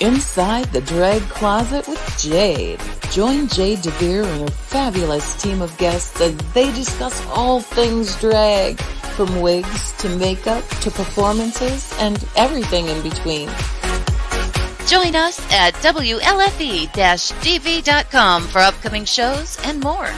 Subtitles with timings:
[0.00, 2.80] Inside the Drag Closet with Jade.
[3.10, 8.80] Join Jade DeVere and her fabulous team of guests as they discuss all things drag,
[9.14, 13.50] from wigs to makeup to performances and everything in between.
[14.86, 20.08] Join us at WLFE-DB.com for upcoming shows and more.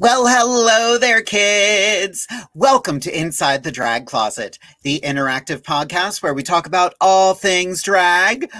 [0.00, 2.26] Well, hello there, kids.
[2.54, 7.82] Welcome to Inside the Drag Closet, the interactive podcast where we talk about all things
[7.82, 8.50] drag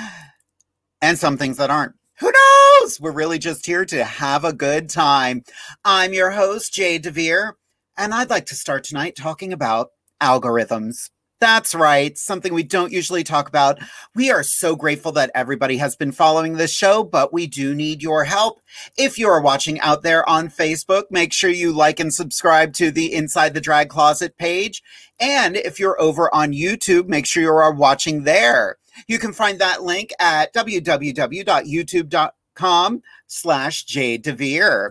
[1.01, 1.95] and some things that aren't.
[2.19, 3.01] Who knows?
[3.01, 5.43] We're really just here to have a good time.
[5.83, 7.53] I'm your host, Jade DeVere,
[7.97, 11.09] and I'd like to start tonight talking about algorithms.
[11.41, 12.17] That's right.
[12.19, 13.78] Something we don't usually talk about.
[14.15, 18.03] We are so grateful that everybody has been following this show, but we do need
[18.03, 18.61] your help.
[18.99, 22.91] If you are watching out there on Facebook, make sure you like and subscribe to
[22.91, 24.83] the Inside the Drag Closet page.
[25.19, 28.77] And if you're over on YouTube, make sure you are watching there.
[29.09, 34.91] You can find that link at www.youtube.com slash Jade DeVere.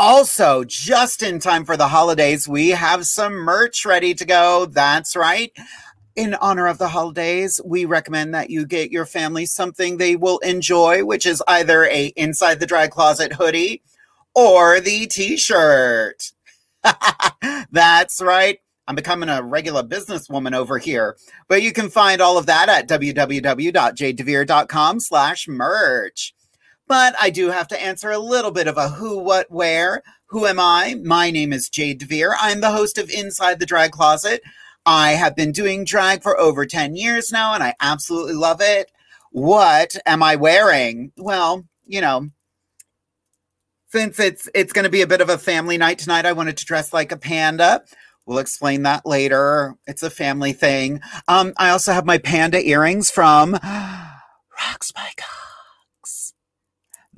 [0.00, 4.64] Also, just in time for the holidays, we have some merch ready to go.
[4.64, 5.50] That's right.
[6.14, 10.38] In honor of the holidays, we recommend that you get your family something they will
[10.38, 13.82] enjoy, which is either a inside the drag closet hoodie
[14.36, 16.30] or the t-shirt.
[17.72, 18.60] That's right.
[18.86, 21.16] I'm becoming a regular businesswoman over here.
[21.48, 26.34] But you can find all of that at www.jdevere.com slash merch.
[26.88, 30.02] But I do have to answer a little bit of a who, what, where.
[30.28, 30.96] Who am I?
[31.04, 32.34] My name is Jade DeVere.
[32.40, 34.42] I'm the host of Inside the Drag Closet.
[34.86, 38.90] I have been doing drag for over 10 years now, and I absolutely love it.
[39.32, 41.12] What am I wearing?
[41.18, 42.30] Well, you know,
[43.90, 46.56] since it's it's going to be a bit of a family night tonight, I wanted
[46.56, 47.84] to dress like a panda.
[48.24, 49.74] We'll explain that later.
[49.86, 51.00] It's a family thing.
[51.26, 55.37] Um, I also have my panda earrings from Rocks by Cox.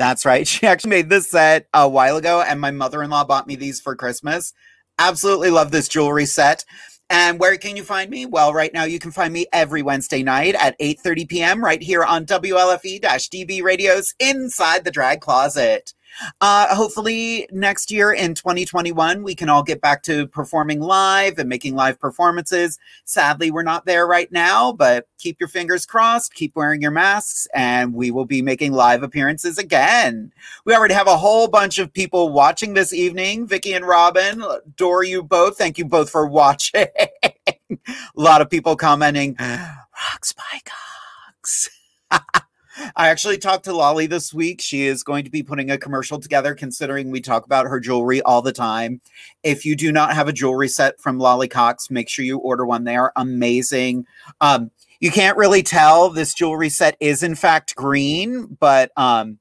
[0.00, 0.48] That's right.
[0.48, 3.54] She actually made this set a while ago, and my mother in law bought me
[3.54, 4.54] these for Christmas.
[4.98, 6.64] Absolutely love this jewelry set.
[7.10, 8.24] And where can you find me?
[8.24, 11.62] Well, right now you can find me every Wednesday night at 8:30 p.m.
[11.62, 15.92] right here on WLFE-DB Radio's Inside the Drag Closet.
[16.40, 21.48] Uh, hopefully, next year in 2021, we can all get back to performing live and
[21.48, 22.78] making live performances.
[23.04, 27.46] Sadly, we're not there right now, but keep your fingers crossed, keep wearing your masks,
[27.54, 30.32] and we will be making live appearances again.
[30.64, 33.46] We already have a whole bunch of people watching this evening.
[33.46, 35.56] Vicky and Robin, adore you both.
[35.56, 36.86] Thank you both for watching.
[36.94, 37.78] a
[38.14, 41.70] lot of people commenting, Rocks by Cox.
[42.96, 44.60] I actually talked to Lolly this week.
[44.60, 48.22] She is going to be putting a commercial together, considering we talk about her jewelry
[48.22, 49.00] all the time.
[49.42, 52.66] If you do not have a jewelry set from Lolly Cox, make sure you order
[52.66, 52.84] one.
[52.84, 54.06] They are amazing.
[54.40, 59.38] Um, you can't really tell this jewelry set is in fact green, but um,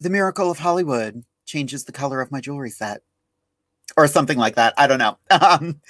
[0.00, 3.02] the miracle of Hollywood changes the color of my jewelry set
[3.98, 4.72] or something like that.
[4.78, 5.18] I don't know.
[5.48, 5.80] Um,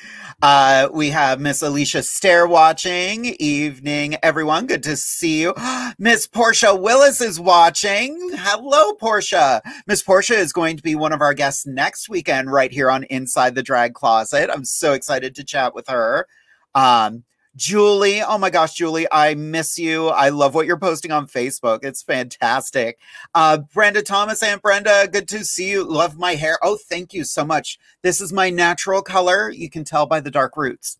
[0.41, 3.25] uh, we have Miss Alicia Stair watching.
[3.41, 4.67] Evening, everyone.
[4.67, 5.55] Good to see you.
[5.99, 8.17] Miss Portia Willis is watching.
[8.35, 9.61] Hello, Portia.
[9.87, 13.05] Miss Portia is going to be one of our guests next weekend right here on
[13.05, 14.49] Inside the Drag Closet.
[14.53, 16.27] I'm so excited to chat with her.
[16.75, 17.25] Um,
[17.57, 20.09] Julie, oh my gosh, Julie, I miss you.
[20.09, 21.81] I love what you're posting on Facebook.
[21.83, 22.99] It's fantastic.
[23.35, 25.85] Uh, Brenda Thomas, Aunt Brenda, good to see you.
[25.85, 26.59] Love my hair.
[26.63, 27.79] Oh, thank you so much.
[28.03, 29.51] This is my natural color.
[29.51, 30.99] You can tell by the dark roots.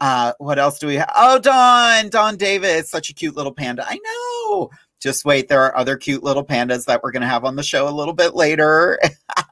[0.00, 1.10] Uh, what else do we have?
[1.16, 3.84] Oh, Don, Don Davis, such a cute little panda.
[3.86, 4.70] I know.
[5.00, 7.62] Just wait, there are other cute little pandas that we're going to have on the
[7.62, 8.98] show a little bit later.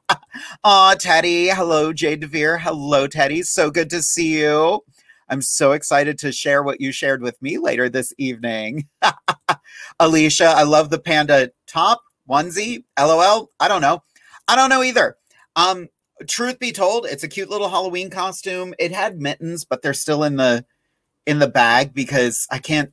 [0.65, 1.49] Aw, Teddy.
[1.49, 2.59] Hello, Jade DeVere.
[2.59, 3.43] Hello, Teddy.
[3.43, 4.83] So good to see you.
[5.29, 8.89] I'm so excited to share what you shared with me later this evening.
[10.01, 12.85] Alicia, I love the panda top onesie.
[12.99, 13.51] LOL.
[13.61, 14.03] I don't know.
[14.49, 15.17] I don't know either.
[15.57, 15.89] Um,
[16.27, 18.75] truth be told, it's a cute little Halloween costume.
[18.79, 20.65] It had mittens, but they're still in the
[21.27, 22.93] in the bag because I can't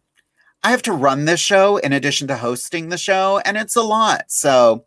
[0.63, 3.81] I have to run this show in addition to hosting the show, and it's a
[3.81, 4.25] lot.
[4.31, 4.85] So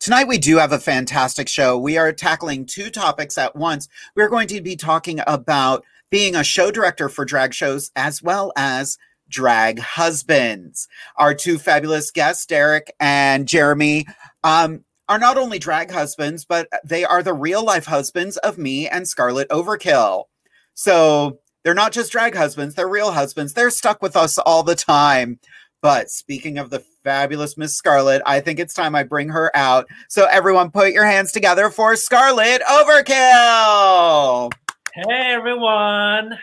[0.00, 1.78] Tonight, we do have a fantastic show.
[1.78, 3.88] We are tackling two topics at once.
[4.14, 5.82] We're going to be talking about
[6.14, 8.96] being a show director for drag shows as well as
[9.28, 10.86] drag husbands.
[11.16, 14.06] Our two fabulous guests, Derek and Jeremy,
[14.44, 18.88] um, are not only drag husbands, but they are the real life husbands of me
[18.88, 20.26] and Scarlet Overkill.
[20.74, 23.52] So they're not just drag husbands, they're real husbands.
[23.52, 25.40] They're stuck with us all the time.
[25.82, 29.88] But speaking of the fabulous Miss Scarlet, I think it's time I bring her out.
[30.08, 34.52] So everyone put your hands together for Scarlet Overkill.
[34.96, 36.38] Hey everyone.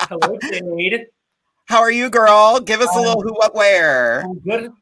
[0.00, 1.06] Hello, Jade.
[1.66, 2.58] How are you, girl?
[2.58, 4.22] Give us a little who, what, where.
[4.22, 4.72] I'm good.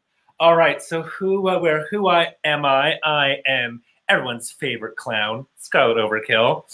[0.41, 0.81] All right.
[0.81, 1.87] So who, what, where?
[1.91, 2.99] Who I am I?
[3.05, 6.65] I am everyone's favorite clown, Scarlet Overkill.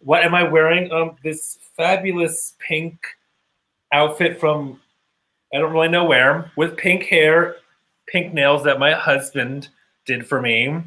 [0.00, 0.92] What am I wearing?
[0.92, 3.06] Um, this fabulous pink
[3.92, 4.78] outfit from
[5.54, 7.56] I don't really know where, with pink hair,
[8.06, 9.70] pink nails that my husband
[10.04, 10.82] did for me.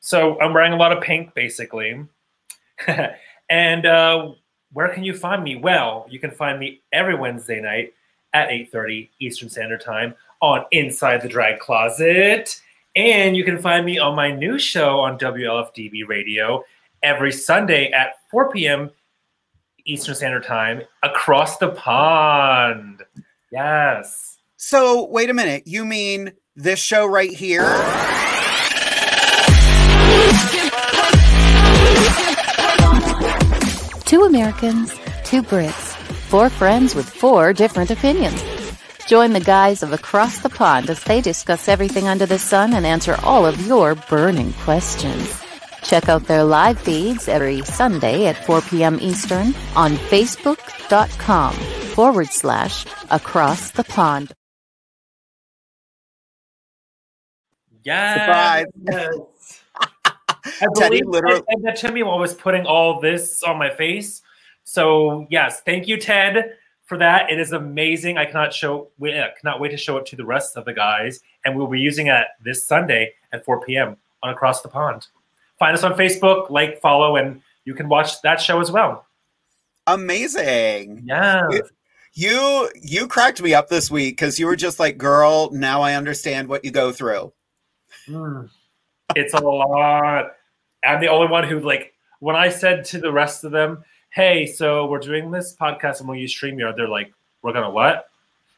[0.00, 2.06] So I'm wearing a lot of pink, basically.
[3.50, 4.32] and uh,
[4.72, 5.56] where can you find me?
[5.56, 7.92] Well, you can find me every Wednesday night
[8.32, 12.60] at 8:30 Eastern Standard Time on Inside the Drag Closet.
[12.96, 16.64] And you can find me on my new show on WLFDB Radio
[17.02, 18.90] every Sunday at 4 p.m.
[19.84, 23.02] Eastern Standard Time across the pond.
[23.52, 24.38] Yes.
[24.56, 25.66] So, wait a minute.
[25.66, 28.19] You mean this show right here?
[34.10, 34.92] Two Americans,
[35.22, 35.94] two Brits,
[36.26, 38.42] four friends with four different opinions.
[39.06, 42.84] Join the guys of Across the Pond as they discuss everything under the sun and
[42.84, 45.40] answer all of your burning questions.
[45.84, 48.98] Check out their live feeds every Sunday at 4 p.m.
[49.00, 51.54] Eastern on Facebook.com
[51.94, 54.32] forward slash Across the Pond.
[57.84, 58.66] Yes.
[58.82, 59.26] Surprise.
[60.60, 63.58] I Teddy believe literally- said that to me while I was putting all this on
[63.58, 64.22] my face.
[64.64, 67.30] So yes, thank you, Ted, for that.
[67.30, 68.18] It is amazing.
[68.18, 70.72] I cannot show, we, uh, cannot wait to show it to the rest of the
[70.72, 73.96] guys, and we'll be using it this Sunday at 4 p.m.
[74.22, 75.06] on Across the Pond.
[75.58, 79.06] Find us on Facebook, like, follow, and you can watch that show as well.
[79.86, 81.02] Amazing.
[81.04, 81.48] Yeah.
[82.12, 85.94] You you cracked me up this week because you were just like, girl, now I
[85.94, 87.32] understand what you go through.
[88.08, 88.48] Mm.
[89.14, 90.32] It's a lot.
[90.84, 94.46] I'm the only one who like when I said to the rest of them, "Hey,
[94.46, 98.08] so we're doing this podcast and we'll use Streamyard," they're like, "We're gonna what?"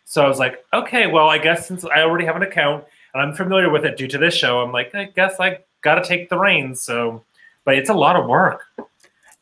[0.04, 3.22] So I was like, "Okay, well, I guess since I already have an account and
[3.22, 6.04] I'm familiar with it due to this show, I'm like, I guess I got to
[6.04, 7.24] take the reins." So,
[7.64, 8.64] but it's a lot of work.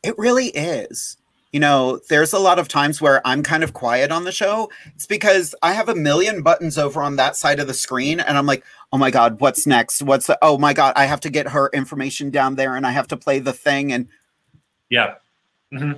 [0.03, 1.17] It really is.
[1.51, 4.69] You know, there's a lot of times where I'm kind of quiet on the show.
[4.95, 8.37] It's because I have a million buttons over on that side of the screen, and
[8.37, 10.01] I'm like, oh my God, what's next?
[10.01, 12.91] What's the, oh my God, I have to get her information down there and I
[12.91, 13.91] have to play the thing.
[13.91, 14.07] And
[14.89, 15.15] Yeah.
[15.71, 15.93] hmm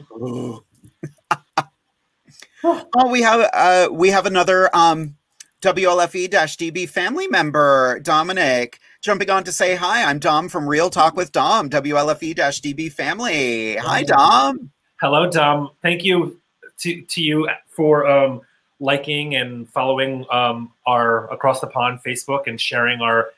[2.64, 5.16] oh, we have uh we have another um
[5.62, 10.04] WLFE-DB family member, Dominic, jumping on to say hi.
[10.04, 13.78] I'm Dom from Real Talk with Dom, WLFE-DB family.
[13.78, 14.73] Hi, Dom.
[15.04, 15.72] Hello, Dom.
[15.82, 16.40] Thank you
[16.78, 18.40] to, to you for um,
[18.80, 23.32] liking and following um, our Across the Pond Facebook and sharing our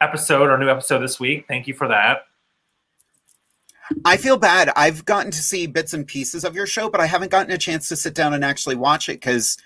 [0.00, 1.46] episode, our new episode this week.
[1.48, 2.28] Thank you for that.
[4.04, 4.70] I feel bad.
[4.76, 7.58] I've gotten to see bits and pieces of your show, but I haven't gotten a
[7.58, 9.58] chance to sit down and actually watch it because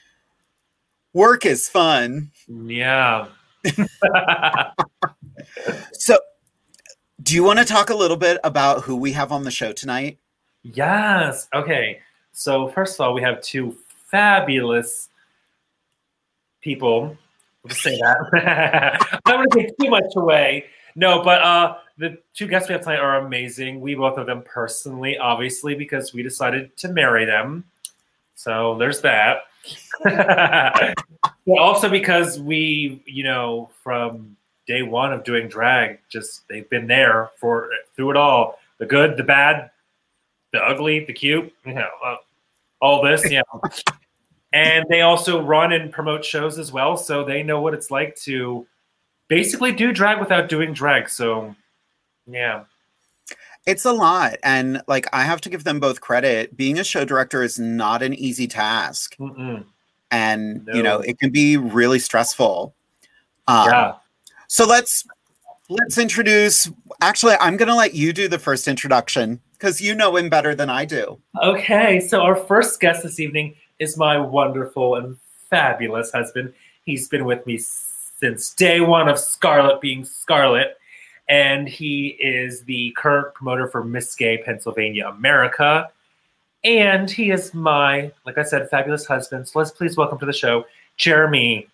[1.12, 2.30] work is fun.
[2.48, 3.26] Yeah.
[5.92, 6.18] So,
[7.22, 9.72] do you want to talk a little bit about who we have on the show
[9.72, 10.18] tonight?
[10.62, 11.48] Yes.
[11.54, 12.00] Okay.
[12.32, 13.76] So, first of all, we have two
[14.06, 15.08] fabulous
[16.60, 17.16] people.
[17.64, 18.16] I'll just say that.
[19.24, 20.66] I don't want to take too much away.
[20.94, 23.80] No, but uh, the two guests we have tonight are amazing.
[23.80, 27.64] We both of them personally, obviously, because we decided to marry them.
[28.34, 29.42] So there's that.
[30.04, 30.94] but
[31.58, 37.30] also because we, you know, from day one of doing drag, just they've been there
[37.36, 39.70] for through it all the good, the bad,
[40.52, 42.16] the ugly, the cute, you know, uh,
[42.80, 43.42] all this, yeah.
[44.52, 48.16] and they also run and promote shows as well, so they know what it's like
[48.16, 48.66] to
[49.28, 51.08] basically do drag without doing drag.
[51.08, 51.54] So,
[52.26, 52.64] yeah.
[53.66, 54.36] It's a lot.
[54.42, 56.56] And like, I have to give them both credit.
[56.56, 59.16] Being a show director is not an easy task.
[59.18, 59.64] Mm-mm.
[60.10, 62.74] And, you know, it can be really stressful.
[63.48, 63.94] Um, yeah.
[64.48, 65.06] So let's
[65.72, 66.70] let's introduce.
[67.00, 70.54] Actually, I'm going to let you do the first introduction because you know him better
[70.54, 71.18] than I do.
[71.42, 75.16] Okay, so our first guest this evening is my wonderful and
[75.48, 76.52] fabulous husband.
[76.84, 80.76] He's been with me since day one of Scarlet being Scarlet,
[81.28, 85.90] and he is the current promoter for Miss Gay Pennsylvania America.
[86.64, 89.48] And he is my, like I said, fabulous husband.
[89.48, 90.64] So let's please welcome to the show,
[90.96, 91.68] Jeremy.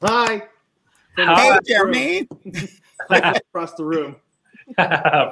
[0.00, 0.42] Hi.
[1.18, 2.28] From Hey, Jeremy.
[3.10, 4.14] across the room.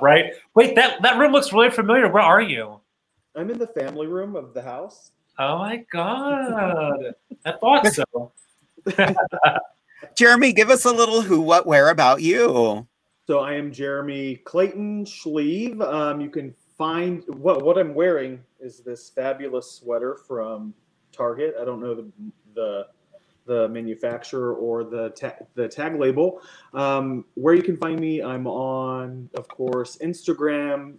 [0.03, 0.33] right?
[0.57, 2.11] Wait, that, that room looks really familiar.
[2.11, 2.81] Where are you?
[3.37, 5.13] I'm in the family room of the house.
[5.39, 7.15] Oh my God.
[7.45, 8.33] I thought so.
[10.17, 12.89] Jeremy, give us a little who, what, where about you.
[13.29, 15.81] So I am Jeremy Clayton Schlieve.
[15.83, 20.75] Um, you can find what what I'm wearing is this fabulous sweater from
[21.13, 21.55] Target.
[21.61, 22.11] I don't know the
[22.55, 22.87] the,
[23.47, 26.41] the manufacturer or the ta- the tag label.
[26.75, 30.97] Um, where you can find me, I'm on, of course, Instagram.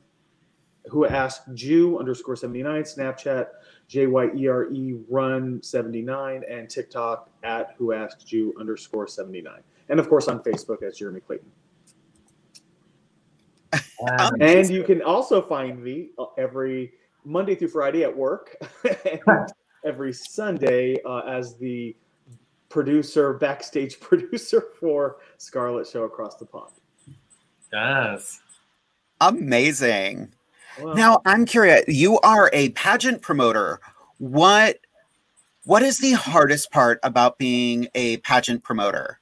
[0.89, 3.47] Who asked Jew underscore seventy nine, Snapchat
[3.89, 9.05] J Y E R E Run seventy nine, and TikTok at Who asked Jew underscore
[9.05, 11.51] seventy nine, and of course on Facebook as Jeremy Clayton.
[13.73, 16.93] Um, And you can also find me uh, every
[17.25, 18.55] Monday through Friday at work,
[19.05, 19.19] and
[19.85, 21.95] every Sunday uh, as the
[22.69, 26.71] producer, backstage producer for Scarlet Show Across the Pond.
[27.71, 28.41] yes.
[29.21, 30.31] Amazing.
[30.79, 31.85] Well, Now, I'm curious.
[31.87, 33.79] You are a pageant promoter.
[34.19, 34.77] What
[35.65, 39.19] what is the hardest part about being a pageant promoter?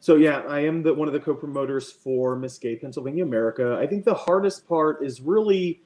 [0.00, 3.76] So yeah, I am the one of the co-promoters for Miss Gay Pennsylvania America.
[3.80, 5.82] I think the hardest part is really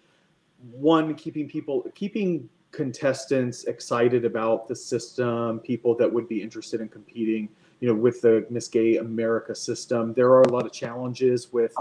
[0.70, 6.88] one keeping people keeping contestants excited about the system, people that would be interested in
[6.88, 7.48] competing,
[7.80, 10.14] you know, with the Miss Gay America system.
[10.14, 11.74] There are a lot of challenges with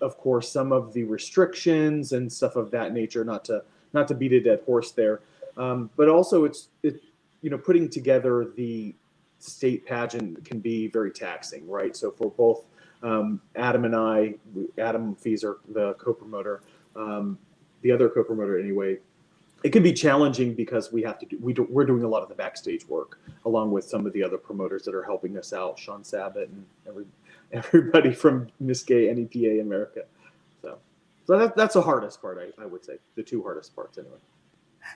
[0.00, 4.14] of course some of the restrictions and stuff of that nature not to not to
[4.14, 5.20] beat a dead horse there.
[5.56, 7.02] Um, but also it's it
[7.42, 8.94] you know putting together the
[9.40, 11.96] state pageant can be very taxing, right?
[11.96, 12.64] So for both
[13.02, 14.34] um, Adam and I,
[14.78, 16.62] Adam Fieser, the co-promoter,
[16.96, 17.38] um,
[17.82, 18.98] the other co-promoter anyway,
[19.64, 22.22] it can be challenging because we have to do, we do, we're doing a lot
[22.22, 25.52] of the backstage work along with some of the other promoters that are helping us
[25.52, 27.06] out, Sean Sabat and every,
[27.52, 30.02] everybody from Miss Gay NEPA America.
[30.62, 30.78] So,
[31.26, 34.18] so that, that's the hardest part, I, I would say, the two hardest parts anyway.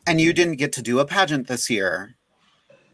[0.07, 2.17] And you didn't get to do a pageant this year.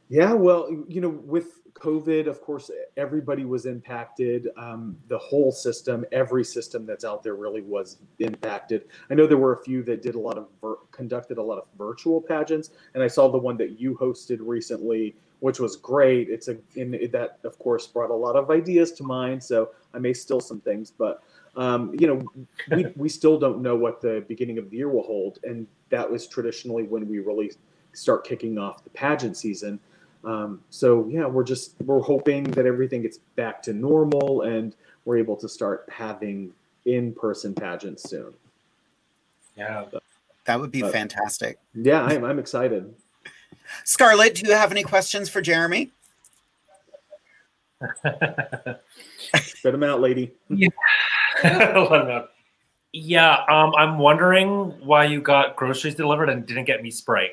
[0.08, 4.48] Yeah, well, you know, with COVID, of course, everybody was impacted.
[4.56, 8.84] Um, the whole system, every system that's out there, really was impacted.
[9.10, 11.58] I know there were a few that did a lot of vir- conducted a lot
[11.58, 16.28] of virtual pageants, and I saw the one that you hosted recently, which was great.
[16.28, 19.42] It's a that, of course, brought a lot of ideas to mind.
[19.42, 21.22] So I may steal some things, but
[21.56, 22.22] um, you know,
[22.70, 26.10] we we still don't know what the beginning of the year will hold, and that
[26.10, 27.52] was traditionally when we really
[27.92, 29.78] start kicking off the pageant season.
[30.24, 35.18] Um, so yeah, we're just we're hoping that everything gets back to normal and we're
[35.18, 36.52] able to start having
[36.84, 38.32] in-person pageants soon.
[39.56, 39.84] Yeah.
[40.44, 41.58] That would be Uh, fantastic.
[41.74, 42.94] Yeah, I'm, I'm excited.
[43.84, 45.90] Scarlett, do you have any questions for Jeremy?
[48.02, 50.32] Spit them out, lady.
[50.50, 50.62] Let
[51.42, 52.28] him know.
[52.92, 57.32] Yeah, um, I'm wondering why you got groceries delivered and didn't get me spray.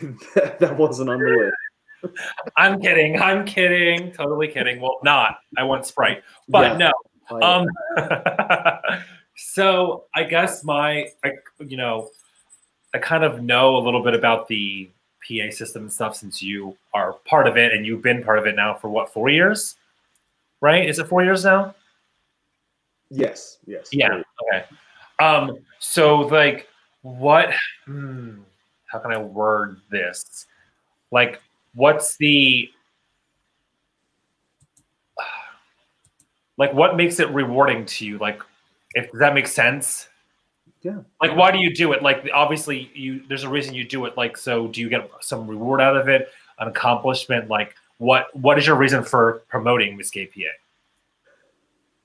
[0.34, 1.50] that wasn't on the
[2.04, 2.16] list.
[2.56, 3.20] I'm kidding.
[3.20, 4.12] I'm kidding.
[4.12, 4.80] Totally kidding.
[4.80, 5.38] Well, not.
[5.58, 6.90] I want Sprite, but Yeah.
[6.90, 6.92] no.
[7.42, 7.66] Um,
[9.36, 12.10] so I guess my, I, you know,
[12.94, 14.90] I kind of know a little bit about the
[15.28, 18.46] PA system and stuff since you are part of it and you've been part of
[18.46, 19.76] it now for what four years,
[20.60, 20.88] right?
[20.88, 21.74] Is it four years now?
[23.10, 23.88] Yes, yes.
[23.92, 24.22] Yeah.
[24.52, 24.64] Okay.
[25.18, 25.58] Um.
[25.78, 26.68] So like,
[27.02, 27.50] what?
[27.84, 28.38] Hmm,
[28.90, 30.46] how can I word this?
[31.10, 31.40] Like,
[31.74, 32.70] what's the
[36.56, 36.72] like?
[36.74, 38.18] What makes it rewarding to you?
[38.18, 38.42] Like,
[38.94, 40.08] if that makes sense?
[40.82, 40.98] Yeah.
[41.20, 42.02] Like, why do you do it?
[42.02, 44.16] Like, obviously, you there's a reason you do it.
[44.16, 46.28] Like, so do you get some reward out of it?
[46.58, 47.48] An accomplishment?
[47.48, 50.40] Like, what what is your reason for promoting Miss Gay PA?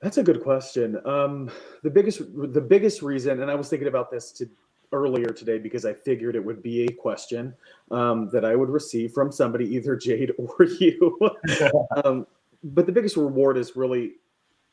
[0.02, 1.00] That's a good question.
[1.06, 1.50] Um,
[1.84, 4.50] the biggest the biggest reason, and I was thinking about this to,
[4.96, 7.54] earlier today because I figured it would be a question
[7.92, 11.20] um, that I would receive from somebody, either Jade or you.
[12.04, 12.26] um,
[12.64, 14.14] but the biggest reward is really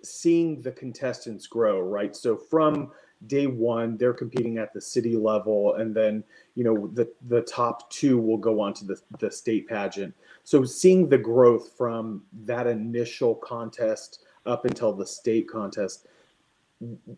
[0.02, 2.16] seeing the contestants grow, right?
[2.16, 2.90] So from
[3.26, 7.90] day one, they're competing at the city level, and then you know the the top
[7.90, 10.14] two will go on to the the state pageant.
[10.44, 16.06] So seeing the growth from that initial contest up until the state contest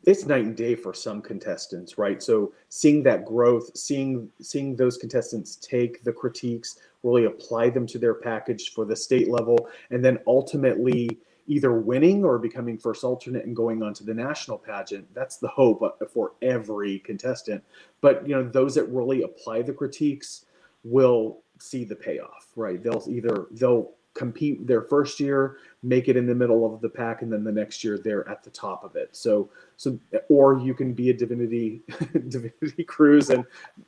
[0.05, 2.23] it's night and day for some contestants right?
[2.23, 7.99] So seeing that growth seeing seeing those contestants take the critiques really apply them to
[7.99, 13.45] their package for the state level and then ultimately either winning or becoming first alternate
[13.45, 17.63] and going on to the national pageant that's the hope uh, for every contestant.
[18.01, 20.47] But you know those that really apply the critiques
[20.83, 22.83] will see the payoff right?
[22.83, 27.21] They'll either they'll compete their first year make it in the middle of the pack
[27.23, 29.11] and then the next year they're at the top of it.
[29.13, 29.99] So so
[30.29, 31.83] or you can be a divinity
[32.29, 33.45] divinity cruise and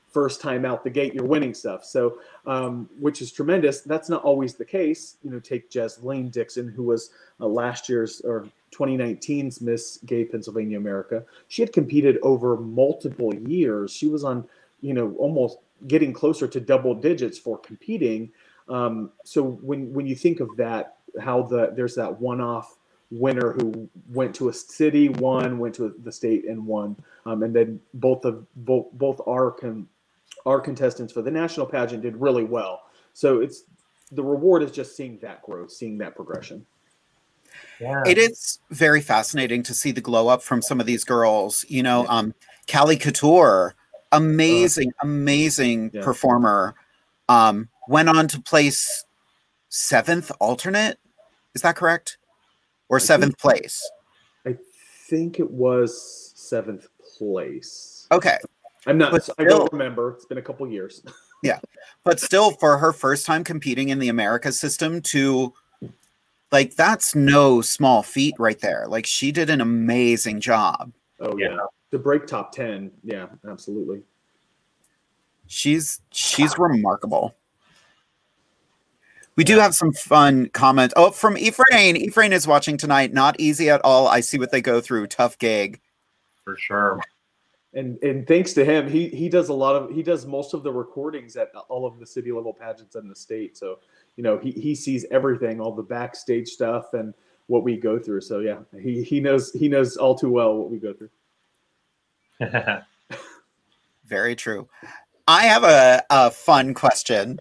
[0.09, 1.85] first time out the gate you're winning stuff.
[1.85, 3.81] So um, which is tremendous.
[3.81, 5.17] That's not always the case.
[5.25, 7.11] You know take jess lane dixon who was
[7.41, 11.25] uh, last year's or 2019's miss gay pennsylvania america.
[11.49, 13.91] She had competed over multiple years.
[13.91, 14.47] She was on
[14.83, 18.31] you know almost getting closer to double digits for competing
[18.69, 22.79] um, so when when you think of that, how the there's that one-off
[23.11, 27.55] winner who went to a city, won, went to the state and won, um, and
[27.55, 29.87] then both of both both our con,
[30.45, 32.83] our contestants for the national pageant did really well.
[33.13, 33.65] So it's
[34.13, 36.67] the reward is just seeing that growth, seeing that progression.
[37.81, 38.03] Yeah.
[38.07, 41.65] It is very fascinating to see the glow up from some of these girls.
[41.69, 42.35] You know, um,
[42.71, 43.75] Callie Couture,
[44.13, 46.03] amazing, amazing Yeah.
[46.03, 46.75] performer.
[47.29, 49.05] Um, went on to place
[49.69, 50.99] seventh alternate.
[51.55, 52.19] Is that correct?
[52.89, 53.89] Or think- seventh place?
[54.47, 54.57] I
[55.09, 58.07] think it was seventh place.
[58.13, 58.39] Okay.
[58.87, 59.13] I'm not.
[59.13, 60.13] But I don't remember.
[60.13, 61.03] It's been a couple years.
[61.43, 61.61] Yeah.
[62.03, 65.53] But still, for her first time competing in the America system, to
[66.51, 68.87] like, that's no small feat right there.
[68.89, 70.93] Like, she did an amazing job.
[71.21, 71.51] Oh yeah.
[71.51, 71.59] Yeah.
[71.91, 72.91] To break top ten.
[73.05, 74.03] Yeah, absolutely.
[75.47, 77.35] She's she's remarkable.
[79.37, 80.95] We do have some fun comment.
[80.97, 81.97] Oh, from Ephraim.
[81.97, 83.13] Ephraim is watching tonight.
[83.13, 84.09] Not easy at all.
[84.09, 85.07] I see what they go through.
[85.09, 85.81] Tough gig.
[86.43, 87.01] for sure.
[87.75, 90.63] and and thanks to him, he he does a lot of he does most of
[90.63, 93.59] the recordings at all of the city level pageants in the state.
[93.59, 93.79] So
[94.17, 97.13] you know he he sees everything, all the backstage stuff, and
[97.49, 98.23] what we go through.
[98.23, 101.11] So yeah, he he knows he knows all too well what we go through.
[104.07, 104.69] Very true.
[105.29, 107.41] I have a, a fun question.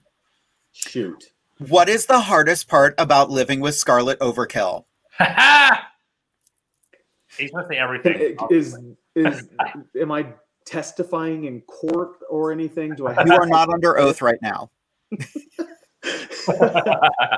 [0.71, 1.31] Shoot.
[1.57, 4.85] What is the hardest part about living with Scarlet Overkill?
[7.37, 8.37] He's gonna say everything.
[8.49, 8.77] Is
[9.15, 9.47] is
[9.99, 10.27] am I
[10.65, 12.95] testifying in court or anything?
[12.95, 13.13] Do I?
[13.13, 14.69] Have You are not under oath right now.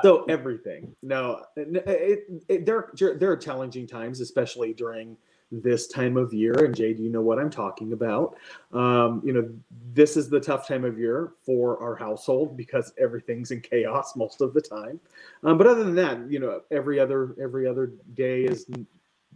[0.02, 0.94] so everything.
[1.02, 5.16] No, it, it, it, there there are challenging times, especially during
[5.50, 6.64] this time of year.
[6.64, 8.36] And Jade, you know what I'm talking about.
[8.72, 9.48] Um, you know,
[9.94, 14.40] this is the tough time of year for our household because everything's in chaos most
[14.40, 15.00] of the time.
[15.44, 18.86] Um, but other than that, you know, every other every other day is n-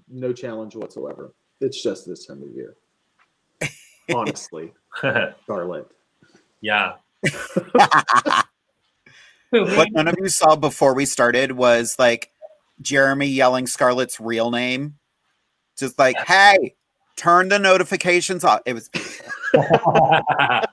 [0.08, 1.32] no challenge whatsoever.
[1.60, 2.76] It's just this time of year.
[4.14, 4.72] Honestly,
[5.44, 5.86] Scarlet.
[6.60, 6.94] yeah.
[9.50, 12.30] what none of you saw before we started was like
[12.80, 14.96] Jeremy yelling Scarlett's real name.
[15.78, 16.74] Just like, hey,
[17.16, 18.60] turn the notifications off.
[18.66, 18.90] It was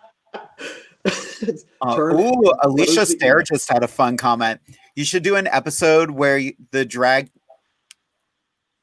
[1.81, 4.59] Uh, ooh, Alicia close the Stair just had a fun comment.
[4.95, 7.31] You should do an episode where you, the drag,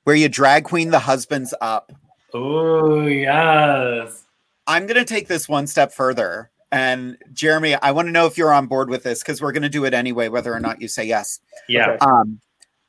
[0.04, 1.92] where you drag queen the husbands up.
[2.32, 4.24] Oh yes.
[4.66, 6.50] I'm gonna take this one step further.
[6.72, 9.68] And Jeremy, I want to know if you're on board with this because we're gonna
[9.68, 11.40] do it anyway, whether or not you say yes.
[11.68, 11.90] Yeah.
[11.90, 11.98] Okay.
[12.00, 12.40] Um,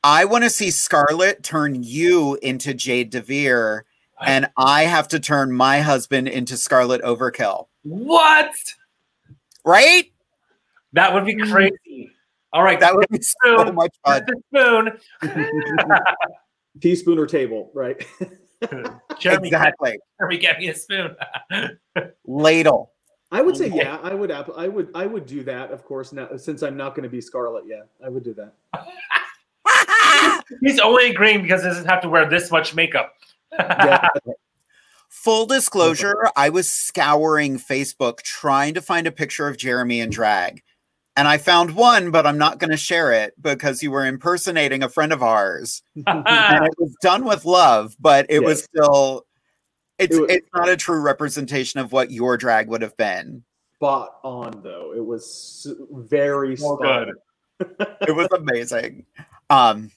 [0.03, 3.81] I want to see Scarlett turn you into Jade DeVere,
[4.25, 7.67] and I have to turn my husband into Scarlet Overkill.
[7.83, 8.53] What?
[9.65, 10.11] Right?
[10.93, 11.51] That would be mm.
[11.51, 12.11] crazy.
[12.53, 13.75] All right, That would be so spoon.
[13.75, 14.25] much fun.
[14.25, 15.99] the spoon.
[16.81, 18.03] Teaspoon or table, right?
[19.19, 19.99] Jeremy, exactly.
[20.19, 21.15] Jeremy, get me a spoon.
[22.25, 22.91] Ladle.
[23.31, 23.99] I would say oh, yeah.
[24.01, 24.31] I would.
[24.31, 24.89] I would.
[24.95, 25.71] I would do that.
[25.71, 27.65] Of course, now since I'm not going to be Scarlet.
[27.67, 28.53] Yeah, I would do that.
[30.61, 33.13] He's only agreeing because he doesn't have to wear this much makeup.
[33.57, 34.07] Yeah,
[35.09, 40.61] Full disclosure, I was scouring Facebook trying to find a picture of Jeremy in drag.
[41.15, 44.83] And I found one, but I'm not going to share it because you were impersonating
[44.83, 45.81] a friend of ours.
[45.95, 49.25] and it was done with love, but it was still
[49.97, 53.43] it's It wa- it's not a true representation of what your drag would have been.
[53.75, 54.93] spot on though.
[54.95, 57.09] It was very So spot good.
[57.09, 57.87] on.
[58.07, 59.05] It was amazing.
[59.49, 59.89] Um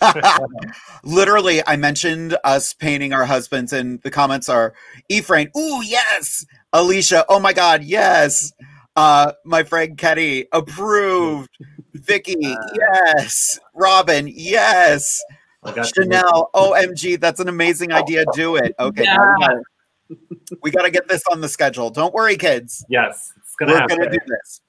[1.04, 4.74] literally I mentioned us painting our husbands and the comments are
[5.08, 6.44] Ephraim, ooh yes.
[6.72, 8.52] Alicia, oh my god, yes.
[8.96, 11.50] Uh my friend Kenny approved.
[11.94, 12.36] Vicky,
[12.78, 13.58] yes.
[13.74, 15.20] Robin, yes.
[15.64, 16.04] I got you.
[16.04, 18.24] Chanel, OMG, that's an amazing idea.
[18.34, 18.74] Do it.
[18.78, 19.02] Okay.
[19.04, 19.62] now we gotta-
[20.62, 21.90] We got to get this on the schedule.
[21.90, 22.84] Don't worry, kids.
[22.88, 24.60] Yes, it's gonna We're going to do this.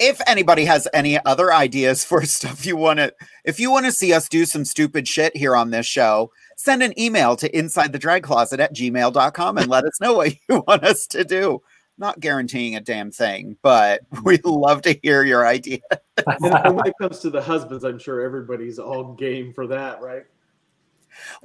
[0.00, 3.92] If anybody has any other ideas for stuff you want to, if you want to
[3.92, 7.92] see us do some stupid shit here on this show, send an email to inside
[7.92, 11.62] the drag closet at gmail.com and let us know what you want us to do.
[11.98, 15.80] Not guaranteeing a damn thing, but we'd love to hear your idea.
[16.26, 20.00] And, and when it comes to the husbands, I'm sure everybody's all game for that,
[20.00, 20.24] right?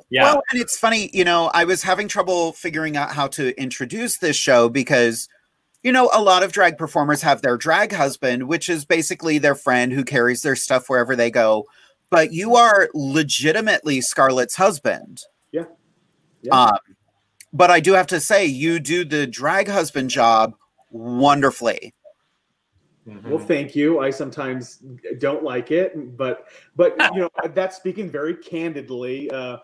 [0.09, 0.23] yeah.
[0.23, 4.17] Well, and it's funny, you know, I was having trouble figuring out how to introduce
[4.17, 5.27] this show because,
[5.85, 9.53] you know, a lot of drag performers have their drag husband, which is basically their
[9.53, 11.65] friend who carries their stuff wherever they go.
[12.09, 15.21] But you are legitimately Scarlett's husband.
[15.51, 15.65] Yeah.
[16.41, 16.59] Yeah.
[16.59, 16.79] Um,
[17.53, 20.55] but I do have to say, you do the drag husband job
[20.89, 21.93] wonderfully.
[23.07, 23.29] Mhm.
[23.29, 23.99] Well, thank you.
[23.99, 24.81] I sometimes
[25.19, 29.29] don't like it, but but you know that's speaking very candidly.
[29.29, 29.57] Uh,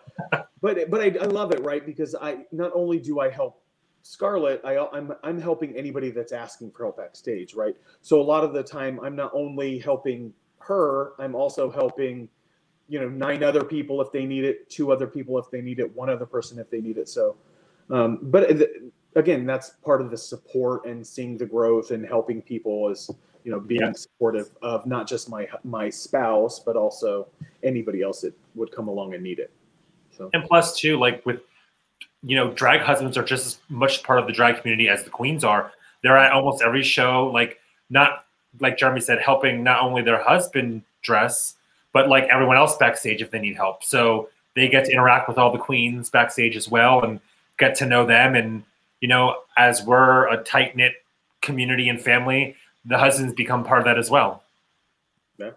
[0.62, 1.84] but but I, I love it, right?
[1.84, 3.61] Because I not only do I help
[4.04, 7.76] Scarlett, I, I'm I'm helping anybody that's asking for help backstage, right?
[8.02, 12.28] So a lot of the time, I'm not only helping her, I'm also helping,
[12.88, 15.80] you know, nine other people if they need it, two other people if they need
[15.80, 17.10] it, one other person if they need it.
[17.10, 17.36] So,
[17.90, 18.70] um, but th-
[19.16, 23.10] again, that's part of the support and seeing the growth and helping people is
[23.44, 23.92] you know being Yeah.
[23.94, 27.28] supportive of not just my my spouse but also
[27.64, 29.52] anybody else that would come along and need it.
[30.12, 31.42] So And plus, too, like with
[32.24, 35.10] you know, drag husbands are just as much part of the drag community as the
[35.10, 35.72] queens are.
[36.04, 38.26] They're at almost every show, like not
[38.60, 41.56] like Jeremy said, helping not only their husband dress,
[41.94, 43.84] but like everyone else backstage if they need help.
[43.84, 47.20] So they get to interact with all the queens backstage as well and
[47.58, 48.36] get to know them.
[48.36, 48.64] And
[49.00, 50.94] you know, as we're a tight knit
[51.42, 52.56] community and family,
[52.86, 54.44] the husbands become part of that as well.
[55.38, 55.52] yeah,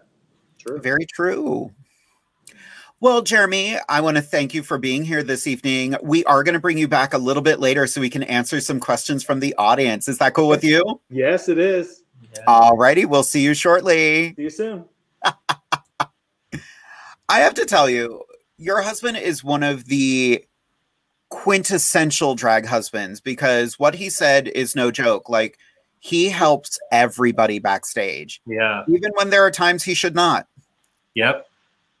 [0.57, 0.79] sure.
[0.79, 1.71] Very true.
[3.01, 5.95] Well, Jeremy, I want to thank you for being here this evening.
[6.01, 8.61] We are going to bring you back a little bit later so we can answer
[8.61, 10.07] some questions from the audience.
[10.07, 11.01] Is that cool with you?
[11.09, 12.03] Yes, it is.
[12.47, 13.05] All righty.
[13.05, 14.33] We'll see you shortly.
[14.35, 14.85] See you soon.
[15.23, 15.33] I
[17.39, 18.23] have to tell you,
[18.57, 20.43] your husband is one of the
[21.29, 25.27] quintessential drag husbands because what he said is no joke.
[25.29, 25.57] Like,
[25.99, 28.83] he helps everybody backstage, Yeah.
[28.87, 30.47] even when there are times he should not.
[31.15, 31.47] Yep.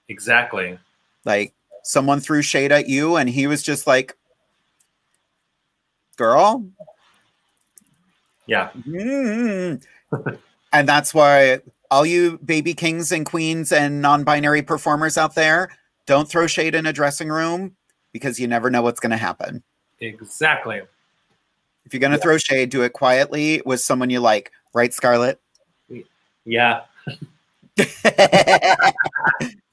[0.09, 0.77] Exactly.
[1.25, 4.15] Like, someone threw shade at you, and he was just like,
[6.17, 6.65] girl.
[8.47, 8.69] Yeah.
[8.87, 9.83] Mm.
[10.71, 11.59] and that's why
[11.89, 15.69] all you baby kings and queens and non-binary performers out there
[16.05, 17.75] don't throw shade in a dressing room
[18.11, 19.63] because you never know what's going to happen
[19.99, 20.81] Exactly.
[21.85, 25.39] if you're going to throw shade do it quietly with someone you like right scarlett
[26.45, 26.81] Yeah.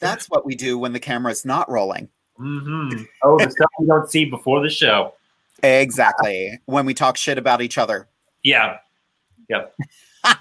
[0.00, 2.88] that's what we do when the camera's not rolling hmm
[3.22, 5.14] Oh, the stuff we don't see before the show.
[5.62, 8.08] exactly when we talk shit about each other
[8.42, 8.78] Yeah.
[9.48, 9.74] Yep.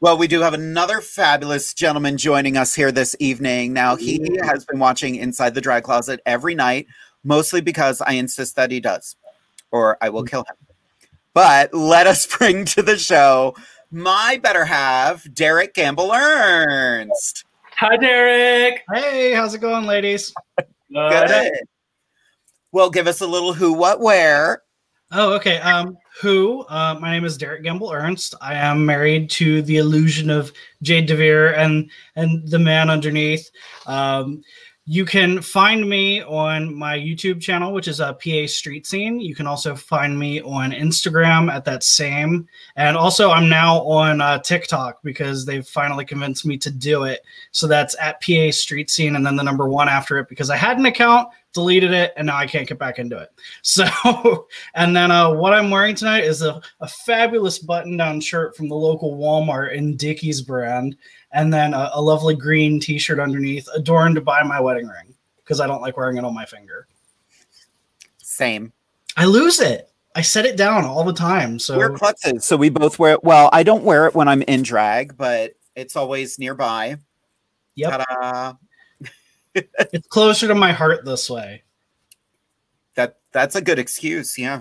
[0.00, 3.72] Well, we do have another fabulous gentleman joining us here this evening.
[3.72, 6.86] Now, he has been watching Inside the Drag Closet every night,
[7.24, 9.16] mostly because I insist that he does,
[9.70, 10.56] or I will kill him.
[11.32, 13.54] But let us bring to the show
[13.90, 17.45] my better half, Derek Gamble Ernst.
[17.78, 18.84] Hi, Derek.
[18.90, 20.32] Hey, how's it going, ladies?
[20.90, 21.52] Good.
[22.72, 24.62] Well, give us a little who, what, where.
[25.12, 25.58] Oh, okay.
[25.58, 26.64] Um, who?
[26.70, 28.34] Uh, my name is Derek Gamble Ernst.
[28.40, 33.50] I am married to the illusion of Jade DeVere and and the man underneath.
[33.84, 34.42] Um,
[34.88, 39.18] you can find me on my YouTube channel, which is a PA Street Scene.
[39.18, 42.46] You can also find me on Instagram at that same.
[42.76, 47.24] And also, I'm now on uh, TikTok because they've finally convinced me to do it.
[47.50, 50.56] So that's at PA Street Scene and then the number one after it because I
[50.56, 53.30] had an account, deleted it, and now I can't get back into it.
[53.62, 58.56] So, and then uh, what I'm wearing tonight is a, a fabulous button down shirt
[58.56, 60.96] from the local Walmart in Dickies brand
[61.36, 65.66] and then a, a lovely green t-shirt underneath adorned by my wedding ring because i
[65.66, 66.88] don't like wearing it on my finger
[68.18, 68.72] Same.
[69.16, 72.70] i lose it i set it down all the time so We're klutzes, so we
[72.70, 73.22] both wear it.
[73.22, 76.96] Well, I don't wear it when I'm in drag, but it's always nearby.
[77.76, 78.04] yep
[79.54, 81.62] it's closer to my heart this way
[82.94, 84.38] That that's a good excuse.
[84.38, 84.60] Yeah,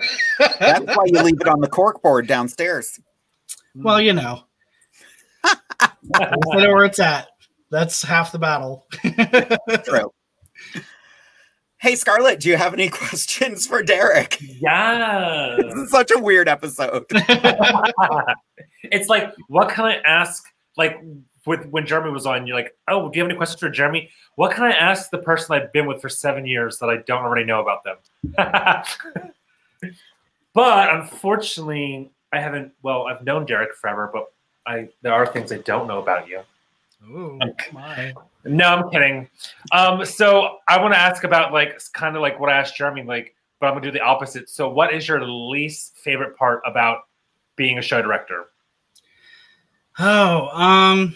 [0.58, 2.98] that's why you leave it on the cork board downstairs.
[3.76, 4.45] well you know
[5.80, 7.28] I know where it's at
[7.70, 8.86] that's half the battle
[9.84, 10.12] True.
[11.78, 14.38] Hey, Scarlett, do you have any questions for Derek?
[14.40, 15.56] Yeah.
[15.58, 17.04] This is such a weird episode.
[18.84, 20.42] it's like, what can I ask?
[20.76, 21.02] Like,
[21.44, 24.10] with when Jeremy was on, you're like, oh, do you have any questions for Jeremy?
[24.36, 27.24] What can I ask the person I've been with for seven years that I don't
[27.24, 27.98] already know about them?
[30.54, 32.72] but unfortunately, I haven't.
[32.82, 34.24] Well, I've known Derek forever, but
[34.66, 36.40] I there are things I don't know about you.
[37.08, 37.38] Ooh,
[37.72, 38.12] my.
[38.44, 39.28] No, I'm kidding.
[39.72, 43.02] Um, so I want to ask about like kind of like what I asked Jeremy,
[43.02, 44.48] like, but I'm gonna do the opposite.
[44.48, 47.00] So, what is your least favorite part about
[47.56, 48.46] being a show director?
[49.98, 51.14] Oh, um,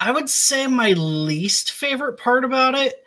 [0.00, 3.04] I would say my least favorite part about it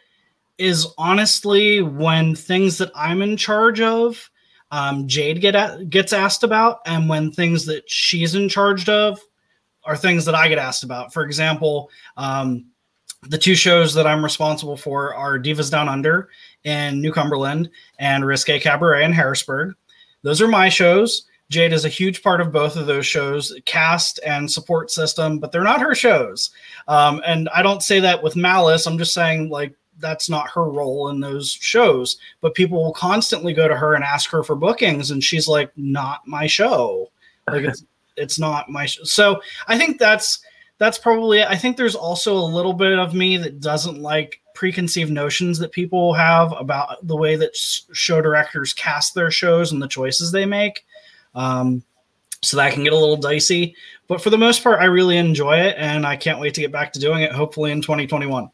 [0.57, 4.29] is honestly when things that I'm in charge of,
[4.71, 9.19] um, Jade get gets asked about, and when things that she's in charge of
[9.83, 11.13] are things that I get asked about.
[11.13, 12.65] For example, um,
[13.23, 16.29] the two shows that I'm responsible for are Divas Down Under
[16.63, 19.75] in New Cumberland and Risque Cabaret in Harrisburg.
[20.23, 21.27] Those are my shows.
[21.49, 25.51] Jade is a huge part of both of those shows, cast and support system, but
[25.51, 26.51] they're not her shows.
[26.87, 28.85] Um, and I don't say that with malice.
[28.85, 32.17] I'm just saying, like, that's not her role in those shows.
[32.41, 35.71] But people will constantly go to her and ask her for bookings, and she's like,
[35.77, 37.09] "Not my show.
[37.47, 37.85] Like, it's
[38.17, 40.39] it's not my show." So I think that's
[40.77, 41.43] that's probably.
[41.43, 45.71] I think there's also a little bit of me that doesn't like preconceived notions that
[45.71, 50.45] people have about the way that show directors cast their shows and the choices they
[50.45, 50.85] make.
[51.35, 51.83] Um,
[52.43, 53.75] so that can get a little dicey.
[54.07, 56.71] But for the most part, I really enjoy it, and I can't wait to get
[56.71, 57.31] back to doing it.
[57.31, 58.49] Hopefully in 2021.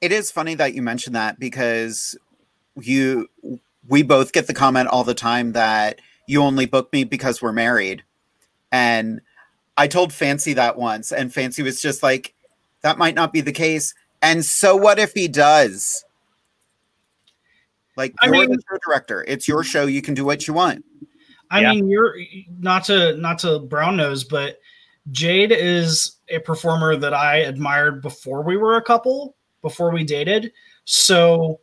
[0.00, 2.16] It is funny that you mentioned that because
[2.80, 3.28] you
[3.88, 7.52] we both get the comment all the time that you only book me because we're
[7.52, 8.02] married.
[8.72, 9.20] And
[9.76, 12.34] I told Fancy that once, and Fancy was just like,
[12.82, 13.94] that might not be the case.
[14.22, 16.04] And so what if he does?
[17.96, 19.24] Like I you're mean- the show director.
[19.28, 19.86] It's your show.
[19.86, 20.84] You can do what you want.
[21.50, 21.72] I Yeah.
[21.72, 22.16] mean, you're
[22.58, 24.58] not to not to brown nose, but
[25.10, 30.52] Jade is a performer that I admired before we were a couple, before we dated.
[30.84, 31.60] So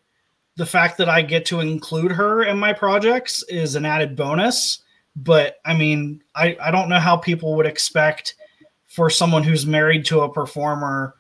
[0.58, 4.84] the fact that I get to include her in my projects is an added bonus.
[5.16, 8.36] But I mean, I, I don't know how people would expect
[8.88, 11.16] for someone who's married to a performer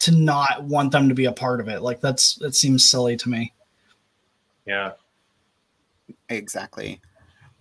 [0.00, 1.82] to not want them to be a part of it.
[1.82, 3.52] Like that's that seems silly to me.
[4.66, 4.92] Yeah.
[6.28, 7.00] Exactly.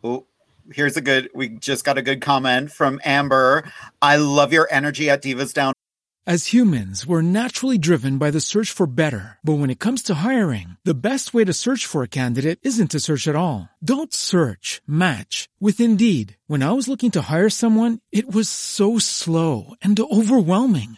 [0.03, 0.25] Oh,
[0.73, 1.29] here's a good.
[1.33, 3.63] We just got a good comment from Amber.
[4.01, 5.73] I love your energy at Divas Down.
[6.27, 9.39] As humans, we're naturally driven by the search for better.
[9.43, 12.91] But when it comes to hiring, the best way to search for a candidate isn't
[12.91, 13.69] to search at all.
[13.83, 16.37] Don't search, match with Indeed.
[16.45, 20.97] When I was looking to hire someone, it was so slow and overwhelming.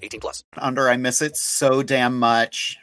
[0.01, 0.43] 18 plus.
[0.57, 2.77] Under, I miss it so damn much.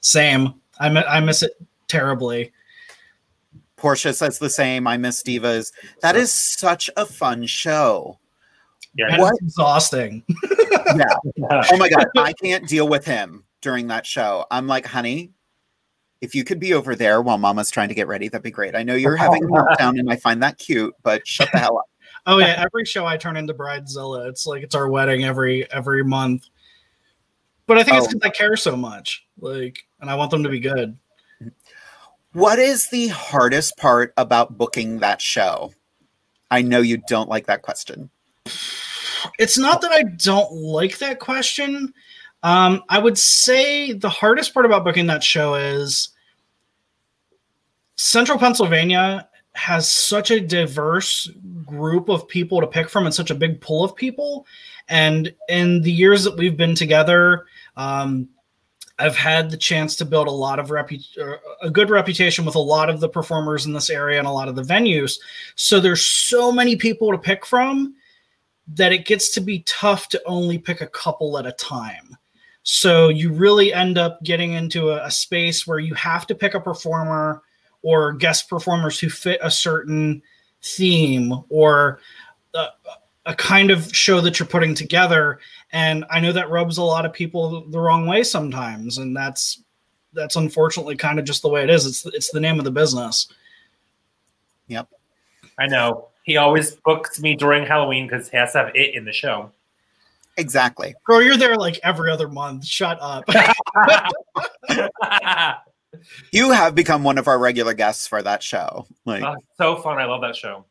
[0.00, 0.54] Same.
[0.78, 1.52] I mi- I miss it
[1.88, 2.52] terribly.
[3.76, 4.86] Portia says the same.
[4.86, 5.72] I miss Divas.
[6.02, 8.18] That is such a fun show.
[8.94, 9.18] Yeah.
[9.18, 9.32] What?
[9.34, 10.22] it's exhausting.
[10.96, 11.04] Yeah.
[11.72, 14.46] Oh my god, I can't deal with him during that show.
[14.50, 15.30] I'm like, honey,
[16.20, 18.74] if you could be over there while Mama's trying to get ready, that'd be great.
[18.74, 21.78] I know you're having a meltdown, and I find that cute, but shut the hell
[21.78, 21.84] up.
[22.26, 24.28] Oh yeah, every show I turn into Bridezilla.
[24.28, 26.48] It's like it's our wedding every every month.
[27.66, 28.10] But I think it's Oh.
[28.10, 30.96] because I care so much, like, and I want them to be good.
[32.32, 35.72] What is the hardest part about booking that show?
[36.50, 38.10] I know you don't like that question.
[39.38, 41.94] It's not that I don't like that question.
[42.42, 46.08] Um, I would say the hardest part about booking that show is
[47.96, 51.30] Central Pennsylvania has such a diverse
[51.64, 54.46] group of people to pick from and such a big pool of people.
[54.88, 58.28] And in the years that we've been together, um,
[58.98, 62.54] I've had the chance to build a lot of repu- uh, a good reputation with
[62.54, 65.18] a lot of the performers in this area and a lot of the venues.
[65.54, 67.94] So there's so many people to pick from
[68.74, 72.16] that it gets to be tough to only pick a couple at a time.
[72.62, 76.54] So you really end up getting into a, a space where you have to pick
[76.54, 77.42] a performer
[77.82, 80.22] or guest performers who fit a certain
[80.62, 81.98] theme or
[82.54, 82.66] a,
[83.26, 85.38] a kind of show that you're putting together.
[85.72, 89.62] And I know that rubs a lot of people the wrong way sometimes, and that's
[90.12, 91.86] that's unfortunately kind of just the way it is.
[91.86, 93.28] It's it's the name of the business.
[94.68, 94.88] Yep.
[95.58, 96.08] I know.
[96.24, 99.50] He always books me during Halloween because he has to have it in the show.
[100.36, 100.94] Exactly.
[101.04, 102.64] Bro, you're there like every other month.
[102.64, 103.24] Shut up.
[106.32, 108.86] You have become one of our regular guests for that show.
[109.04, 109.98] Like Oh, so fun.
[109.98, 110.64] I love that show.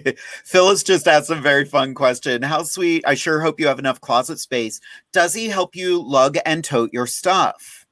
[0.44, 2.42] Phyllis just asked a very fun question.
[2.42, 3.04] How sweet.
[3.06, 4.80] I sure hope you have enough closet space.
[5.12, 7.86] Does he help you lug and tote your stuff?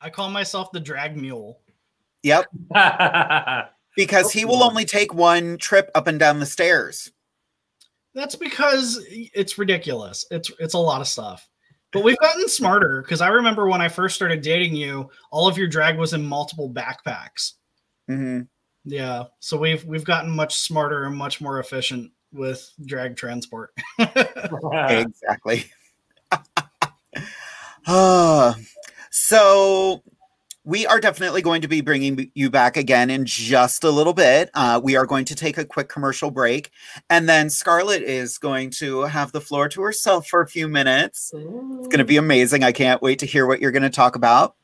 [0.00, 1.60] I call myself the drag mule.
[2.22, 2.46] Yep.
[3.96, 7.12] Because he will only take one trip up and down the stairs.
[8.12, 10.26] That's because it's ridiculous.
[10.32, 11.48] It's it's a lot of stuff.
[11.92, 15.56] But we've gotten smarter because I remember when I first started dating you, all of
[15.56, 17.52] your drag was in multiple backpacks.
[18.08, 18.40] hmm
[18.84, 23.72] Yeah, so we've we've gotten much smarter and much more efficient with drag transport.
[23.98, 25.66] exactly.
[27.86, 28.56] Ah,
[29.10, 30.02] so
[30.64, 34.48] we are definitely going to be bringing you back again in just a little bit.
[34.54, 36.70] Uh, we are going to take a quick commercial break,
[37.10, 41.30] and then Scarlett is going to have the floor to herself for a few minutes.
[41.34, 42.64] It's going to be amazing.
[42.64, 44.56] I can't wait to hear what you're going to talk about.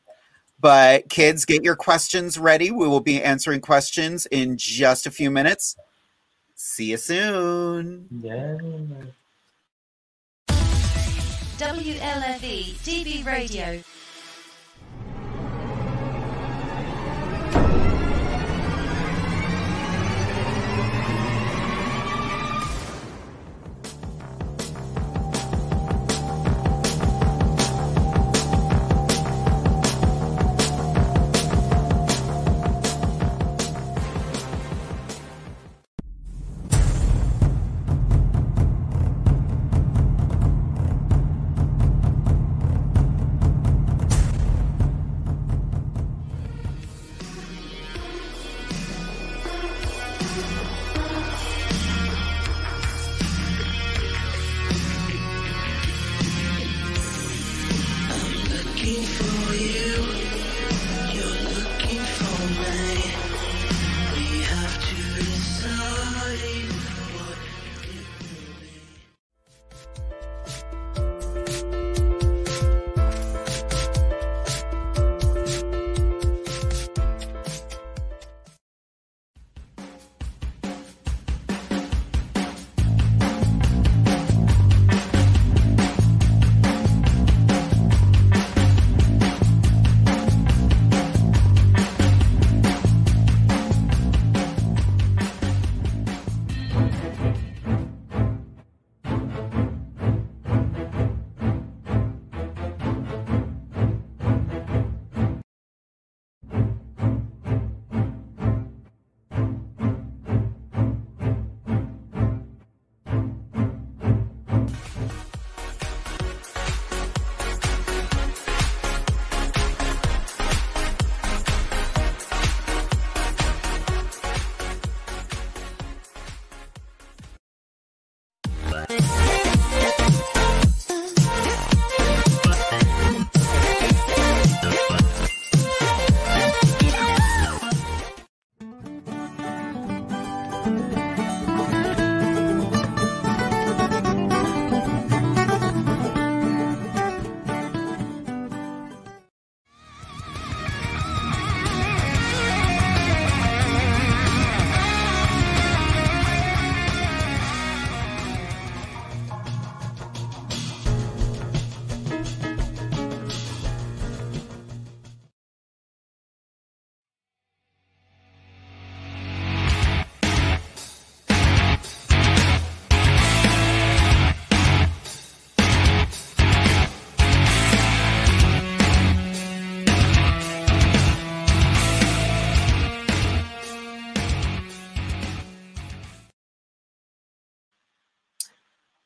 [0.61, 2.69] But kids, get your questions ready.
[2.69, 5.75] We will be answering questions in just a few minutes.
[6.55, 8.07] See you soon.
[8.11, 8.57] Yeah.
[11.57, 13.81] WLFE DB Radio.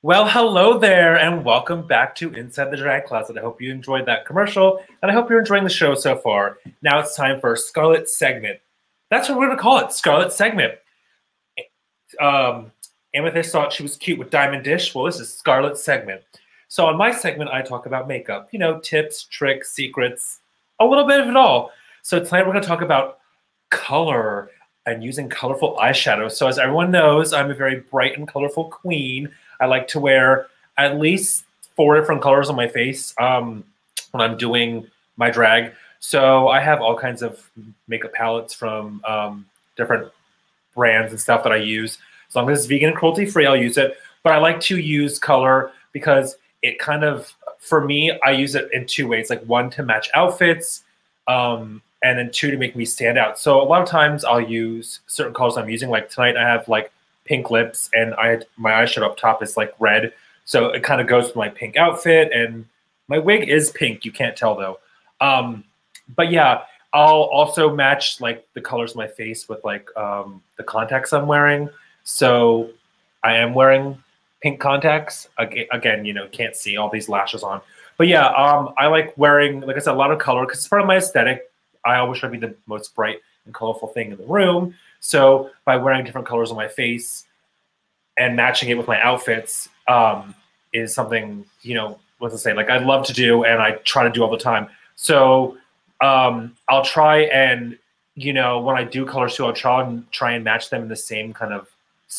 [0.06, 3.39] Well, hello there, and welcome back to Inside the Drag Closet.
[3.39, 6.60] I hope you enjoyed that commercial, and I hope you're enjoying the show so far.
[6.84, 8.60] Now it's time for Scarlet Segment.
[9.10, 10.76] That's what we're going to call it, Scarlet Segment.
[12.22, 12.72] Um,
[13.16, 14.93] Amethyst thought she was cute with Diamond Dish.
[14.93, 16.22] Well, this is Scarlet Segment.
[16.68, 18.49] So on my segment, I talk about makeup.
[18.51, 20.41] You know, tips, tricks, secrets,
[20.80, 21.72] a little bit of it all.
[22.03, 23.22] So tonight we're going to talk about
[23.72, 24.51] color
[24.86, 26.32] and using colorful eyeshadow.
[26.32, 29.32] So as everyone knows, I'm a very bright and colorful queen.
[29.60, 30.47] I like to wear
[30.78, 31.45] at least
[31.76, 33.64] four different colors on my face um,
[34.12, 34.88] when I'm doing
[35.18, 35.74] my drag.
[35.99, 37.49] So I have all kinds of
[37.88, 39.45] makeup palettes from um,
[39.76, 40.12] different
[40.74, 41.97] brands and stuff that I use.
[42.30, 43.97] As long as it's vegan and cruelty free, I'll use it.
[44.24, 48.70] But I like to use color because it kind of, for me, I use it
[48.74, 49.30] in two ways.
[49.30, 50.84] Like one to match outfits,
[51.28, 53.39] um, and then two to make me stand out.
[53.39, 55.89] So a lot of times I'll use certain colors I'm using.
[55.89, 56.91] Like tonight, I have like
[57.26, 60.13] pink lips, and I my eyeshadow up top is like red,
[60.45, 62.32] so it kind of goes with my pink outfit.
[62.32, 62.65] And
[63.07, 64.05] my wig is pink.
[64.05, 64.80] You can't tell though.
[65.19, 65.63] Um,
[66.15, 66.61] but yeah,
[66.93, 71.28] I'll also match like the colors of my face with like um, the contacts I'm
[71.28, 71.69] wearing.
[72.03, 72.69] So
[73.23, 74.01] I am wearing
[74.41, 75.28] pink contacts.
[75.38, 77.61] Again, you know, can't see all these lashes on.
[77.97, 80.67] But yeah, um, I like wearing, like I said, a lot of color because it's
[80.67, 81.49] part of my aesthetic.
[81.84, 84.76] I always try to be the most bright and colorful thing in the room.
[85.00, 87.26] So by wearing different colors on my face
[88.18, 90.34] and matching it with my outfits um,
[90.74, 94.04] is something, you know, what's to say, like I love to do and I try
[94.04, 94.68] to do all the time.
[94.96, 95.58] So
[96.02, 97.78] um, I'll try and,
[98.16, 100.88] you know, when I do colors too, I'll try and try and match them in
[100.88, 101.70] the same kind of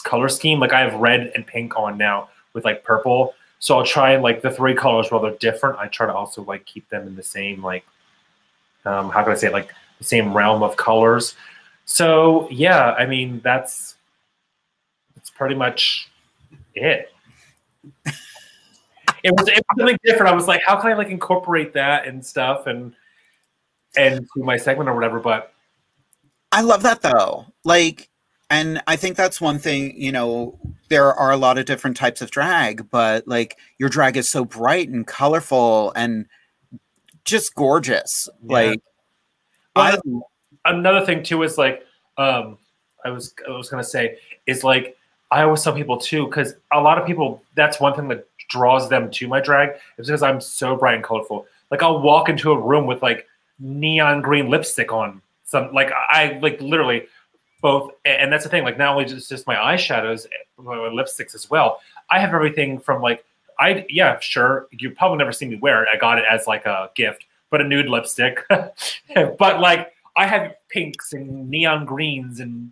[0.05, 0.61] color scheme.
[0.61, 3.35] Like I have red and pink on now with like purple.
[3.59, 6.45] So I'll try and like the three colors, while they're different, I try to also
[6.45, 7.85] like keep them in the same like
[8.85, 9.53] um, how can I say it?
[9.53, 11.35] like same realm of colors.
[11.85, 13.97] So yeah, I mean that's
[15.15, 16.09] that's pretty much
[16.75, 17.13] it.
[19.25, 20.33] it was it was something different.
[20.33, 22.93] I was like, how can I like incorporate that and stuff and
[23.97, 25.21] and do my segment or whatever?
[25.21, 25.53] But
[26.53, 27.47] I love that though.
[27.65, 28.09] Like,
[28.51, 32.23] and I think that's one thing, you know, there are a lot of different types
[32.23, 36.27] of drag, but like your drag is so bright and colorful and
[37.25, 38.29] just gorgeous.
[38.45, 38.55] Yeah.
[38.55, 38.83] Like,
[39.77, 39.99] I,
[40.65, 41.85] another thing too is like
[42.19, 42.59] um
[43.05, 44.97] I was I was gonna say is like
[45.31, 48.89] I always tell people too because a lot of people that's one thing that draws
[48.89, 51.47] them to my drag is because I'm so bright and colorful.
[51.71, 53.27] Like I'll walk into a room with like
[53.59, 57.07] neon green lipstick on some like I like literally
[57.63, 60.27] both and that's the thing like not only just just my eyeshadows
[60.59, 61.81] my lipsticks as well.
[62.11, 63.25] I have everything from like
[63.59, 65.89] I yeah sure you probably never seen me wear it.
[65.93, 70.55] I got it as like a gift but a nude lipstick but like I have
[70.69, 72.71] pinks and neon greens and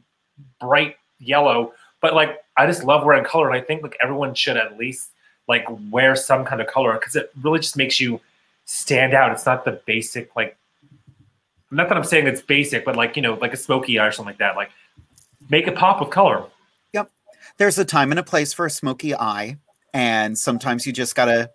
[0.60, 4.56] bright yellow but like I just love wearing color and I think like everyone should
[4.56, 5.10] at least
[5.48, 8.20] like wear some kind of color because it really just makes you
[8.64, 10.56] stand out it's not the basic like
[11.74, 14.12] not that I'm saying it's basic, but like you know, like a smoky eye or
[14.12, 14.56] something like that.
[14.56, 14.70] Like
[15.50, 16.44] make it pop with color.
[16.92, 17.10] Yep.
[17.58, 19.58] There's a time and a place for a smoky eye,
[19.92, 21.50] and sometimes you just gotta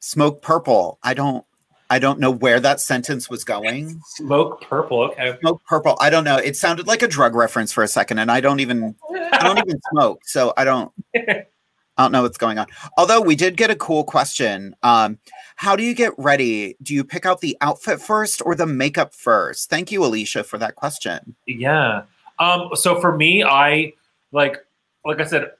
[0.00, 0.98] smoke purple.
[1.02, 1.44] I don't
[1.88, 4.00] I don't know where that sentence was going.
[4.06, 5.36] Smoke purple, okay.
[5.40, 5.96] Smoke purple.
[6.00, 6.36] I don't know.
[6.36, 9.58] It sounded like a drug reference for a second, and I don't even I don't
[9.58, 12.66] even smoke, so I don't I don't know what's going on.
[12.98, 14.74] Although we did get a cool question.
[14.82, 15.18] Um,
[15.56, 16.76] how do you get ready?
[16.82, 19.70] Do you pick out the outfit first or the makeup first?
[19.70, 21.36] Thank you, Alicia, for that question.
[21.46, 22.02] Yeah.
[22.38, 23.94] Um, so for me, I
[24.32, 24.58] like
[25.04, 25.52] like I said,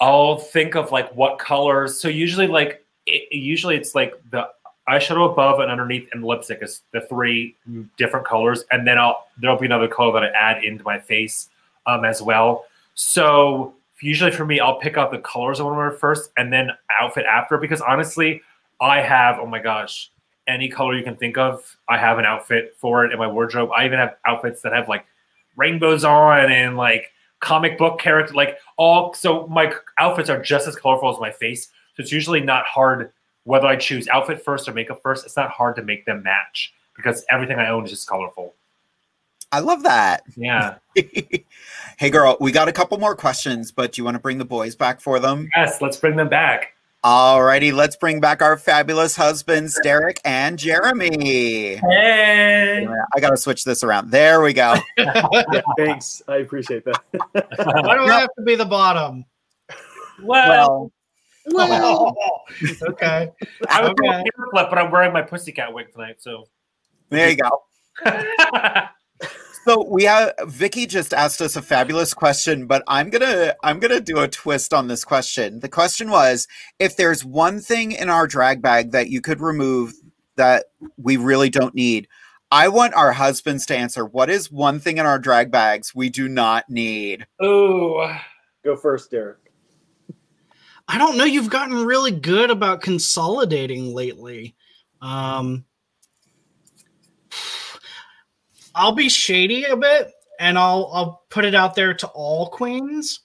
[0.00, 2.00] I'll think of like what colors.
[2.00, 4.48] So usually like it, usually it's like the
[4.90, 7.56] eyeshadow above and underneath and lipstick is the three
[7.96, 11.48] different colors, and then I'll there'll be another color that I add into my face
[11.86, 12.64] um, as well.
[12.94, 16.52] So usually for me, I'll pick out the colors I want to wear first, and
[16.52, 16.70] then
[17.00, 17.58] outfit after.
[17.58, 18.42] Because honestly,
[18.80, 20.10] I have oh my gosh,
[20.46, 23.70] any color you can think of, I have an outfit for it in my wardrobe.
[23.74, 25.06] I even have outfits that have like
[25.56, 29.14] rainbows on and like comic book character, like all.
[29.14, 31.66] So my outfits are just as colorful as my face.
[31.96, 33.12] So it's usually not hard
[33.44, 35.24] whether I choose outfit first or makeup first.
[35.24, 38.54] It's not hard to make them match because everything I own is just colorful.
[39.52, 40.22] I love that.
[40.36, 40.76] Yeah.
[40.94, 44.44] hey, girl, we got a couple more questions, but do you want to bring the
[44.44, 45.48] boys back for them?
[45.56, 46.74] Yes, let's bring them back.
[47.02, 51.76] Alrighty, let's bring back our fabulous husbands, Derek and Jeremy.
[51.76, 52.86] Hey.
[52.86, 54.10] I gotta switch this around.
[54.10, 54.74] There we go.
[54.98, 55.26] Yeah,
[55.78, 56.20] thanks.
[56.28, 57.00] I appreciate that.
[57.32, 59.24] Why do I have to be the bottom?
[60.22, 60.92] Well, Well,
[61.54, 63.30] okay.
[63.68, 64.24] I was doing Okay.
[64.28, 66.16] a flip, but I'm wearing my pussycat wig tonight.
[66.20, 66.44] So
[67.08, 67.50] There you go.
[69.64, 74.00] so we have Vicky just asked us a fabulous question, but I'm gonna I'm gonna
[74.00, 75.60] do a twist on this question.
[75.60, 76.46] The question was
[76.78, 79.92] if there's one thing in our drag bag that you could remove
[80.36, 80.66] that
[80.96, 82.08] we really don't need.
[82.52, 86.08] I want our husbands to answer what is one thing in our drag bags we
[86.10, 87.26] do not need.
[87.40, 88.12] Oh,
[88.64, 89.49] Go first, Derek.
[90.92, 91.24] I don't know.
[91.24, 94.56] You've gotten really good about consolidating lately.
[95.00, 95.64] Um,
[98.74, 100.10] I'll be shady a bit,
[100.40, 103.20] and I'll I'll put it out there to all queens.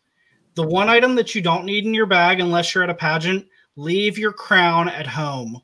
[0.53, 3.47] The one item that you don't need in your bag, unless you're at a pageant,
[3.75, 5.59] leave your crown at home.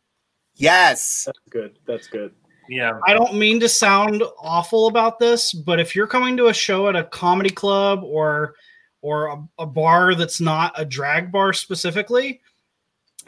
[0.55, 1.25] Yes.
[1.27, 1.77] That's good.
[1.85, 2.33] That's good.
[2.67, 2.99] Yeah.
[3.05, 6.87] I don't mean to sound awful about this, but if you're coming to a show
[6.87, 8.55] at a comedy club or
[9.01, 12.41] or a, a bar that's not a drag bar specifically,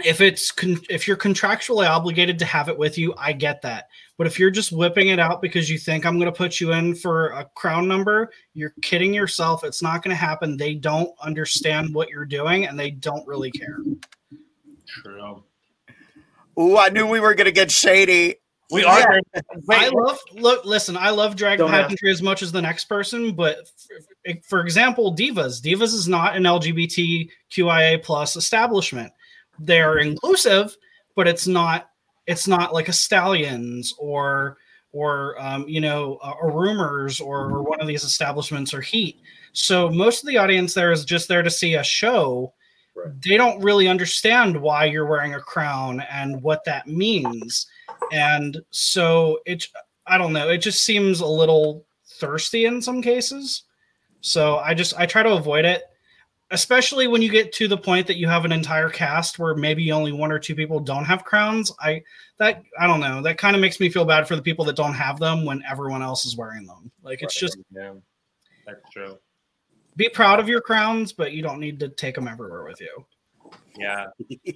[0.04, 3.90] if it's con- if you're contractually obligated to have it with you, I get that.
[4.18, 6.74] But if you're just whipping it out because you think I'm going to put you
[6.74, 9.64] in for a crown number, you're kidding yourself.
[9.64, 10.58] It's not going to happen.
[10.58, 13.78] They don't understand what you're doing and they don't really care.
[14.88, 15.44] True.
[16.60, 18.36] Ooh, I knew we were gonna get shady.
[18.74, 19.20] We are.
[19.70, 20.66] I love look.
[20.66, 23.60] Listen, I love drag pageantry as much as the next person, but
[24.26, 25.62] f- for example, Divas.
[25.62, 29.14] Divas is not an LGBTQIA plus establishment.
[29.60, 30.76] They are inclusive,
[31.16, 31.90] but it's not.
[32.26, 34.58] It's not like a Stallions or
[34.92, 39.20] or um, you know a, a Rumors or, or one of these establishments or Heat.
[39.52, 42.54] So most of the audience there is just there to see a show.
[43.26, 47.68] They don't really understand why you're wearing a crown and what that means
[48.12, 49.68] and so it
[50.08, 53.64] i don't know it just seems a little thirsty in some cases
[54.22, 55.84] so i just i try to avoid it
[56.52, 59.92] especially when you get to the point that you have an entire cast where maybe
[59.92, 62.02] only one or two people don't have crowns i
[62.38, 64.76] that i don't know that kind of makes me feel bad for the people that
[64.76, 67.94] don't have them when everyone else is wearing them like it's just Yeah.
[68.66, 69.18] That's true.
[69.96, 73.06] Be proud of your crowns, but you don't need to take them everywhere with you.
[73.78, 74.08] Yeah.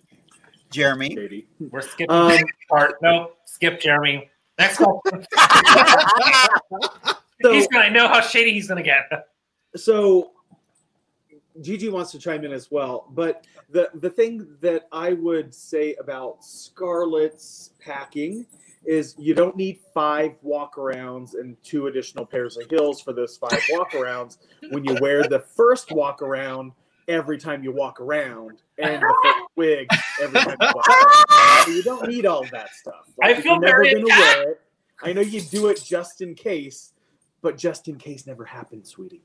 [0.70, 1.46] Jeremy.
[1.60, 2.38] We're skipping Um,
[2.70, 2.96] part.
[3.02, 4.30] No, skip Jeremy.
[4.60, 5.26] Next question.
[7.42, 9.28] he's gonna know how shady he's gonna get.
[9.76, 10.32] so
[11.62, 15.96] Gigi wants to chime in as well, but the the thing that I would say
[15.96, 18.46] about Scarlett's packing
[18.86, 23.60] is you don't need five walkarounds and two additional pairs of heels for those five
[23.72, 24.38] walkarounds
[24.70, 26.72] when you wear the first walkaround
[27.08, 29.88] every time you walk around and the first wig
[30.22, 31.66] every time you walk around.
[31.66, 33.08] So you don't need all that stuff.
[33.22, 34.62] I feel you're never very gonna wear it.
[35.02, 36.94] I know you do it just in case,
[37.42, 39.22] but just in case never happens, sweetie.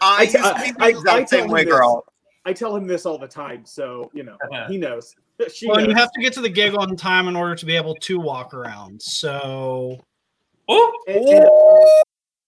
[0.00, 1.72] I used I- I- uh, I tell same him way, this.
[1.72, 2.04] girl.
[2.44, 4.66] I tell him this all the time, so you know uh-huh.
[4.68, 5.14] he knows.
[5.52, 7.76] She well, you have to get to the gig on time in order to be
[7.76, 9.02] able to walk around.
[9.02, 10.00] So,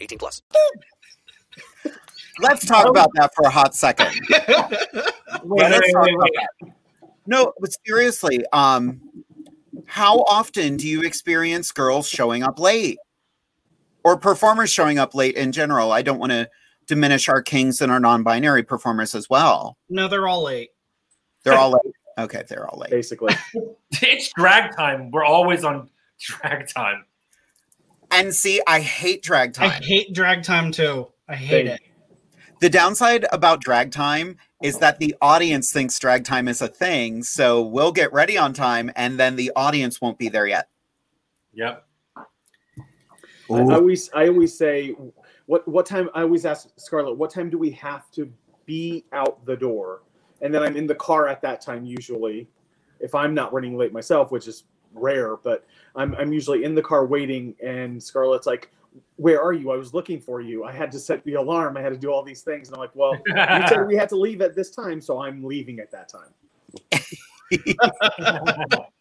[0.00, 0.42] 18 plus.
[2.40, 4.08] Let's talk about that for a hot second.
[4.28, 4.50] Let
[5.44, 6.72] wait, wait, wait.
[7.26, 9.00] No, but seriously, um,
[9.86, 12.98] how often do you experience girls showing up late
[14.04, 15.92] or performers showing up late in general?
[15.92, 16.48] I don't want to
[16.86, 19.76] diminish our kings and our non-binary performers as well.
[19.88, 20.70] no, they're all late.
[21.42, 21.94] They're all late.
[22.18, 22.90] Okay, they're all late.
[22.90, 23.34] Basically.
[24.02, 25.10] It's drag time.
[25.10, 25.88] We're always on
[26.18, 27.04] drag time.
[28.16, 29.70] And see, I hate drag time.
[29.70, 31.08] I hate drag time too.
[31.28, 31.80] I hate it.
[32.60, 37.22] The downside about drag time is that the audience thinks drag time is a thing.
[37.22, 40.70] So we'll get ready on time and then the audience won't be there yet.
[41.52, 41.86] Yep.
[42.16, 42.22] I,
[43.50, 44.94] I always I always say
[45.44, 48.32] what what time I always ask Scarlett, what time do we have to
[48.64, 50.02] be out the door?
[50.40, 52.48] And then I'm in the car at that time usually.
[52.98, 54.64] If I'm not running late myself, which is
[54.94, 55.66] rare, but
[55.96, 58.70] I'm I'm usually in the car waiting and Scarlett's like,
[59.16, 59.70] Where are you?
[59.70, 60.64] I was looking for you.
[60.64, 61.76] I had to set the alarm.
[61.76, 62.68] I had to do all these things.
[62.68, 65.42] And I'm like, Well, you said we had to leave at this time, so I'm
[65.42, 66.30] leaving at that time.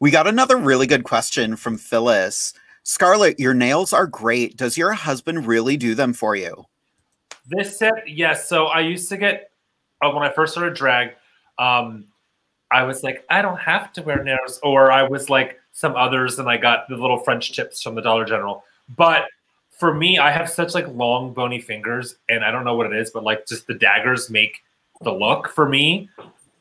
[0.00, 2.54] We got another really good question from Phyllis.
[2.84, 4.56] Scarlett, your nails are great.
[4.56, 6.64] Does your husband really do them for you?
[7.48, 8.48] This set, yes.
[8.48, 9.50] So I used to get
[10.00, 11.14] uh, when I first started drag.
[11.58, 12.06] Um,
[12.70, 16.38] I was like, I don't have to wear nails, or I was like some others,
[16.38, 18.64] and I got the little French tips from the Dollar General.
[18.96, 19.24] But
[19.70, 22.98] for me, I have such like long bony fingers, and I don't know what it
[22.98, 24.62] is, but like just the daggers make
[25.00, 26.10] the look for me.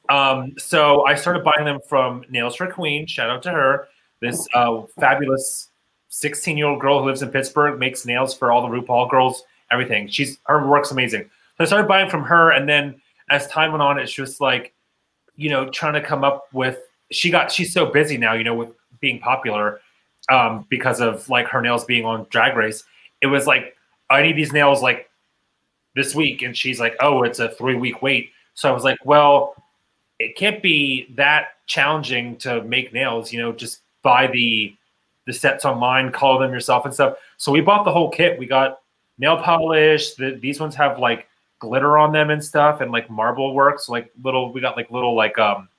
[0.10, 3.06] Um, so I started buying them from Nails for Queen.
[3.06, 3.88] Shout out to her.
[4.20, 5.70] This uh, fabulous
[6.10, 9.44] 16 year old girl who lives in Pittsburgh makes nails for all the RuPaul girls,
[9.72, 10.08] everything.
[10.08, 11.24] She's her work's amazing.
[11.58, 14.74] So I started buying from her, and then as time went on, it's just like,
[15.38, 16.80] you know, trying to come up with.
[17.12, 18.70] She got she's so busy now, you know, with
[19.00, 19.80] being popular
[20.30, 22.84] um, because of like her nails being on Drag Race.
[23.22, 23.76] It was like
[24.10, 25.10] I need these nails like
[25.96, 28.32] this week, and she's like, oh, it's a three week wait.
[28.54, 29.56] So I was like, well,
[30.20, 33.32] it can't be that challenging to make nails.
[33.32, 34.76] You know, just buy the
[35.26, 37.18] the sets online, color them yourself and stuff.
[37.38, 38.40] So we bought the whole kit.
[38.40, 38.80] We got
[39.18, 40.14] nail polish.
[40.14, 41.28] The, these ones have like
[41.60, 45.16] glitter on them and stuff, and like marble works like little, we got like little
[45.16, 45.70] like um,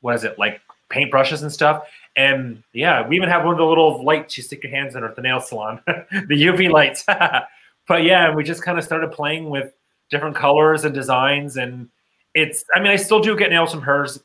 [0.00, 1.88] what is it like paint brushes and stuff.
[2.16, 5.02] And yeah, we even have one of the little lights you stick your hands in
[5.02, 7.04] at the nail salon, the UV lights.
[7.88, 9.72] but yeah, we just kind of started playing with
[10.10, 11.56] different colors and designs.
[11.56, 11.88] And
[12.34, 14.20] it's, I mean, I still do get nails from hers,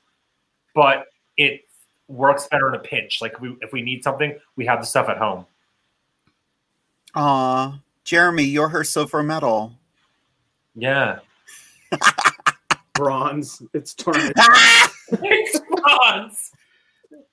[0.76, 1.07] but
[1.38, 1.66] it
[2.07, 3.22] works better in a pinch.
[3.22, 5.45] Like we, if we need something, we have the stuff at home.
[7.16, 9.74] Aw, Jeremy, you're her silver medal.
[10.80, 11.20] Yeah.
[12.94, 13.62] Bronze.
[13.74, 14.34] It's tarnished.
[15.12, 16.52] it's bronze.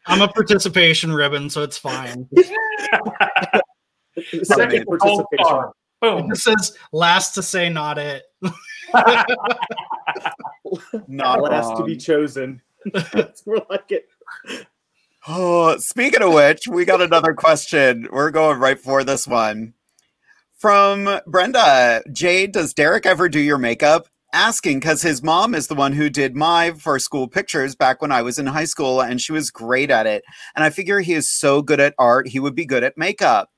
[0.07, 2.29] I'm a participation ribbon, so it's fine.
[4.45, 5.65] Second participation.
[6.01, 6.31] Boom.
[6.31, 8.23] It says last to say not it.
[11.09, 12.63] Not Last to be chosen.
[13.13, 14.09] That's more like it.
[15.27, 18.07] Oh, speaking of which, we got another question.
[18.13, 19.75] We're going right for this one.
[20.57, 24.09] From Brenda Jade, does Derek ever do your makeup?
[24.33, 28.11] Asking because his mom is the one who did my for school pictures back when
[28.11, 30.25] I was in high school, and she was great at it.
[30.55, 33.51] And I figure he is so good at art, he would be good at makeup.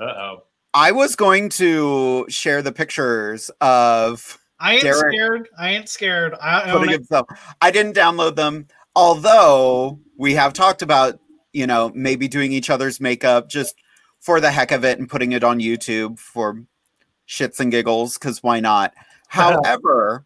[0.00, 0.42] Uh oh.
[0.72, 5.48] I was going to share the pictures of I ain't Derek scared.
[5.58, 6.34] I ain't scared.
[6.40, 6.98] I own putting it.
[7.00, 7.28] himself.
[7.60, 11.20] I didn't download them, although we have talked about,
[11.52, 13.74] you know, maybe doing each other's makeup just
[14.24, 16.64] for the heck of it and putting it on YouTube for
[17.28, 18.94] shits and giggles, because why not?
[19.28, 20.24] However,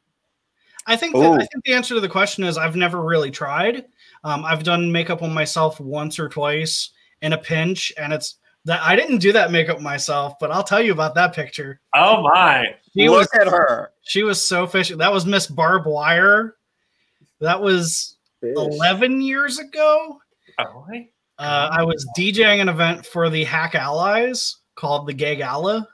[0.87, 3.87] I think that, I think the answer to the question is I've never really tried.
[4.23, 6.91] Um, I've done makeup on myself once or twice
[7.23, 8.37] in a pinch, and it's
[8.67, 11.81] that I didn't do that makeup myself, but I'll tell you about that picture.
[11.95, 12.67] Oh my.
[12.95, 13.91] She look was at her.
[14.03, 14.95] she was so fishy.
[14.95, 16.55] That was Miss Barb Wire.
[17.41, 18.55] That was Fish.
[18.57, 20.19] 11 years ago.
[20.61, 21.09] Oh, my.
[21.39, 25.87] Uh, I was DJing an event for the Hack Allies called the Gay Gala.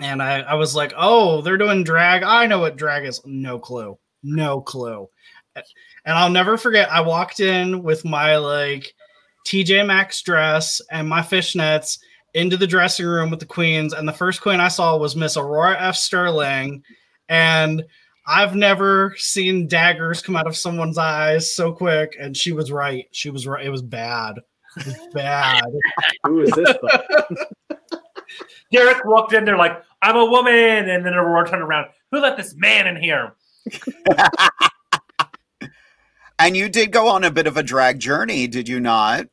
[0.00, 2.22] And I, I was like, oh, they're doing drag.
[2.22, 3.20] I know what drag is.
[3.24, 3.98] No clue.
[4.22, 5.08] No clue.
[5.56, 8.94] And I'll never forget, I walked in with my like
[9.46, 11.98] TJ Maxx dress and my fishnets
[12.34, 13.92] into the dressing room with the queens.
[13.92, 15.96] And the first queen I saw was Miss Aurora F.
[15.96, 16.84] Sterling.
[17.28, 17.84] And
[18.30, 22.14] I've never seen daggers come out of someone's eyes so quick.
[22.20, 23.06] And she was right.
[23.10, 23.64] She was right.
[23.64, 24.34] It was bad.
[24.76, 25.62] It was bad.
[26.24, 26.76] Who is this?
[28.72, 30.90] Derek walked in there like, I'm a woman.
[30.90, 31.86] And then Aurora turned around.
[32.12, 33.34] Who let this man in here?
[36.38, 39.24] and you did go on a bit of a drag journey, did you not?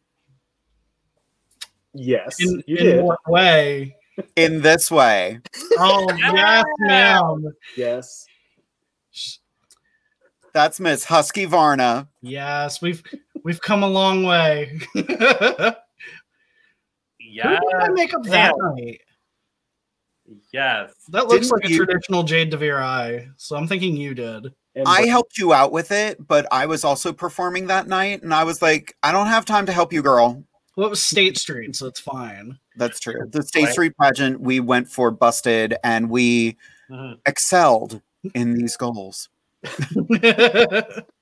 [1.93, 3.03] Yes, In, you in did.
[3.03, 3.97] what way?
[4.37, 5.39] In this way.
[5.77, 7.43] Oh, yes, ma'am.
[7.77, 8.25] Yes.
[10.55, 12.07] That's Miss Husky Varna.
[12.21, 13.03] Yes, we've
[13.43, 14.79] we've come a long way.
[14.95, 15.01] yeah.
[15.03, 15.73] Who
[17.19, 17.59] Yeah.
[17.59, 19.01] did I make up that night?
[20.53, 20.93] Yes.
[21.09, 23.27] That looks Didn't like you- a traditional Jade DeVere eye.
[23.35, 24.45] So I'm thinking you did.
[24.75, 28.23] And I but- helped you out with it, but I was also performing that night,
[28.23, 30.41] and I was like, I don't have time to help you, girl.
[30.77, 32.57] Well, it was State Street, so it's fine.
[32.77, 33.27] That's true.
[33.29, 33.73] The State Right.
[33.73, 36.55] Street pageant, we went for busted, and we
[36.89, 37.19] Mhm.
[37.25, 38.01] excelled
[38.33, 39.27] in these goals.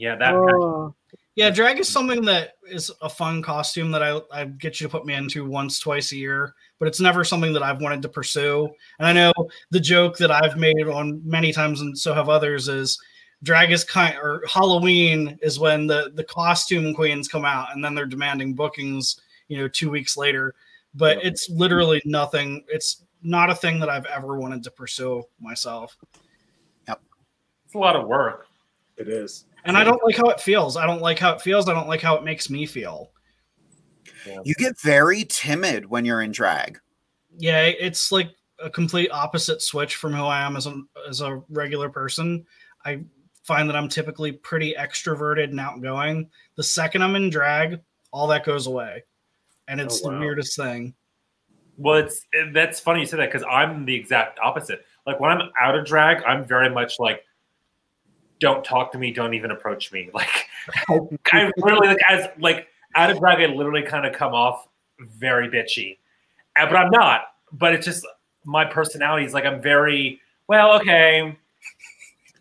[0.00, 0.32] Yeah, that.
[0.34, 0.94] Oh,
[1.34, 4.90] yeah, drag is something that is a fun costume that I, I get you to
[4.90, 8.08] put me into once, twice a year, but it's never something that I've wanted to
[8.08, 8.70] pursue.
[8.98, 9.32] And I know
[9.70, 12.98] the joke that I've made on many times, and so have others, is
[13.42, 17.94] drag is kind or Halloween is when the the costume queens come out, and then
[17.94, 20.54] they're demanding bookings, you know, two weeks later.
[20.94, 22.64] But it's literally nothing.
[22.68, 25.94] It's not a thing that I've ever wanted to pursue myself.
[27.70, 28.48] It's a lot of work.
[28.96, 29.44] it is.
[29.64, 30.76] And I don't like how it feels.
[30.76, 31.68] I don't like how it feels.
[31.68, 33.12] I don't like how it makes me feel.
[34.44, 36.80] You get very timid when you're in drag.
[37.38, 41.40] Yeah, it's like a complete opposite switch from who I am as a as a
[41.48, 42.44] regular person.
[42.84, 43.04] I
[43.44, 46.28] find that I'm typically pretty extroverted and outgoing.
[46.56, 47.80] The second I'm in drag,
[48.12, 49.04] all that goes away.
[49.68, 50.94] And oh, it's Oh, the weirdest thing.
[51.76, 54.84] Well, it's that's funny you say that because I'm the exact opposite.
[55.06, 57.22] Like when I'm out of drag, I'm very much like,
[58.40, 60.10] don't talk to me, don't even approach me.
[60.14, 60.46] Like
[61.32, 64.68] I literally like as like out of drag, I literally kind of come off
[64.98, 65.98] very bitchy,
[66.56, 67.22] but I'm not.
[67.52, 68.06] But it's just
[68.44, 71.36] my personality is like I'm very well, okay,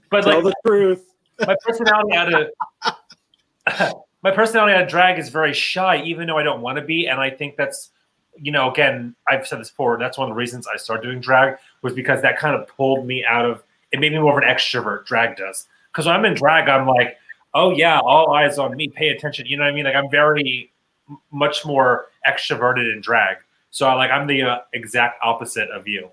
[0.09, 1.13] but Tell like the truth.
[1.45, 6.43] my personality out of my personality out of drag is very shy, even though I
[6.43, 7.07] don't want to be.
[7.07, 7.91] And I think that's,
[8.35, 9.97] you know, again, I've said this before.
[9.97, 13.05] That's one of the reasons I started doing drag was because that kind of pulled
[13.05, 13.63] me out of.
[13.91, 15.05] It made me more of an extrovert.
[15.05, 17.17] Drag does because when I'm in drag, I'm like,
[17.53, 19.45] oh yeah, all eyes on me, pay attention.
[19.45, 19.85] You know what I mean?
[19.85, 20.71] Like I'm very
[21.31, 23.37] much more extroverted in drag.
[23.71, 26.09] So I like I'm the uh, exact opposite of you.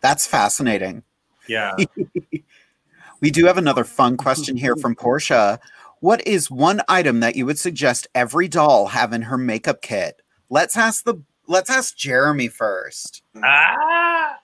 [0.00, 1.02] That's fascinating.
[1.48, 1.76] Yeah.
[3.20, 5.58] We do have another fun question here from Portia.
[6.00, 10.22] What is one item that you would suggest every doll have in her makeup kit?
[10.50, 13.22] Let's ask the let's ask Jeremy first.
[13.42, 14.38] Ah.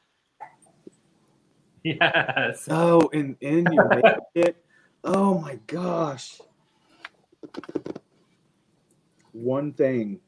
[2.01, 2.66] Yes.
[2.70, 4.57] Oh, in in your makeup kit.
[5.05, 6.41] Oh my gosh.
[9.32, 10.20] One thing.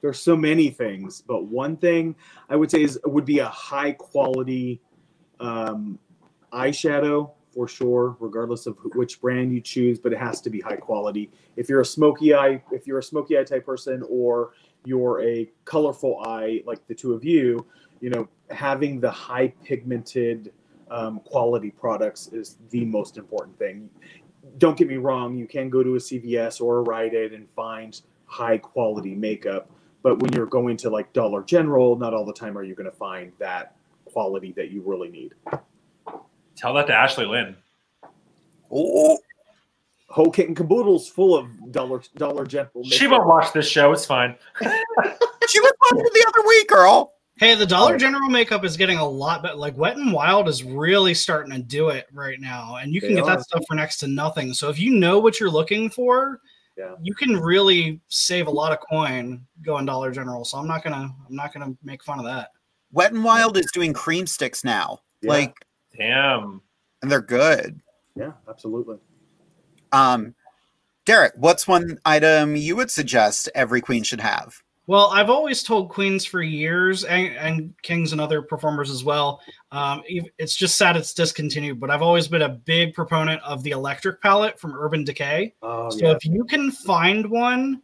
[0.00, 2.16] There's so many things, but one thing
[2.48, 4.80] I would say is would be a high quality
[5.38, 5.98] um,
[6.50, 9.98] eyeshadow for sure, regardless of which brand you choose.
[9.98, 11.30] But it has to be high quality.
[11.56, 14.52] If you're a smoky eye, if you're a smoky eye type person, or
[14.86, 17.66] you're a colorful eye like the two of you,
[18.00, 20.52] you know, having the high pigmented
[20.92, 23.88] um, quality products is the most important thing.
[24.58, 27.48] Don't get me wrong, you can go to a CVS or a Rite Aid and
[27.56, 29.70] find high quality makeup,
[30.02, 32.90] but when you're going to like Dollar General, not all the time are you going
[32.90, 35.34] to find that quality that you really need.
[36.56, 37.56] Tell that to Ashley Lynn.
[38.70, 39.18] Oh,
[40.08, 42.84] Whole kit and caboodle's full of Dollar Dollar General.
[42.84, 43.92] She won't watch this show.
[43.92, 44.36] It's fine.
[44.60, 47.14] she was watching the other week, girl.
[47.42, 49.56] Hey, the Dollar General makeup is getting a lot better.
[49.56, 53.08] Like Wet and Wild is really starting to do it right now, and you can
[53.08, 53.30] They get are.
[53.36, 54.54] that stuff for next to nothing.
[54.54, 56.38] So if you know what you're looking for,
[56.76, 56.94] Yeah.
[57.02, 60.44] you can really save a lot of coin going Dollar General.
[60.44, 62.50] So I'm not gonna I'm not gonna make fun of that.
[62.92, 65.00] Wet and Wild is doing cream sticks now.
[65.20, 65.30] Yeah.
[65.30, 65.66] Like,
[65.98, 66.62] Damn.
[67.02, 67.80] and they're good.
[68.14, 68.98] Yeah, absolutely.
[69.90, 70.36] Um,
[71.06, 74.62] Derek, what's one item you would suggest every queen should have?
[74.88, 79.40] Well, I've always told queens for years, and, and kings and other performers as well.
[79.70, 83.70] Um, it's just sad it's discontinued, but I've always been a big proponent of the
[83.70, 85.54] electric palette from Urban Decay.
[85.62, 86.12] Oh So yeah.
[86.12, 87.80] if you can find one,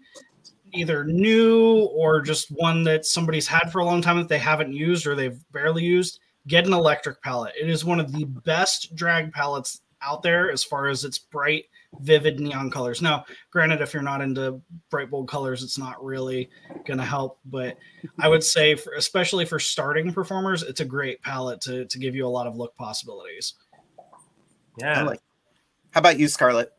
[0.74, 4.72] either new or just one that somebody's had for a long time that they haven't
[4.72, 7.54] used or they've barely used, get an electric palette.
[7.60, 11.64] It is one of the best drag palettes out there as far as its bright,
[12.00, 13.02] vivid neon colors.
[13.02, 14.60] Now, granted, if you're not into
[14.90, 16.50] bright, bold colors, it's not really
[16.86, 17.38] going to help.
[17.46, 17.76] But
[18.18, 22.14] I would say, for, especially for starting performers, it's a great palette to, to give
[22.14, 23.54] you a lot of look possibilities.
[24.78, 25.02] Yeah.
[25.02, 25.20] Like-
[25.90, 26.72] How about you, Scarlett?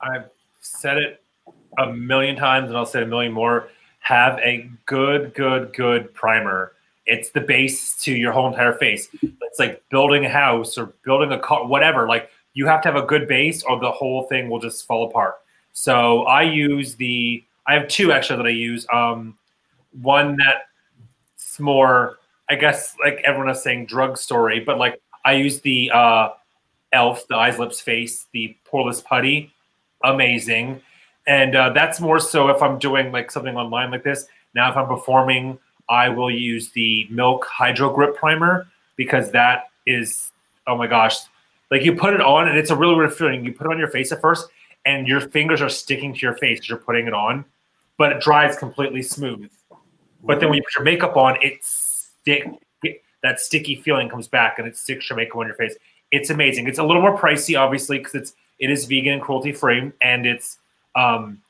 [0.00, 0.30] I've
[0.60, 1.22] said it
[1.78, 3.68] a million times and I'll say it a million more.
[4.00, 6.72] Have a good, good, good primer.
[7.06, 9.08] It's the base to your whole entire face.
[9.22, 12.06] It's like building a house or building a car, whatever.
[12.06, 15.08] Like you have to have a good base or the whole thing will just fall
[15.08, 15.36] apart.
[15.74, 18.84] So I use the, I have two actually that I use.
[18.92, 19.38] Um,
[20.02, 22.18] one that's more,
[22.50, 26.30] I guess, like everyone is saying drug story, but like I use the uh,
[26.92, 29.52] Elf, the eyes, lips, face, the poreless putty
[30.02, 30.80] amazing.
[31.28, 34.26] And uh, that's more so if I'm doing like something online like this.
[34.52, 40.32] Now, if I'm performing, I will use the Milk Hydro Grip Primer because that is,
[40.66, 41.18] oh my gosh,
[41.70, 43.44] like you put it on and it's a really weird feeling.
[43.44, 44.48] You put it on your face at first
[44.86, 47.44] and your fingers are sticking to your face as you're putting it on,
[47.96, 49.50] but it dries completely smooth.
[50.22, 52.46] But then when you put your makeup on, it stick
[53.22, 55.74] that sticky feeling comes back and it sticks your makeup on your face.
[56.10, 56.68] It's amazing.
[56.68, 60.26] It's a little more pricey, obviously, because it's it is vegan and cruelty free, and
[60.26, 60.58] it's
[60.96, 61.40] um,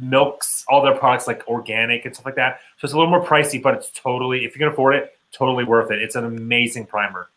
[0.00, 2.60] milks all their products like organic and stuff like that.
[2.78, 5.64] So it's a little more pricey, but it's totally if you can afford it, totally
[5.64, 6.00] worth it.
[6.00, 7.28] It's an amazing primer.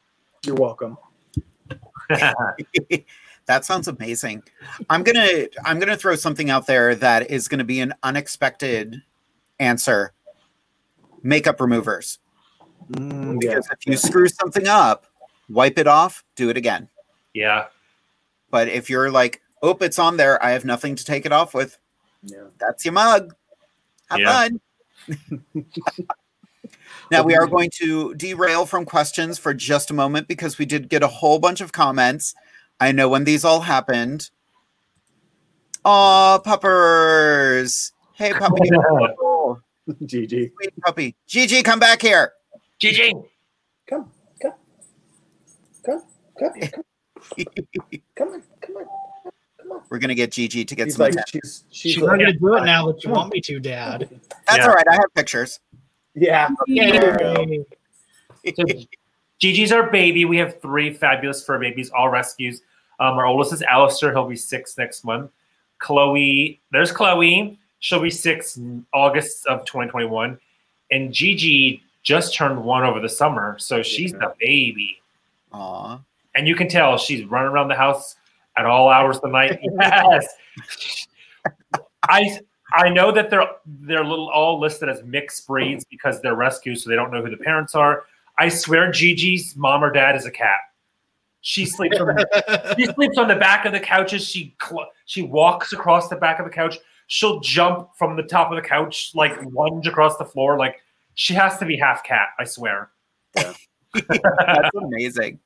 [0.46, 0.98] You're welcome.
[3.45, 4.43] that sounds amazing.
[4.89, 9.01] I'm gonna I'm gonna throw something out there that is gonna be an unexpected
[9.59, 10.14] answer.
[11.24, 12.20] Makeup removers.
[12.91, 13.55] Mm, yeah.
[13.55, 15.05] Because if you screw something up,
[15.49, 16.89] wipe it off, do it again.
[17.34, 17.68] yeah,
[18.49, 21.53] But if you're like, oh, it's on there, I have nothing to take it off
[21.53, 21.78] with,
[22.24, 22.45] Yeah.
[22.59, 23.36] that's your mug.
[24.09, 24.47] Have Yeah.
[24.49, 24.62] fun.
[27.12, 30.90] now we are going to derail from questions for just a moment because we did
[30.90, 32.34] get a whole bunch of comments.
[32.80, 34.30] I know when these all happened.
[35.84, 37.92] Aw, puppers.
[38.14, 38.70] Hey, puppy.
[39.90, 40.30] GG.
[40.30, 41.16] Sweet puppy.
[41.28, 42.34] Gigi, come back here.
[42.82, 43.12] GG.
[43.90, 44.10] Come,
[44.42, 44.54] come,
[45.86, 46.02] come,
[46.40, 46.84] come, come,
[48.16, 48.86] come on, come on,
[49.58, 49.82] come on.
[49.90, 51.42] We're gonna get Gigi to get She's some like, attention.
[51.44, 53.60] she's, she's She's like, not going to do it now that you want me to,
[53.60, 54.08] Dad.
[54.48, 54.68] That's Yeah.
[54.68, 54.86] all right.
[54.90, 55.60] I have pictures.
[56.16, 56.49] Yeah.
[56.68, 57.66] Yay.
[58.55, 58.64] So
[59.39, 60.26] Gigi's our baby.
[60.26, 62.62] We have three fabulous fur babies, all rescues.
[62.99, 64.12] Um, our oldest is Alistair.
[64.12, 65.32] He'll be six next month.
[65.80, 67.59] Chloe, there's Chloe.
[67.80, 68.59] She'll be six
[68.93, 70.39] August of 2021.
[70.91, 73.57] And Gigi just turned one over the summer.
[73.57, 75.01] So she's the baby.
[75.53, 75.99] Aw.
[76.36, 78.16] And you can tell she's running around the house
[78.55, 79.59] at all hours of the night.
[79.80, 80.28] Yes.
[82.03, 82.39] I
[82.74, 86.90] I know that they're they're little all listed as mixed breeds because they're rescues, so
[86.90, 88.04] they don't know who the parents are.
[88.38, 90.60] I swear Gigi's mom or dad is a cat.
[91.42, 94.28] She sleeps on the, she sleeps on the back of the couches.
[94.28, 96.78] She cl- she walks across the back of the couch.
[97.08, 100.58] She'll jump from the top of the couch, like lunge across the floor.
[100.58, 100.78] Like
[101.16, 102.30] she has to be half cat.
[102.40, 102.90] I swear.
[103.34, 105.40] That's amazing.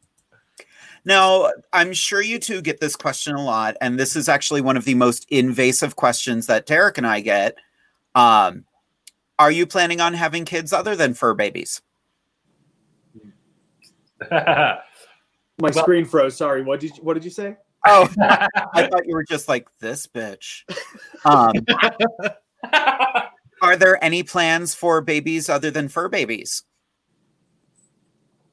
[1.06, 4.76] Now, I'm sure you two get this question a lot, and this is actually one
[4.76, 7.58] of the most invasive questions that Derek and I get.
[8.16, 8.66] Um,
[9.38, 11.82] are you planning on having kids other than fur babies?
[14.32, 16.36] My screen froze.
[16.36, 16.64] Sorry.
[16.64, 17.56] What did you, what did you say?
[17.86, 20.64] Oh, I thought you were just like this bitch.
[21.24, 21.54] Um,
[23.62, 26.64] are there any plans for babies other than fur babies?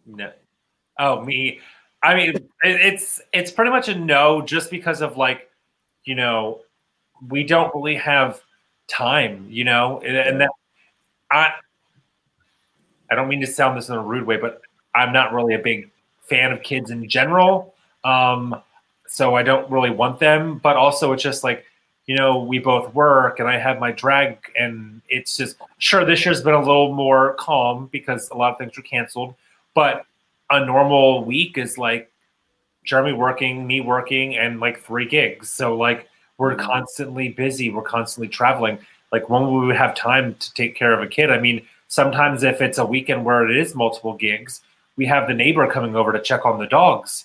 [0.05, 0.33] No.
[0.99, 1.61] Oh, me.
[2.03, 5.51] I mean, it, it's it's pretty much a no, just because of like,
[6.05, 6.61] you know,
[7.29, 8.41] we don't really have
[8.89, 10.51] time, you know, and, and that
[11.31, 11.53] I
[13.11, 14.63] I don't mean to sound this in a rude way, but
[14.95, 15.91] I'm not really a big
[16.23, 17.75] fan of kids in general.
[18.05, 18.61] Um,
[19.07, 20.59] so I don't really want them.
[20.59, 21.65] But also, it's just like,
[22.07, 26.25] you know, we both work, and I have my drag, and it's just sure this
[26.25, 29.35] year's been a little more calm because a lot of things were canceled.
[29.75, 30.05] But
[30.53, 32.13] a normal week is like
[32.85, 35.49] Jeremy working, me working, and like three gigs.
[35.49, 36.67] So like we're mm-hmm.
[36.67, 38.79] constantly busy, we're constantly traveling.
[39.11, 41.31] Like when we would have time to take care of a kid.
[41.31, 44.63] I mean, sometimes if it's a weekend where it is multiple gigs,
[44.97, 47.25] we have the neighbor coming over to check on the dogs.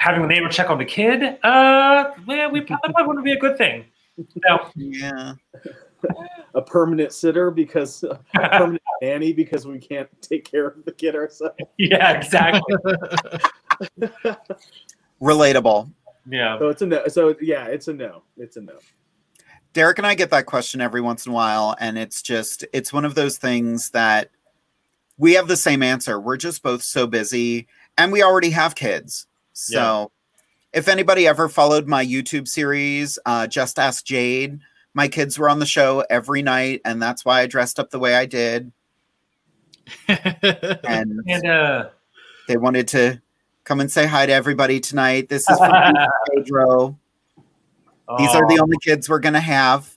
[0.00, 3.58] having the neighbor check on the kid, uh, yeah, we probably wouldn't be a good
[3.58, 3.84] thing.
[4.48, 4.70] No.
[4.74, 5.34] Yeah.
[6.54, 11.14] A permanent sitter because a permanent nanny because we can't take care of the kid
[11.14, 11.54] ourselves.
[11.78, 12.74] Yeah, exactly.
[15.22, 15.92] Relatable.
[16.28, 16.58] Yeah.
[16.58, 17.06] So it's a no.
[17.08, 18.22] So yeah, it's a no.
[18.38, 18.78] It's a no.
[19.74, 22.92] Derek and I get that question every once in a while, and it's just it's
[22.92, 24.30] one of those things that
[25.18, 26.18] we have the same answer.
[26.18, 29.26] We're just both so busy, and we already have kids.
[29.52, 30.10] So,
[30.72, 34.60] if anybody ever followed my YouTube series, uh, Just Ask Jade,
[34.94, 37.98] my kids were on the show every night, and that's why I dressed up the
[37.98, 38.72] way I did.
[40.08, 41.88] and And uh,
[42.48, 43.20] they wanted to
[43.64, 45.28] come and say hi to everybody tonight.
[45.28, 45.72] This is from
[46.34, 46.98] Pedro.
[48.18, 49.96] These are the only kids we're gonna have.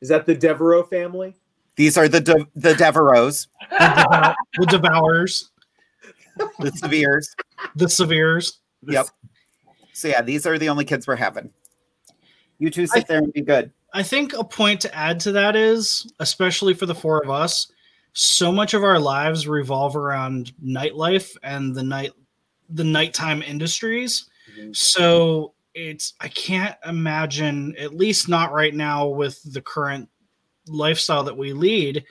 [0.00, 1.36] Is that the Devereaux family?
[1.76, 3.30] These are the De- the Devereaux,
[3.70, 5.50] the Devourers,
[6.58, 7.34] the Severes.
[7.76, 8.58] the Severes.
[8.86, 9.06] Yep.
[9.94, 11.50] So yeah, these are the only kids we're having.
[12.58, 13.70] You two sit there and be good.
[13.92, 17.70] I think a point to add to that is, especially for the four of us,
[18.14, 22.12] so much of our lives revolve around nightlife and the night
[22.70, 24.30] the nighttime industries.
[24.58, 24.72] Mm-hmm.
[24.72, 30.08] So it's I can't imagine, at least not right now with the current
[30.66, 32.04] lifestyle that we lead,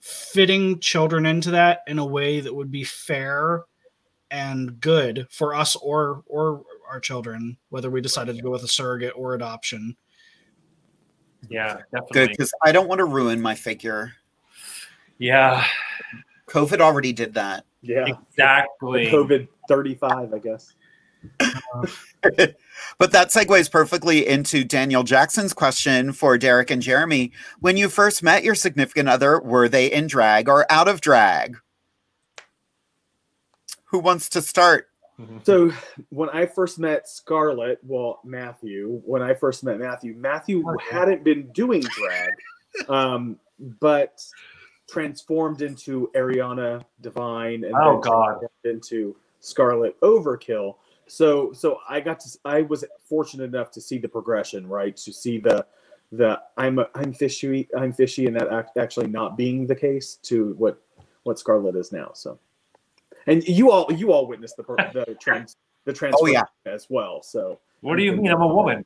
[0.00, 3.64] fitting children into that in a way that would be fair
[4.34, 8.68] and good for us or or our children, whether we decided to go with a
[8.68, 9.96] surrogate or adoption.
[11.48, 12.28] yeah, Good, definitely.
[12.28, 14.12] because I don't want to ruin my figure.
[15.18, 15.64] Yeah,
[16.48, 17.64] COVID already did that.
[17.80, 18.06] Yeah.
[18.06, 19.06] exactly.
[19.06, 20.74] COVID 35, I guess.
[22.98, 27.32] But that segues perfectly into Daniel Jackson's question for Derek and Jeremy.
[27.60, 31.56] When you first met your significant other, were they in drag or out of drag?
[33.94, 34.88] Who wants to start?
[35.44, 35.70] So
[36.08, 41.46] when I first met Scarlett, well, Matthew, when I first met Matthew, Matthew hadn't been
[41.52, 42.32] doing drag,
[42.88, 43.38] um,
[43.78, 44.20] but
[44.90, 48.40] transformed into Ariana Divine and Oh, God.
[48.64, 50.74] into Scarlett Overkill.
[51.06, 54.96] So so I got to I was fortunate enough to see the progression, right?
[54.96, 55.64] To see the
[56.10, 60.16] the I'm a, I'm fishy I'm fishy and that act, actually not being the case
[60.24, 60.82] to what
[61.22, 62.10] what Scarlett is now.
[62.14, 62.40] So
[63.26, 67.22] and you all you all witnessed the per- the trans the oh, transformation as well.
[67.22, 68.30] So What do you mean?
[68.30, 68.84] I'm a uh, woman.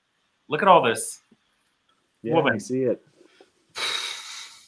[0.49, 1.21] Look at all this.
[2.23, 2.55] Yeah, woman.
[2.55, 3.03] I see it.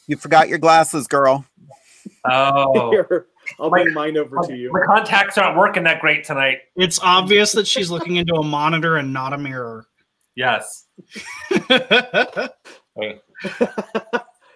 [0.07, 1.45] You forgot your glasses, girl.
[2.25, 2.91] Oh.
[3.09, 3.27] Here,
[3.59, 4.69] I'll My- bring mine over to you.
[4.73, 6.57] My contacts aren't working that great tonight.
[6.75, 9.85] It's obvious that she's looking into a monitor and not a mirror.
[10.35, 10.87] Yes.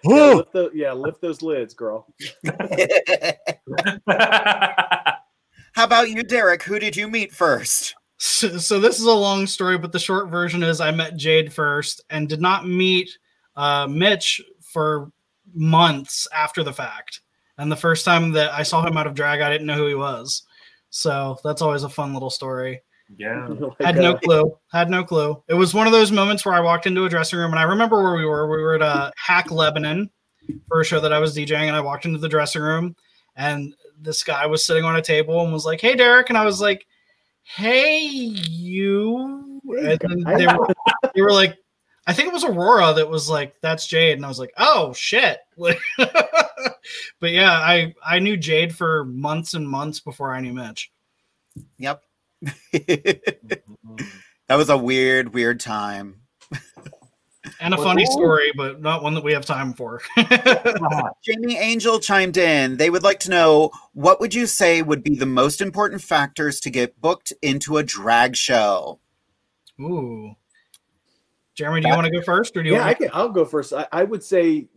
[0.08, 2.06] Yeah, lift the, yeah, lift those lids, girl.
[5.76, 6.62] How about you, Derek?
[6.62, 7.94] Who did you meet first?
[8.16, 11.52] So, so this is a long story, but the short version is I met Jade
[11.52, 13.10] first and did not meet
[13.56, 15.12] uh, Mitch for
[15.52, 17.20] months after the fact.
[17.58, 19.86] And the first time that I saw him out of drag, I didn't know who
[19.86, 20.44] he was.
[20.88, 22.80] So that's always a fun little story.
[23.18, 23.46] Yeah.
[23.80, 24.56] Had no clue.
[24.72, 25.42] Had no clue.
[25.46, 27.64] It was one of those moments where I walked into a dressing room and I
[27.64, 28.48] remember where we were.
[28.48, 30.08] We were at uh, Hack Lebanon
[30.68, 32.96] for a show that I was DJing, and I walked into the dressing room
[33.36, 36.44] and this guy was sitting on a table and was like, "Hey, Derek," and I
[36.44, 36.86] was like,
[37.42, 40.68] "Hey, you." And then they were,
[41.14, 41.56] they were like,
[42.06, 44.92] I think it was Aurora that was like, "That's Jade," and I was like, "Oh
[44.92, 45.76] shit!" but
[47.22, 50.92] yeah, I I knew Jade for months and months before I knew Mitch.
[51.78, 52.02] Yep.
[52.72, 53.62] that
[54.50, 56.20] was a weird, weird time.
[57.60, 60.00] And a funny story, but not one that we have time for.
[61.24, 62.76] Jamie Angel chimed in.
[62.76, 66.60] They would like to know what would you say would be the most important factors
[66.60, 69.00] to get booked into a drag show?
[69.80, 70.34] Ooh.
[71.54, 73.10] Jeremy, do you want to go first, or do you yeah, want I can.
[73.14, 73.72] I'll go first.
[73.72, 74.68] I, I would say,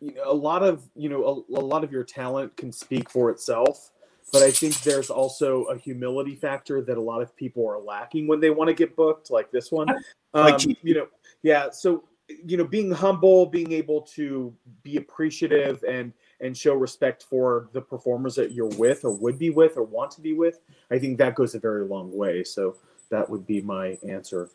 [0.00, 3.10] you know, a lot of you know, a, a lot of your talent can speak
[3.10, 3.90] for itself,
[4.32, 8.28] but I think there's also a humility factor that a lot of people are lacking
[8.28, 9.88] when they want to get booked, like this one.
[10.32, 10.76] Like Um, you.
[10.82, 11.08] you know,
[11.42, 11.70] yeah.
[11.70, 12.04] So
[12.44, 17.80] you know, being humble, being able to be appreciative and and show respect for the
[17.80, 20.60] performers that you're with or would be with or want to be with,
[20.90, 22.44] I think that goes a very long way.
[22.44, 22.76] So
[23.10, 24.48] that would be my answer,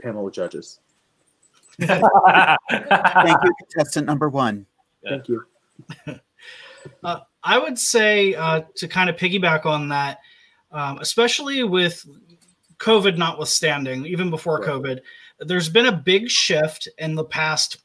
[0.00, 0.80] panel of judges.
[1.78, 2.02] Thank
[2.70, 4.66] you, contestant number one.
[5.04, 5.44] Thank you.
[7.02, 10.20] Uh, I would say uh, to kind of piggyback on that,
[10.70, 12.06] um, especially with
[12.78, 15.00] COVID notwithstanding, even before COVID,
[15.40, 17.78] there's been a big shift in the past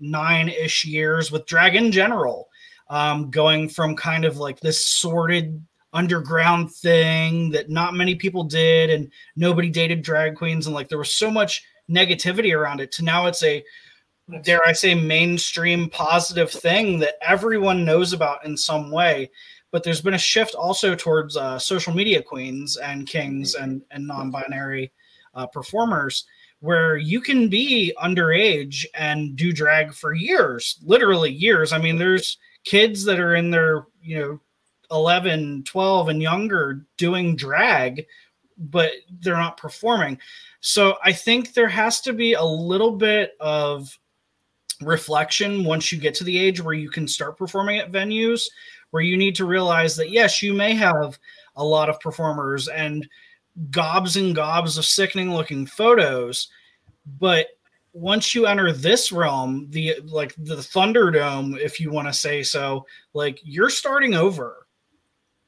[0.00, 2.48] nine ish years with drag in general,
[2.90, 8.90] um, going from kind of like this sordid underground thing that not many people did
[8.90, 13.04] and nobody dated drag queens and like there was so much negativity around it to
[13.04, 13.62] now it's a
[14.42, 19.30] dare I say, mainstream positive thing that everyone knows about in some way.
[19.70, 24.06] But there's been a shift also towards uh, social media queens and kings and, and
[24.06, 24.92] non binary
[25.34, 26.24] uh, performers
[26.64, 31.74] where you can be underage and do drag for years, literally years.
[31.74, 34.40] I mean, there's kids that are in their, you know,
[34.90, 38.06] 11, 12 and younger doing drag,
[38.56, 40.18] but they're not performing.
[40.60, 43.98] So I think there has to be a little bit of
[44.80, 48.46] reflection once you get to the age where you can start performing at venues
[48.90, 51.18] where you need to realize that yes you may have
[51.56, 53.06] a lot of performers and
[53.70, 56.48] gobs and gobs of sickening looking photos.
[57.20, 57.48] But
[57.92, 62.84] once you enter this realm the like the thunderdome if you want to say so
[63.12, 64.66] like you're starting over.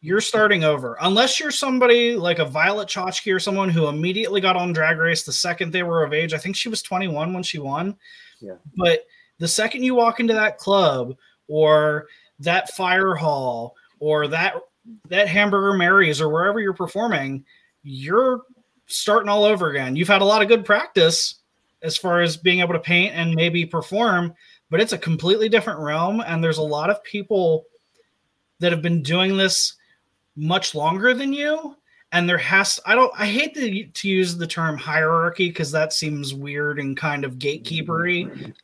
[0.03, 0.97] You're starting over.
[1.01, 5.25] Unless you're somebody like a violet chachki or someone who immediately got on drag race
[5.25, 6.33] the second they were of age.
[6.33, 7.97] I think she was 21 when she won.
[8.41, 8.57] Yeah.
[8.77, 9.07] but
[9.39, 11.17] the second you walk into that club
[11.49, 12.07] or
[12.39, 14.55] that fire hall or that
[15.09, 17.45] that hamburger mary's or wherever you're performing
[17.87, 18.43] you're
[18.87, 19.97] starting all over again.
[19.97, 21.37] You've had a lot of good practice
[21.83, 24.35] as far as being able to paint and maybe perform
[24.71, 26.21] but it's a completely different realm.
[26.21, 27.65] And there's a lot of people
[28.59, 29.75] that have been doing this
[30.35, 31.77] much longer than you.
[32.13, 35.93] And there has i don't i hate to, to use the term hierarchy because that
[35.93, 38.55] seems weird and kind of gatekeepery.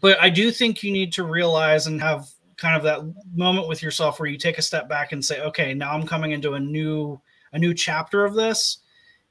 [0.00, 3.00] But I do think you need to realize and have kind of that
[3.34, 6.32] moment with yourself where you take a step back and say, okay, now I'm coming
[6.32, 7.20] into a new
[7.52, 8.78] a new chapter of this,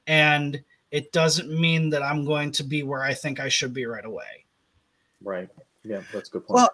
[0.06, 3.86] and it doesn't mean that I'm going to be where I think I should be
[3.86, 4.44] right away.
[5.22, 5.48] Right.
[5.84, 6.54] Yeah, that's a good point.
[6.56, 6.70] Well,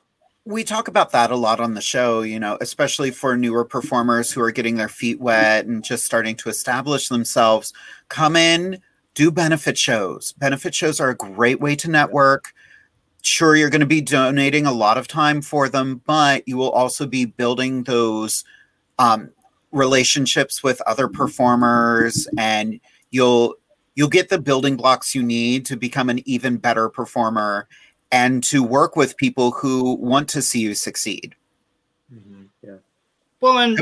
[0.47, 4.31] we talk about that a lot on the show, you know, especially for newer performers
[4.31, 7.73] who are getting their feet wet and just starting to establish themselves.
[8.09, 8.81] Come in,
[9.15, 10.33] do benefit shows.
[10.33, 12.53] Benefit shows are a great way to network.
[13.23, 16.71] Sure, you're going to be donating a lot of time for them, but you will
[16.71, 18.45] also be building those
[18.99, 19.31] um,
[19.75, 22.81] relationships with other performers, and
[23.11, 23.55] you'll
[23.95, 27.69] you'll get the building blocks you need to become an even better performer
[28.11, 31.35] and to work with people who want to see you succeed.
[32.13, 32.45] Mm-hmm.
[32.63, 32.77] Yeah.
[33.41, 33.81] Well, and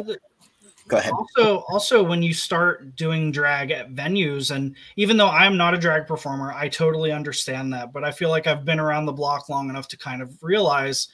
[0.89, 1.12] Go ahead.
[1.12, 5.78] also also when you start doing drag at venues and even though i'm not a
[5.78, 9.48] drag performer i totally understand that but i feel like i've been around the block
[9.48, 11.09] long enough to kind of realize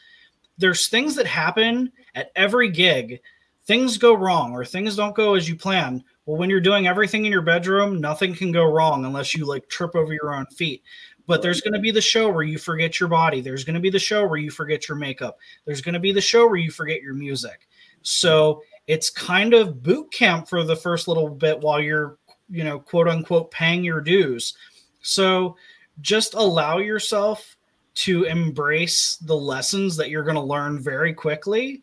[0.56, 3.20] there's things that happen at every gig
[3.68, 7.26] things go wrong or things don't go as you plan well when you're doing everything
[7.26, 10.82] in your bedroom nothing can go wrong unless you like trip over your own feet.
[11.26, 13.42] But there's going to be the show where you forget your body.
[13.42, 15.36] There's going to be the show where you forget your makeup.
[15.66, 17.68] There's going to be the show where you forget your music.
[18.00, 22.16] So it's kind of boot camp for the first little bit while you're,
[22.48, 24.54] you know, quote unquote paying your dues.
[25.02, 25.54] So
[26.00, 27.58] just allow yourself
[27.96, 31.82] to embrace the lessons that you're going to learn very quickly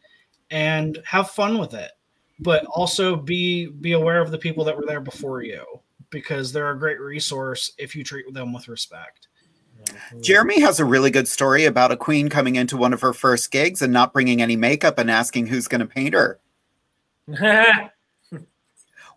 [0.56, 1.91] and have fun with it.
[2.40, 5.64] But also be be aware of the people that were there before you
[6.10, 9.27] because they're a great resource if you treat them with respect.
[10.22, 13.52] Jeremy has a really good story about a queen coming into one of her first
[13.52, 16.40] gigs and not bringing any makeup and asking who's going to paint her.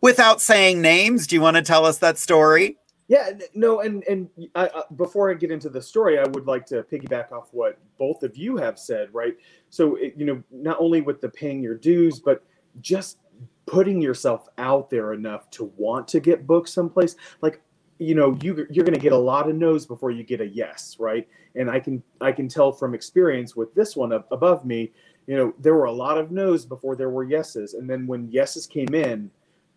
[0.01, 2.77] Without saying names, do you want to tell us that story?
[3.09, 6.67] Yeah, no, and and I, I, before I get into the story, I would like
[6.67, 9.35] to piggyback off what both of you have said, right?
[9.71, 12.45] So, it, you know, not only with the paying your dues, but
[12.83, 13.19] just
[13.65, 17.17] putting yourself out there enough to want to get booked someplace.
[17.41, 17.63] Like,
[17.99, 20.47] you know, you you're going to get a lot of no's before you get a
[20.47, 21.27] yes, right?
[21.55, 24.93] And I can I can tell from experience with this one up above me,
[25.27, 28.31] you know, there were a lot of no's before there were yeses, and then when
[28.31, 29.31] yeses came in,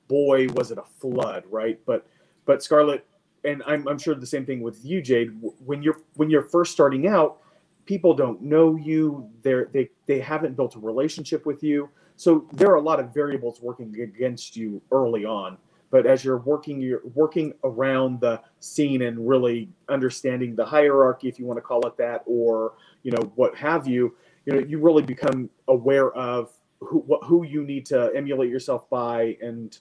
[0.09, 1.79] boy, was it a flood, right?
[1.85, 2.05] But
[2.45, 3.05] but Scarlett,
[3.43, 5.31] and I'm, I'm sure the same thing with you, Jade.
[5.65, 7.38] When you're when you're first starting out,
[7.85, 9.30] people don't know you.
[9.41, 13.13] They're they they haven't built a relationship with you, so there are a lot of
[13.13, 15.57] variables working against you early on.
[15.89, 21.38] But as you're working, you're working around the scene and really understanding the hierarchy, if
[21.38, 22.73] you want to call it that, or
[23.03, 24.15] you know what have you.
[24.45, 28.89] You know, you really become aware of who what, who you need to emulate yourself
[28.89, 29.77] by, and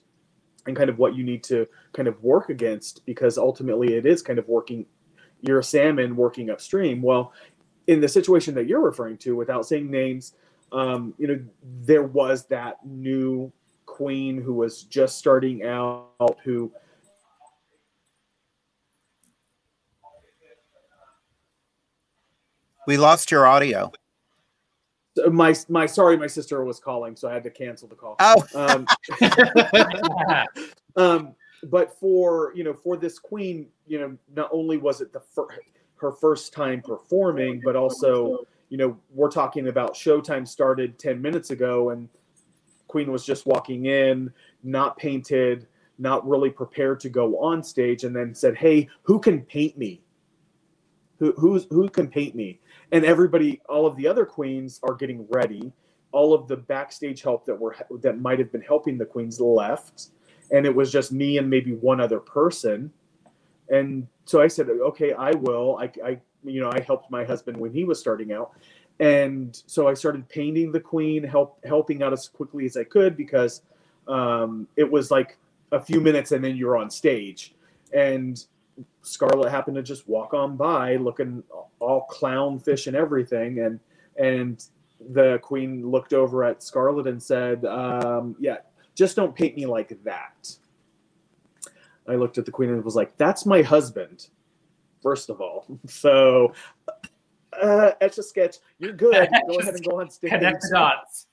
[0.67, 4.23] and kind of what you need to kind of work against because ultimately it is
[4.23, 4.87] kind of working
[5.41, 7.33] you're a salmon working upstream well
[7.87, 10.35] in the situation that you're referring to without saying names
[10.73, 11.41] um, you know
[11.83, 13.53] there was that new
[13.87, 16.71] queen who was just starting out who
[22.87, 23.93] We lost your audio.
[25.29, 28.17] My my sorry my sister was calling so i had to cancel the call.
[28.21, 28.45] Oh.
[28.55, 28.87] um,
[30.97, 31.35] um
[31.65, 35.49] but for you know for this queen you know not only was it the fir-
[35.97, 41.51] her first time performing but also you know we're talking about showtime started 10 minutes
[41.51, 42.09] ago and
[42.89, 44.33] queen was just walking in
[44.63, 45.67] not painted
[45.99, 50.01] not really prepared to go on stage and then said hey who can paint me?
[51.19, 52.59] Who who's who can paint me
[52.93, 55.73] and everybody all of the other queens are getting ready.
[56.13, 60.09] All of the backstage help that were that might have been helping the queens left.
[60.53, 62.93] And it was just me and maybe one other person.
[63.69, 65.79] And so i said okay i will.
[65.79, 68.53] I, I you know i helped my husband when he was starting out.
[68.99, 73.17] And so i started painting the queen help helping out as quickly as i could
[73.17, 73.63] because
[74.09, 75.39] um, it was like
[75.73, 77.55] a few minutes and then you're on stage.
[77.93, 78.45] And
[79.03, 81.43] Scarlett happened to just walk on by looking
[81.79, 83.81] all clownfish and everything and
[84.17, 84.65] and
[85.13, 88.59] the queen looked over at Scarlett and said, um, yeah,
[88.95, 90.55] just don't paint me like that.
[92.09, 94.29] I looked at the queen and was like, that's my husband,
[95.03, 95.67] first of all.
[95.89, 96.53] So
[97.61, 98.57] uh, etch a sketch.
[98.79, 99.13] You're good.
[99.49, 100.31] Go ahead and go on stage.
[100.31, 101.27] Connect the dots.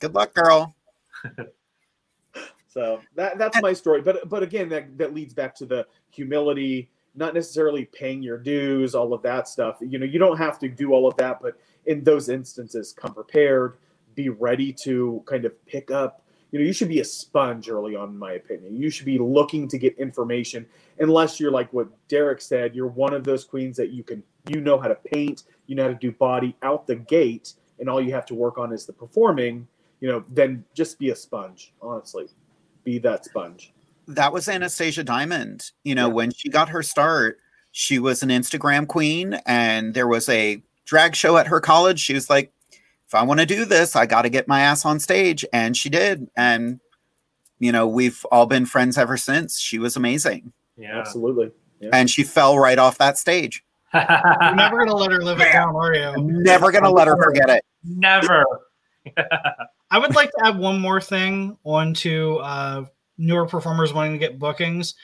[0.00, 0.74] Good luck, girl.
[2.76, 4.02] So that that's my story.
[4.02, 8.94] But but again, that that leads back to the humility, not necessarily paying your dues,
[8.94, 9.78] all of that stuff.
[9.80, 13.14] You know, you don't have to do all of that, but in those instances, come
[13.14, 13.78] prepared,
[14.14, 16.22] be ready to kind of pick up.
[16.52, 18.76] You know, you should be a sponge early on, in my opinion.
[18.76, 20.66] You should be looking to get information,
[20.98, 22.74] unless you're like what Derek said.
[22.74, 25.84] You're one of those queens that you can, you know how to paint, you know
[25.84, 28.84] how to do body out the gate, and all you have to work on is
[28.84, 29.66] the performing.
[30.00, 31.72] You know, then just be a sponge.
[31.80, 32.26] Honestly,
[32.86, 33.74] be that sponge.
[34.08, 35.72] That was Anastasia Diamond.
[35.84, 37.38] You know, when she got her start,
[37.72, 42.00] she was an Instagram queen, and there was a drag show at her college.
[42.00, 44.84] She was like, if I want to do this, I got to get my ass
[44.84, 45.44] on stage.
[45.52, 46.28] And she did.
[46.36, 46.80] And,
[47.58, 49.58] you know, we've all been friends ever since.
[49.60, 50.52] She was amazing.
[50.76, 50.98] Yeah.
[50.98, 51.50] Absolutely.
[51.80, 51.90] Yeah.
[51.92, 53.62] And she fell right off that stage.
[53.94, 56.14] You're never gonna let her live it down, are you?
[56.16, 57.64] Never going to let her forget it.
[57.84, 58.44] Never.
[59.90, 62.86] I would like to add one more thing onto uh,
[63.18, 64.94] newer performers wanting to get bookings.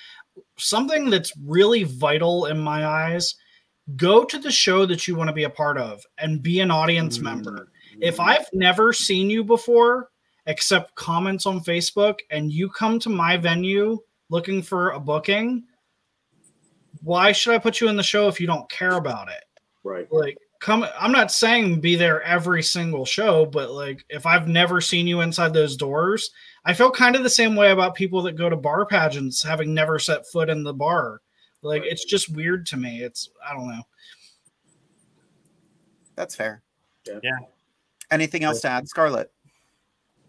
[0.57, 3.35] Something that's really vital in my eyes
[3.97, 6.71] go to the show that you want to be a part of and be an
[6.71, 7.69] audience member.
[8.01, 10.09] If I've never seen you before,
[10.47, 13.99] except comments on Facebook, and you come to my venue
[14.31, 15.65] looking for a booking,
[17.03, 19.45] why should I put you in the show if you don't care about it?
[19.85, 20.11] Right.
[20.13, 24.81] Like, come, I'm not saying be there every single show, but like, if I've never
[24.81, 26.31] seen you inside those doors,
[26.65, 29.75] I feel kind of the same way about people that go to bar pageants having
[29.75, 31.21] never set foot in the bar.
[31.63, 33.03] Like, it's just weird to me.
[33.03, 33.83] It's, I don't know.
[36.15, 36.63] That's fair.
[37.09, 37.19] Yeah.
[37.25, 37.39] Yeah.
[38.13, 39.33] Anything else to add, Scarlett?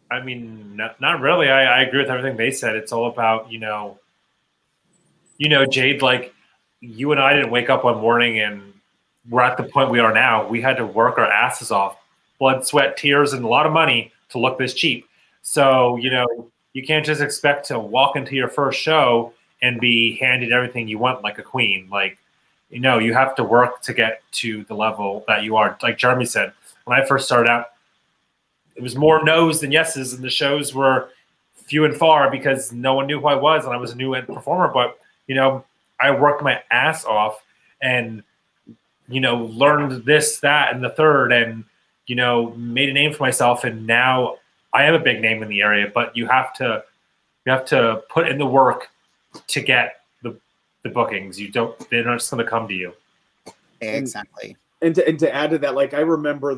[0.10, 1.50] I mean, not, not really.
[1.50, 2.76] I, I agree with everything they said.
[2.76, 4.00] It's all about, you know,
[5.38, 6.34] you know, Jade, like
[6.80, 8.73] you and I didn't wake up one morning and
[9.30, 10.48] we're at the point we are now.
[10.48, 11.98] We had to work our asses off,
[12.40, 15.08] blood, sweat, tears, and a lot of money to look this cheap.
[15.42, 16.28] So, you know,
[16.74, 20.98] you can't just expect to walk into your first show and be handed everything you
[20.98, 21.88] want like a queen.
[21.92, 22.18] Like,
[22.70, 25.78] you know, you have to work to get to the level that you are.
[25.82, 26.54] Like Jeremy said,
[26.86, 27.68] when I first started out,
[28.76, 31.10] it was more no's than yeses, and the shows were
[31.54, 34.20] few and far because no one knew who I was, and I was a new
[34.24, 34.72] performer.
[34.74, 34.98] But
[35.28, 35.64] you know,
[36.00, 37.42] I worked my ass off
[37.82, 38.24] and
[39.14, 41.64] you know learned this, that, and the third, and
[42.08, 43.64] you know made a name for myself.
[43.64, 44.38] And now
[44.74, 45.92] I am a big name in the area.
[45.94, 46.84] But you have to
[47.46, 48.90] you have to put in the work
[49.48, 50.38] to get the
[50.84, 51.40] the bookings.
[51.40, 52.94] You don't; they're not just going to come to you.
[53.82, 54.58] Exactly.
[54.82, 56.58] And to, and to add to that, like I remember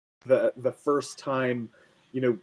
[0.25, 1.69] The the first time,
[2.11, 2.37] you know,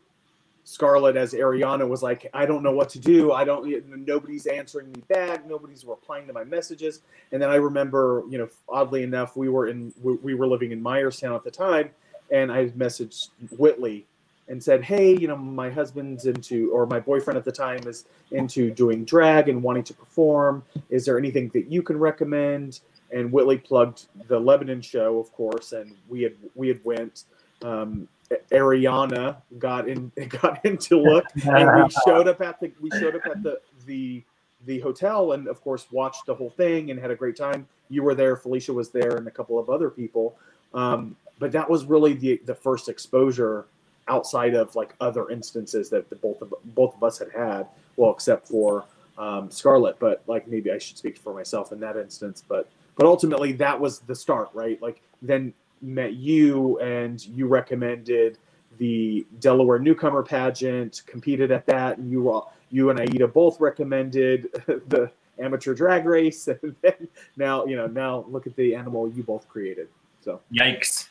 [0.65, 3.33] Scarlett as Ariana was like, I don't know what to do.
[3.33, 3.67] I don't.
[4.07, 5.49] Nobody's answering me back.
[5.49, 7.01] Nobody's replying to my messages.
[7.33, 10.73] And then I remember, you know, oddly enough, we were in we, we were living
[10.73, 11.91] in Myerstown at the time,
[12.31, 14.07] and I messaged Whitley
[14.49, 18.07] and said, Hey, you know, my husband's into, or my boyfriend at the time is
[18.33, 20.63] into doing drag and wanting to perform.
[20.91, 22.81] Is there anything that you can recommend?
[23.11, 27.25] And Whitley plugged the Lebanon show, of course, and we had we had went.
[27.63, 28.09] Um,
[28.53, 33.27] Ariana got in got into look, and we showed up at the we showed up
[33.27, 34.23] at the the
[34.67, 37.67] the hotel, and of course watched the whole thing and had a great time.
[37.89, 40.37] You were there, Felicia was there, and a couple of other people.
[40.75, 43.67] Um, but that was really the the first exposure
[44.09, 47.67] outside of like other instances that the both of both of us had had.
[47.97, 48.85] Well, except for
[49.17, 52.43] um, Scarlett, but like maybe I should speak for myself in that instance.
[52.47, 54.81] But but ultimately that was the start, right?
[54.83, 58.39] Like then met you and you recommended
[58.79, 64.49] the Delaware newcomer pageant, competed at that, and you all you and Aida both recommended
[64.67, 69.23] the amateur drag race, and then now you know now look at the animal you
[69.23, 69.89] both created.
[70.21, 71.09] So Yikes!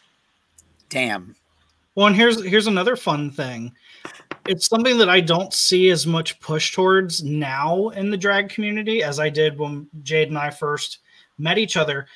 [0.89, 1.35] Damn.
[1.95, 3.73] Well, and here's here's another fun thing.
[4.45, 9.03] It's something that I don't see as much push towards now in the drag community
[9.03, 10.99] as I did when Jade and I first
[11.38, 12.07] met each other.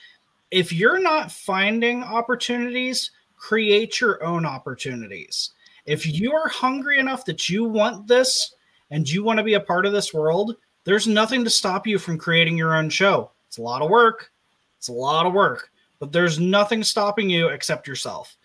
[0.51, 5.51] If you're not finding opportunities, create your own opportunities.
[5.85, 6.23] If mm-hmm.
[6.23, 8.53] you are hungry enough that you want this
[8.91, 11.97] and you want to be a part of this world, there's nothing to stop you
[11.97, 13.31] from creating your own show.
[13.47, 14.31] It's a lot of work.
[14.77, 15.69] It's a lot of work,
[15.99, 18.35] but there's nothing stopping you except yourself.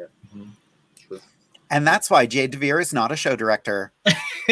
[0.00, 0.50] Mm-hmm.
[1.70, 3.92] And that's why Jade DeVere is not a show director.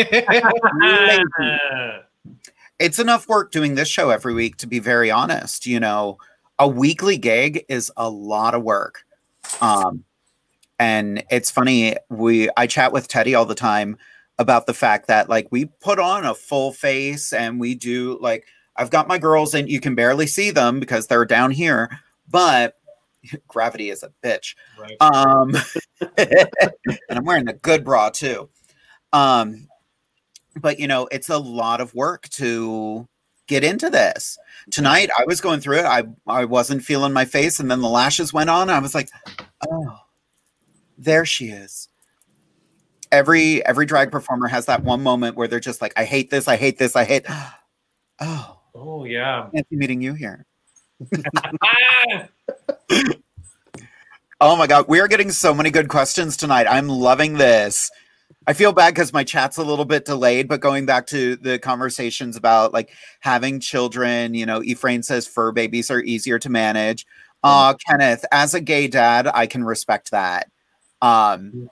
[2.79, 5.67] it's enough work doing this show every week, to be very honest.
[5.67, 6.19] You know,
[6.59, 9.05] a weekly gig is a lot of work.
[9.61, 10.05] Um,
[10.79, 13.97] and it's funny we I chat with Teddy all the time
[14.39, 18.47] about the fact that like we put on a full face and we do like
[18.77, 21.89] I've got my girls and you can barely see them because they're down here,
[22.29, 22.77] but
[23.49, 24.57] gravity is a bitch.
[24.79, 24.97] Right.
[25.01, 25.55] Um,
[26.19, 26.49] and
[27.11, 28.49] I'm wearing a good bra too.
[29.13, 29.69] Um,
[30.61, 33.09] but you know, it's a lot of work to
[33.47, 34.39] get into this.
[34.71, 35.85] Tonight, I was going through it.
[35.85, 38.71] I I wasn't feeling my face, and then the lashes went on.
[38.71, 39.11] I was like,
[39.71, 39.99] oh,
[40.97, 41.89] there she is.
[43.13, 46.49] Every every drag performer has that one moment where they're just like, I hate this,
[46.49, 47.27] I hate this, I hate.
[48.21, 49.51] Oh, Oh yeah.
[49.51, 50.47] fancy meeting you here.
[54.41, 56.67] Oh my god, we are getting so many good questions tonight.
[56.69, 57.91] I'm loving this.
[58.47, 61.59] I feel bad because my chat's a little bit delayed, but going back to the
[61.59, 62.91] conversations about like
[63.21, 67.07] having children, you know, Ephraim says fur babies are easier to manage.
[67.43, 70.51] Uh Kenneth, as a gay dad, I can respect that.
[71.01, 71.71] Um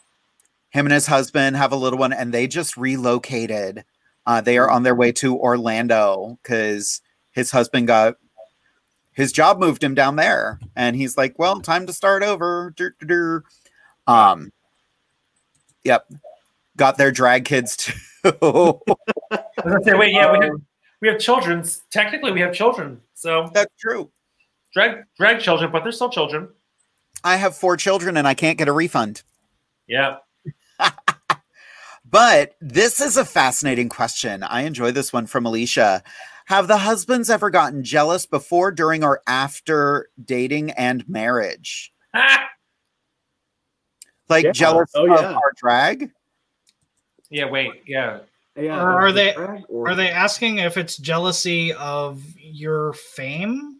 [0.71, 3.85] him and his husband have a little one and they just relocated.
[4.27, 8.17] Uh they are on their way to Orlando because his husband got
[9.13, 12.75] his job moved him down there and he's like well time to start over.
[14.07, 14.53] Um
[15.85, 16.07] yep
[16.83, 17.93] got their drag kids too
[18.25, 18.33] I
[19.65, 20.67] was say, wait, yeah, we have um,
[21.01, 21.65] we have children.
[21.91, 23.01] Technically, we have children.
[23.15, 24.11] So that's true.
[24.75, 26.49] Drag drag children, but they're still children.
[27.25, 29.23] i have four children and i can't get a refund
[29.87, 30.17] Yeah.
[32.05, 36.03] but this is a fascinating question i enjoy this one from alicia
[36.47, 41.93] have the husbands ever gotten jealous before during or after dating and marriage
[44.29, 44.53] like Yeah.
[44.53, 45.33] jealous Oh, of yeah.
[45.35, 46.11] our drag
[47.33, 47.51] Yeah.
[47.51, 47.71] Wait.
[47.87, 48.21] Yeah.
[48.57, 48.81] Yeah.
[48.83, 53.79] Or are they or- are they asking if it's jealousy of your fame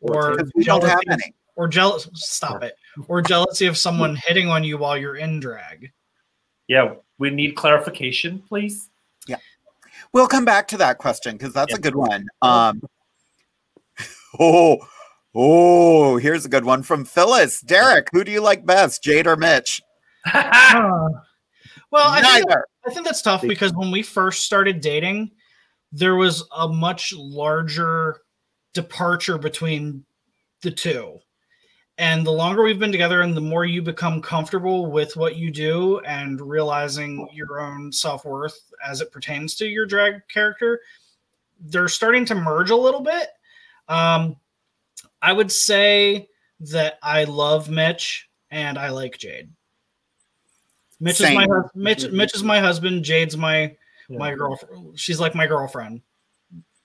[0.00, 1.34] Or or Because we don't have jealousy any.
[1.56, 2.74] or jealous stop it
[3.06, 5.92] or jealousy of someone hitting on you while you're in drag
[6.68, 6.94] Yeah.
[7.18, 8.88] We need clarification, please.
[9.26, 9.36] Yeah.
[10.12, 12.26] We'll come back to that question because that's a good one.
[12.42, 12.80] Um,
[14.40, 14.78] oh,
[15.34, 17.60] oh, here's a good one from Phyllis.
[17.60, 19.82] Derek, who do you like best, Jade or Mitch?
[20.32, 20.80] Uh,
[21.90, 22.64] well I think, Neither.
[22.88, 25.30] I think that's tough because when we first started dating
[25.90, 28.20] there was a much larger
[28.74, 30.04] departure between
[30.60, 31.18] the two.
[31.96, 35.50] And the longer we've been together and the more you become comfortable with what you
[35.50, 38.56] do and realizing your own self-worth
[38.86, 40.80] as it pertains to your drag character
[41.60, 43.28] they're starting to merge a little bit.
[43.88, 44.36] Um,
[45.22, 46.28] i would say
[46.60, 49.50] that i love mitch and i like jade
[51.00, 52.16] mitch is my hus- mitch, mm-hmm.
[52.16, 53.74] mitch is my husband jade's my
[54.10, 56.00] my girlfriend she's like my girlfriend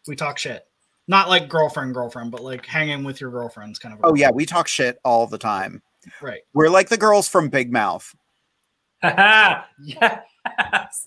[0.07, 0.67] we talk shit
[1.07, 4.45] not like girlfriend girlfriend but like hanging with your girlfriends kind of Oh, yeah, we
[4.45, 5.81] talk shit all the time.
[6.21, 8.15] right We're like the girls from Big Mouth.
[9.03, 9.65] yeah.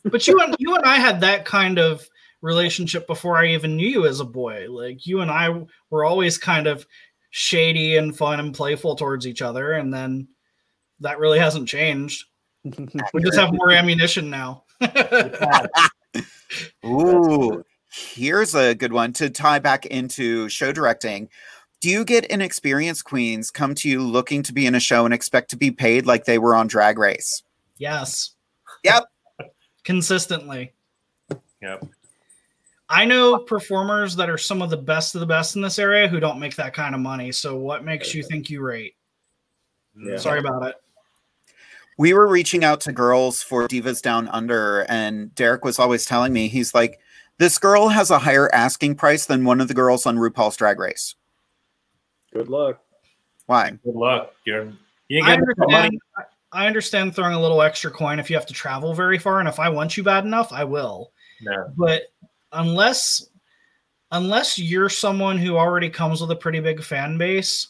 [0.04, 2.06] but you and you and I had that kind of
[2.42, 4.66] relationship before I even knew you as a boy.
[4.70, 6.86] Like you and I were always kind of
[7.30, 10.28] shady and fun and playful towards each other, and then
[11.00, 12.24] that really hasn't changed.
[13.14, 14.64] We just have more ammunition now.
[16.84, 21.28] Ooh, here's a good one to tie back into show directing.
[21.80, 25.12] Do you get inexperienced queens come to you looking to be in a show and
[25.14, 27.42] expect to be paid like they were on Drag Race?
[27.78, 28.34] yes,
[28.84, 29.04] Yep.
[29.84, 30.72] consistently.
[31.60, 31.84] Yep.
[32.88, 36.06] I know performers that are some of the best of the best in this area
[36.08, 37.32] who don't make that kind of money.
[37.32, 38.94] So what makes you think you rate?
[39.98, 40.16] Yeah.
[40.18, 40.76] Sorry about it.
[41.96, 46.32] We were reaching out to girls for Divas Down Under, and Derek was always telling
[46.32, 47.00] me, he's like,
[47.38, 50.78] this girl has a higher asking price than one of the girls on RuPaul's Drag
[50.78, 51.14] Race.
[52.32, 52.80] Good luck.
[53.46, 53.70] Why?
[53.84, 54.34] Good luck.
[54.44, 54.72] You're
[55.08, 55.84] you I ain't getting the money.
[55.84, 56.00] understand,
[56.52, 59.48] I understand throwing a little extra coin if you have to travel very far, and
[59.48, 61.12] if I want you bad enough, I will.
[61.42, 61.72] No.
[61.76, 62.02] But
[62.52, 63.28] unless
[64.12, 67.68] unless you're someone who already comes with a pretty big fan base,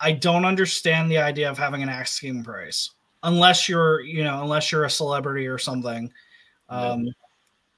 [0.00, 2.90] I don't understand the idea of having an asking price.
[3.26, 6.10] Unless you're, you know, unless you're a celebrity or something.
[6.68, 7.08] Um,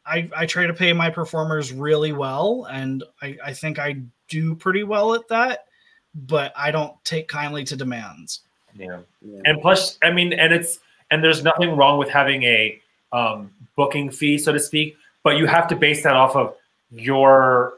[0.07, 3.97] I, I try to pay my performers really well, and I, I think I
[4.29, 5.67] do pretty well at that,
[6.15, 8.41] but I don't take kindly to demands.
[8.77, 9.01] Yeah.
[9.21, 9.41] Yeah.
[9.45, 10.81] And plus, I mean, and it's
[11.11, 12.81] and there's nothing wrong with having a
[13.13, 16.55] um, booking fee, so to speak, but you have to base that off of
[16.91, 17.75] your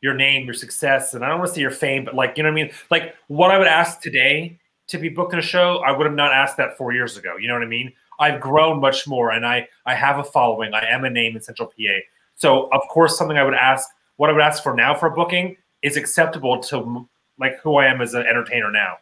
[0.00, 2.42] your name, your success, and I don't want to say your fame, but like you
[2.42, 2.72] know what I mean.
[2.90, 4.58] Like what I would ask today
[4.88, 7.36] to be booked in a show, I would have not asked that four years ago.
[7.36, 7.92] You know what I mean?
[8.18, 10.74] I've grown much more, and I I have a following.
[10.74, 11.98] I am a name in Central PA,
[12.34, 15.10] so of course, something I would ask, what I would ask for now for a
[15.12, 17.08] booking is acceptable to
[17.38, 18.94] like who I am as an entertainer now.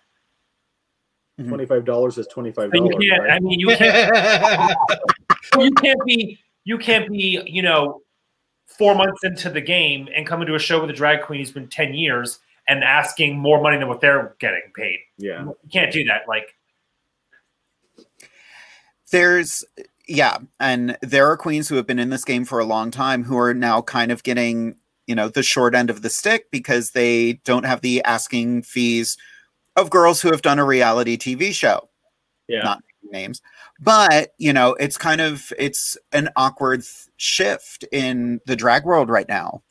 [1.40, 1.48] Mm-hmm.
[1.48, 3.04] Twenty five dollars is twenty five But you dollars.
[3.08, 3.30] can't.
[3.30, 4.76] I mean, you can't.
[5.58, 6.38] you can't be.
[6.64, 7.42] You can't be.
[7.46, 8.02] You know,
[8.66, 11.52] four months into the game and coming to a show with a drag queen who's
[11.52, 12.38] been ten years
[12.68, 14.98] and asking more money than what they're getting paid.
[15.18, 16.22] Yeah, you can't do that.
[16.28, 16.54] Like,
[19.10, 19.64] There's
[20.08, 23.24] yeah, and there are queens who have been in this game for a long time
[23.24, 24.76] who are now kind of getting,
[25.06, 29.16] you know, the short end of the stick because they don't have the asking fees
[29.74, 31.88] of girls who have done a reality TV show.
[32.48, 32.62] Yeah.
[32.62, 33.42] Not names.
[33.80, 39.08] But, you know, it's kind of it's an awkward th- shift in the drag world
[39.08, 39.62] right now.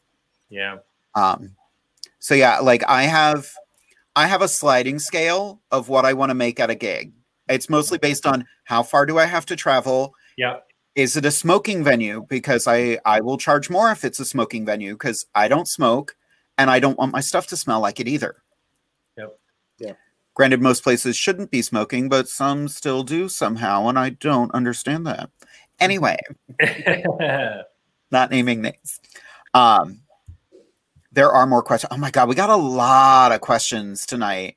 [0.50, 0.78] yeah,
[1.16, 1.56] Um,
[2.26, 3.48] so yeah, like I have,
[4.16, 7.14] I have a sliding scale of what I want to make at a gig.
[7.48, 10.12] It's mostly based on how far do I have to travel.
[10.36, 10.56] yeah,
[10.96, 12.26] Is it a smoking venue?
[12.28, 16.16] Because I I will charge more if it's a smoking venue because I don't smoke
[16.58, 18.38] and I don't want my stuff to smell like it either.
[19.18, 19.40] Yep.
[19.78, 19.94] Yeah.
[20.34, 25.06] Granted, most places shouldn't be smoking, but some still do somehow, and I don't understand
[25.06, 25.30] that.
[25.80, 26.18] Anyway,
[28.10, 29.00] not naming names.
[29.54, 30.00] Um,
[31.16, 31.90] there are more questions.
[31.92, 34.56] Oh my god, we got a lot of questions tonight.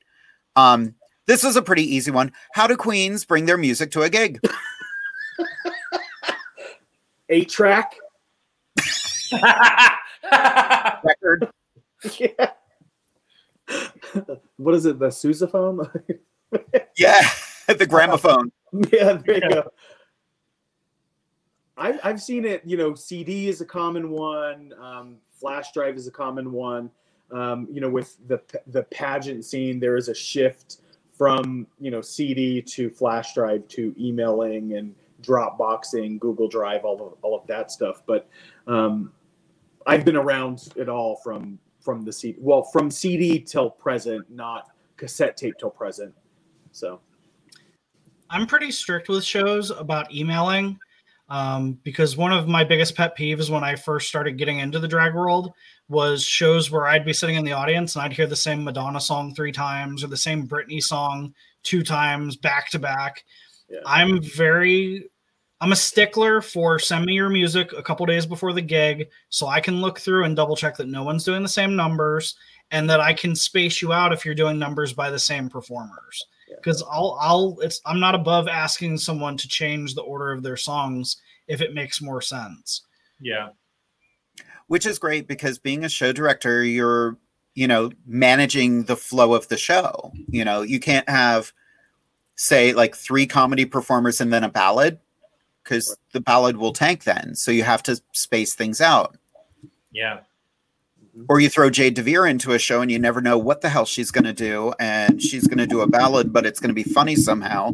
[0.55, 0.95] Um,
[1.25, 2.31] this is a pretty easy one.
[2.53, 4.39] How do queens bring their music to a gig?
[7.29, 7.95] Eight track.
[11.03, 11.47] Record.
[12.17, 12.51] yeah.
[14.57, 14.99] what is it?
[14.99, 15.89] The sousaphone?
[16.97, 17.21] Yeah,
[17.67, 18.51] the gramophone.
[18.91, 19.71] yeah, there you go.
[21.79, 26.07] I've, I've seen it, you know, CD is a common one, um, flash drive is
[26.07, 26.91] a common one.
[27.31, 30.81] Um, you know, with the the pageant scene, there is a shift
[31.15, 37.13] from you know CD to flash drive to emailing and Dropboxing, Google Drive, all of
[37.21, 38.01] all of that stuff.
[38.05, 38.27] But
[38.67, 39.11] um,
[39.85, 44.71] I've been around it all from from the CD, well, from CD till present, not
[44.97, 46.13] cassette tape till present.
[46.71, 46.99] So
[48.29, 50.79] I'm pretty strict with shows about emailing
[51.29, 54.87] um, because one of my biggest pet peeves when I first started getting into the
[54.87, 55.53] drag world
[55.87, 58.99] was shows where I'd be sitting in the audience and I'd hear the same Madonna
[58.99, 61.33] song three times or the same Britney song
[61.63, 63.23] two times back to back.
[63.85, 65.09] I'm very
[65.61, 69.47] I'm a stickler for send me your music a couple days before the gig so
[69.47, 72.35] I can look through and double check that no one's doing the same numbers
[72.71, 76.25] and that I can space you out if you're doing numbers by the same performers.
[76.55, 80.57] Because I'll I'll it's I'm not above asking someone to change the order of their
[80.57, 81.17] songs
[81.47, 82.83] if it makes more sense.
[83.19, 83.49] yeah,
[84.67, 87.17] which is great because being a show director you're
[87.55, 90.11] you know managing the flow of the show.
[90.27, 91.53] You know you can't have
[92.35, 94.99] say like three comedy performers and then a ballad
[95.63, 97.35] because the ballad will tank then.
[97.35, 99.17] So you have to space things out.
[99.91, 100.21] Yeah.
[101.27, 103.85] Or you throw jade devere into a show and you never know what the hell
[103.85, 106.73] she's going to do and she's going to do a ballad but it's going to
[106.73, 107.71] be funny somehow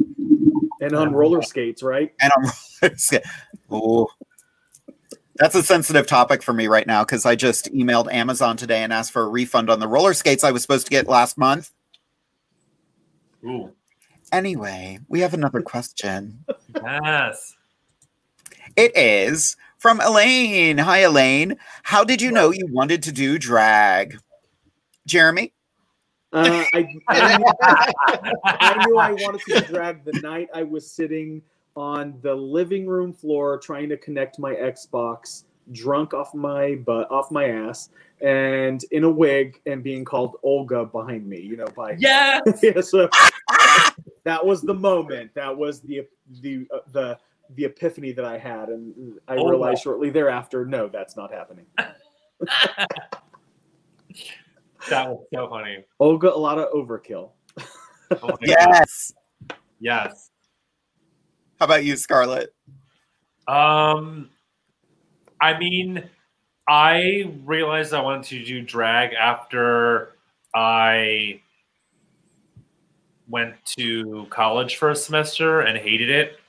[0.82, 2.14] and on roller skates, right?
[2.22, 2.44] and on
[2.82, 3.24] roller skate.
[3.70, 4.08] Oh,
[5.36, 8.94] that's a sensitive topic for me right now because I just emailed Amazon today and
[8.94, 11.72] asked for a refund on the roller skates I was supposed to get last month.
[13.44, 13.72] Ooh.
[14.32, 16.46] Anyway, we have another question.
[16.84, 17.56] Yes.
[18.76, 19.56] It is
[19.86, 20.80] from Elaine.
[20.80, 21.58] Hi, Elaine.
[21.84, 24.18] How did you know you wanted to do drag?
[25.06, 25.54] Jeremy?
[26.34, 27.46] Uh, I, I, knew,
[28.46, 31.40] I knew I wanted to drag the night I was sitting
[31.76, 37.30] on the living room floor trying to connect my Xbox, drunk off my butt, off
[37.30, 37.92] my ass,
[38.22, 41.40] and in a wig, and being called Olga behind me.
[41.40, 42.42] You know, by Yes.
[42.64, 43.08] yeah, so
[44.24, 45.36] that was the moment.
[45.36, 46.08] That was the
[46.42, 47.20] the uh, the
[47.56, 49.52] the epiphany that I had, and I Olga.
[49.52, 51.66] realized shortly thereafter, no, that's not happening.
[54.90, 55.84] That was so funny.
[56.00, 57.32] Olga, a lot of overkill.
[58.12, 59.12] Oh Yes.
[59.48, 59.58] God.
[59.80, 60.30] Yes.
[61.60, 62.54] How about you, Scarlett?
[63.48, 64.30] Um,
[65.42, 66.04] I mean,
[66.68, 70.12] I realized I wanted to do drag after
[70.54, 71.42] I
[73.28, 76.40] went to college for a semester and hated it.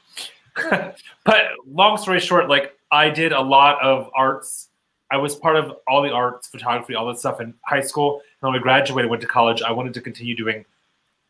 [1.24, 4.68] but long story short, like I did a lot of arts.
[5.10, 8.22] I was part of all the arts, photography, all that stuff in high school.
[8.40, 10.64] And when I graduated, went to college, I wanted to continue doing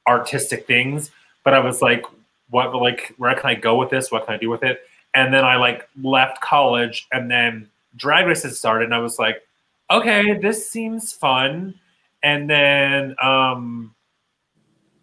[0.06, 1.10] artistic things,
[1.44, 2.04] but I was like,
[2.50, 4.10] what like where can I go with this?
[4.10, 4.82] What can I do with it?
[5.14, 9.42] And then I like left college and then drag races started and I was like,
[9.90, 11.74] okay, this seems fun.
[12.22, 13.94] And then um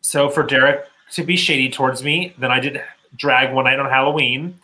[0.01, 2.81] so for Derek to be shady towards me, then I did
[3.15, 4.59] drag one night on Halloween.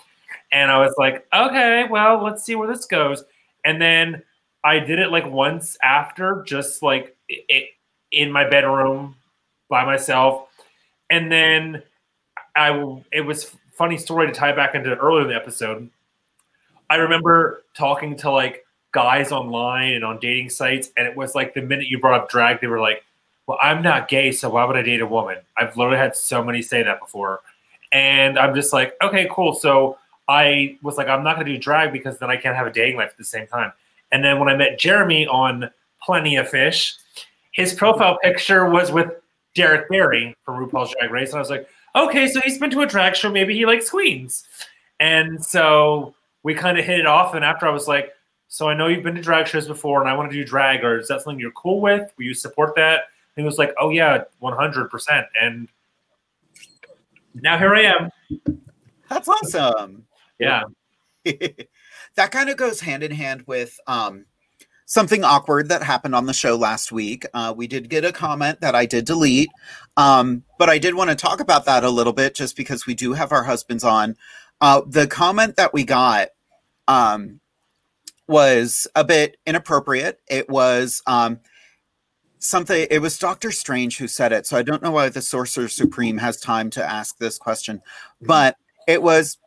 [0.51, 3.23] And I was like, okay, well, let's see where this goes.
[3.65, 4.23] And then
[4.63, 7.69] I did it like once after, just like it,
[8.11, 9.15] in my bedroom
[9.69, 10.47] by myself.
[11.09, 11.84] and then
[12.55, 15.89] I, it was funny story to tie back into earlier in the episode.
[16.89, 21.53] I remember talking to like guys online and on dating sites, and it was like
[21.53, 23.03] the minute you brought up drag, they were like,
[23.47, 26.43] "Well, I'm not gay, so why would I date a woman?" I've literally had so
[26.43, 27.41] many say that before,
[27.91, 29.98] and I'm just like, "Okay, cool." So
[30.28, 32.72] I was like, "I'm not going to do drag because then I can't have a
[32.72, 33.72] dating life at the same time."
[34.11, 35.70] And then when I met Jeremy on
[36.02, 36.95] Plenty of Fish,
[37.52, 39.11] his profile picture was with
[39.56, 42.82] Derrick Barry from RuPaul's Drag Race, and I was like, "Okay, so he's been to
[42.82, 43.32] a drag show.
[43.32, 44.45] Maybe he likes queens."
[44.99, 46.14] And so
[46.44, 47.34] we kind of hit it off.
[47.34, 48.14] And after I was like,
[48.48, 50.84] so I know you've been to drag shows before, and I want to do drag,
[50.84, 52.11] or is that something you're cool with?
[52.18, 53.03] Will you support that?
[53.36, 54.90] And he was like, oh yeah, 100.
[54.90, 55.68] percent And
[57.34, 58.10] now here I am.
[59.10, 60.06] That's awesome.
[60.39, 60.64] Yeah.
[61.26, 64.26] that kind of goes hand in hand with um,
[64.85, 67.26] something awkward that happened on the show last week.
[67.34, 69.49] Uh, we did get a comment that I did delete,
[69.97, 72.95] um, but I did want to talk about that a little bit just because we
[72.95, 74.15] do have our husbands on.
[74.61, 76.30] Uh, the comment that we got
[76.88, 77.39] um,
[78.27, 80.19] was a bit inappropriate.
[80.27, 81.39] It was um,
[82.40, 84.48] something, it was Doctor Strange who said it.
[84.48, 87.82] So I don't know why the Sorcerer Supreme has time to ask this question,
[88.22, 88.56] but
[88.88, 89.38] it was,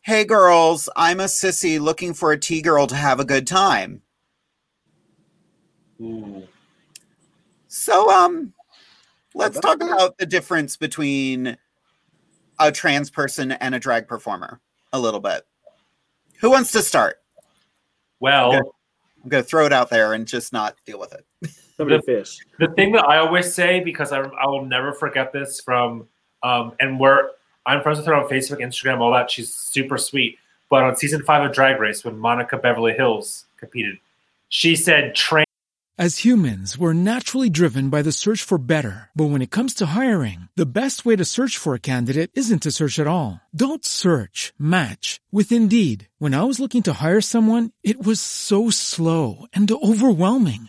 [0.00, 4.02] Hey girls, I'm a sissy looking for a T girl to have a good time.
[7.68, 8.52] So, um,
[9.34, 11.56] let's talk about the difference between
[12.58, 14.60] a trans person and a drag performer
[14.92, 15.42] a little bit.
[16.40, 17.18] Who wants to start?
[18.20, 21.26] Well, I'm going to throw it out there and just not deal with it.
[21.76, 22.38] Somebody fish.
[22.58, 26.08] The thing that I always say, because I, I will never forget this from,
[26.42, 27.30] um, and we're,
[27.66, 29.30] I'm friends with her on Facebook, Instagram, all that.
[29.30, 30.38] She's super sweet.
[30.68, 33.98] But on season five of Drag Race, when Monica Beverly Hillz competed,
[34.48, 35.46] she said, trans
[35.98, 39.10] As humans, we're naturally driven by the search for better.
[39.14, 42.62] But when it comes to hiring, the best way to search for a candidate isn't
[42.62, 43.40] to search at all.
[43.54, 46.08] Don't search, match with Indeed.
[46.18, 50.68] When I was looking to hire someone, it was so slow and overwhelming.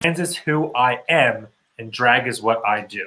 [0.00, 1.48] Trans is who I am,
[1.78, 3.06] and drag is what I do.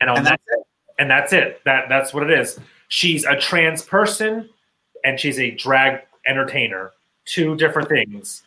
[0.00, 0.66] And, And that, that's it.
[0.98, 1.60] and that's it.
[1.64, 2.58] That that's what it is.
[2.88, 4.48] She's a trans person,
[5.04, 6.92] and she's a drag entertainer.
[7.24, 8.42] Two different things.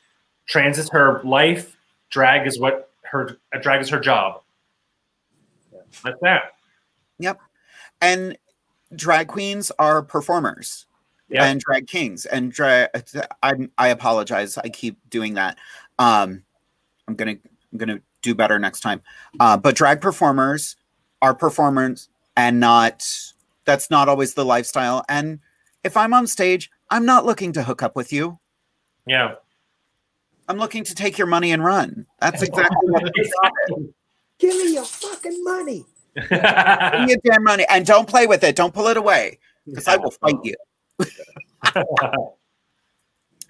[0.47, 1.75] Trans is her life.
[2.09, 4.41] Drag is what her uh, drag is her job.
[6.03, 6.51] That's that.
[7.19, 7.39] Yep.
[8.01, 8.37] And
[8.95, 10.85] drag queens are performers
[11.29, 11.45] Yeah.
[11.45, 12.89] and drag kings and drag
[13.43, 14.57] I I apologize.
[14.57, 15.57] I keep doing that.
[15.99, 16.43] Um
[17.07, 19.01] I'm going to I'm going to do better next time.
[19.39, 20.75] Uh but drag performers
[21.21, 23.07] are performers and not
[23.65, 25.39] that's not always the lifestyle and
[25.83, 28.39] if I'm on stage, I'm not looking to hook up with you.
[29.05, 29.35] Yeah.
[30.47, 32.05] I'm looking to take your money and run.
[32.19, 33.89] That's exactly what the job is.
[34.39, 35.85] Give me your fucking money.
[36.15, 38.55] Give me your damn money and don't play with it.
[38.55, 40.55] Don't pull it away because I will fight you.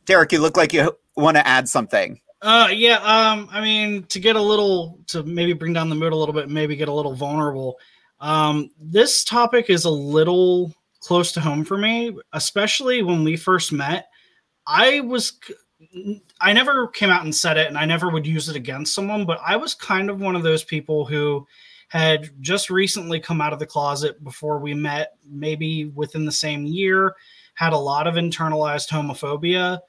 [0.06, 2.20] Derek, you look like you want to add something.
[2.42, 2.98] Uh, yeah.
[2.98, 6.34] Um, I mean, to get a little, to maybe bring down the mood a little
[6.34, 7.78] bit, maybe get a little vulnerable.
[8.22, 13.72] Um, this topic is a little close to home for me, especially when we first
[13.72, 14.10] met.
[14.68, 15.34] I was,
[16.40, 19.26] I never came out and said it, and I never would use it against someone,
[19.26, 21.46] but I was kind of one of those people who
[21.88, 26.66] had just recently come out of the closet before we met, maybe within the same
[26.66, 27.16] year,
[27.56, 29.80] had a lot of internalized homophobia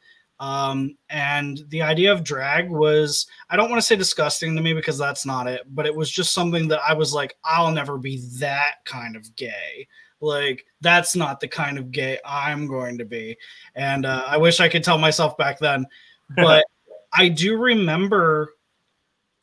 [0.41, 4.73] Um, and the idea of drag was, I don't want to say disgusting to me
[4.73, 7.99] because that's not it, but it was just something that I was like, I'll never
[7.99, 9.87] be that kind of gay.
[10.23, 13.37] Like, that's not the kind of gay I'm going to be.
[13.75, 15.87] And uh, I wish I could tell myself back then.
[16.37, 16.65] But
[17.13, 18.55] I do remember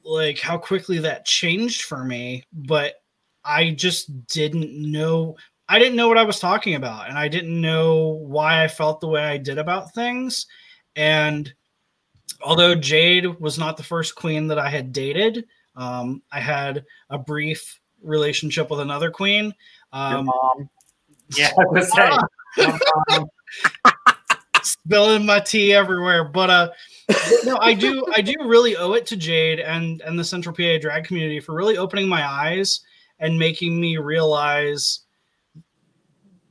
[0.05, 2.95] like how quickly that changed for me, but
[3.43, 5.35] I just didn't know
[5.67, 9.01] I didn't know what I was talking about and I didn't know why I felt
[9.01, 10.47] the way I did about things.
[10.97, 11.53] And
[12.41, 15.45] although Jade was not the first queen that I had dated,
[15.75, 19.53] um, I had a brief relationship with another queen.
[19.93, 20.69] Um, mom.
[21.35, 23.29] Yeah, I was saying.
[24.63, 26.23] spilling my tea everywhere.
[26.25, 26.69] But uh
[27.45, 30.77] no, I do I do really owe it to Jade and and the Central PA
[30.79, 32.81] drag community for really opening my eyes
[33.19, 35.01] and making me realize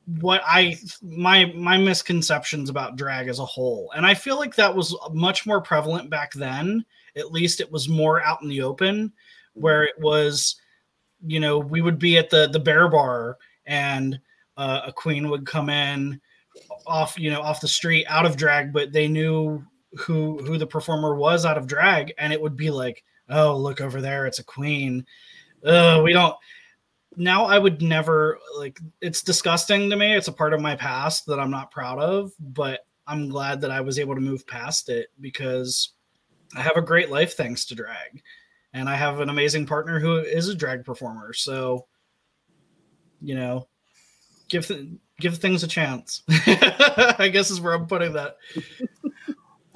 [0.06, 3.90] what I my my misconceptions about drag as a whole.
[3.96, 6.84] And I feel like that was much more prevalent back then.
[7.16, 9.12] At least it was more out in the open
[9.54, 10.56] where it was
[11.24, 14.20] you know, we would be at the the bear bar and
[14.56, 16.20] uh, a queen would come in
[16.86, 19.62] off you know off the street out of drag but they knew
[19.98, 23.80] who who the performer was out of drag and it would be like oh look
[23.80, 25.04] over there it's a queen
[25.62, 26.34] we don't
[27.16, 30.14] now i would never like it's disgusting to me.
[30.14, 33.70] It's a part of my past that i'm not proud of but i'm glad that
[33.70, 35.94] i was able to move past it because
[36.54, 38.22] i have a great life thanks to drag.
[38.72, 41.32] And i have an amazing partner who is a drag performer.
[41.32, 41.86] So
[43.22, 43.68] you know
[44.48, 44.86] give th-
[45.18, 46.22] give things a chance.
[46.28, 48.36] I guess is where i'm putting that.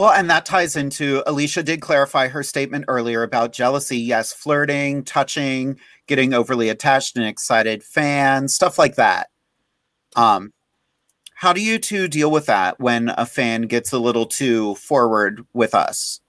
[0.01, 3.99] Well, and that ties into Alicia did clarify her statement earlier about jealousy.
[3.99, 5.79] Yes, flirting, touching,
[6.11, 9.31] getting overly attached and excited fans, stuff like that.
[10.17, 10.53] Um,
[11.37, 15.47] how do you two deal with that when a fan gets a little too forward
[15.53, 16.21] with us?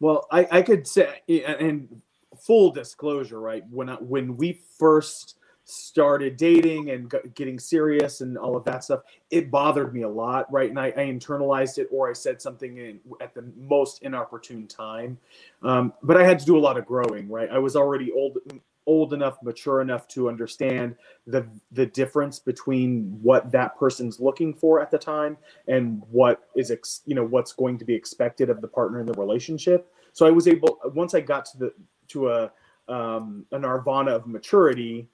[0.00, 2.02] Well, I, I could say, and
[2.36, 3.62] full disclosure, right?
[3.70, 5.36] When I, when we first
[5.72, 9.00] started dating and getting serious and all of that stuff,
[9.30, 10.68] it bothered me a lot, right?
[10.70, 15.18] And I, I internalized it, or I said something in, at the most inopportune time.
[15.62, 17.50] Um, but I had to do a lot of growing, right?
[17.50, 18.38] I was already old,
[18.86, 20.96] old enough, mature enough to understand
[21.26, 25.36] the the difference between what that person's looking for at the time
[25.68, 29.06] and what is ex, you know what's going to be expected of the partner in
[29.06, 29.92] the relationship.
[30.12, 31.74] So I was able once I got to the
[32.08, 32.52] to a
[32.88, 35.08] um, a nirvana of maturity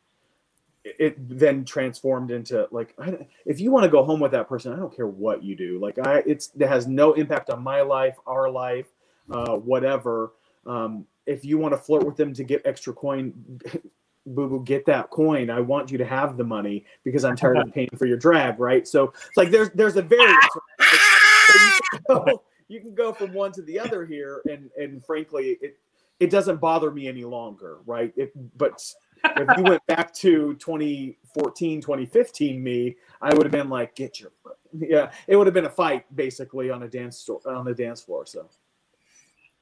[0.99, 4.73] it then transformed into like I, if you want to go home with that person
[4.73, 5.79] i don't care what you do.
[5.81, 8.87] Like i it's it has no impact on my life our life
[9.31, 10.33] uh, whatever.
[10.67, 13.35] Um, if you want to flirt with them to get extra coin
[14.27, 15.51] boo boo get that coin.
[15.51, 18.59] I want you to have the money because i'm tired of paying for your drag
[18.59, 18.87] right?
[18.87, 20.47] So it's like there's there's a variance.
[20.79, 20.99] Right?
[21.49, 25.03] So you, can go, you can go from one to the other here and and
[25.03, 25.79] frankly it
[26.21, 28.13] it doesn't bother me any longer right?
[28.17, 28.83] It, but
[29.25, 34.31] if you went back to 2014 2015 me i would have been like get your
[34.79, 38.01] yeah it would have been a fight basically on a dance store on the dance
[38.01, 38.49] floor so.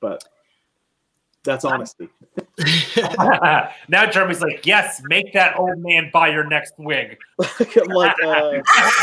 [0.00, 0.24] But
[1.44, 2.08] that's honesty.
[3.88, 7.18] Now Jeremy's like, yes, make that old man buy your next wig.
[7.40, 8.60] I'm like uh,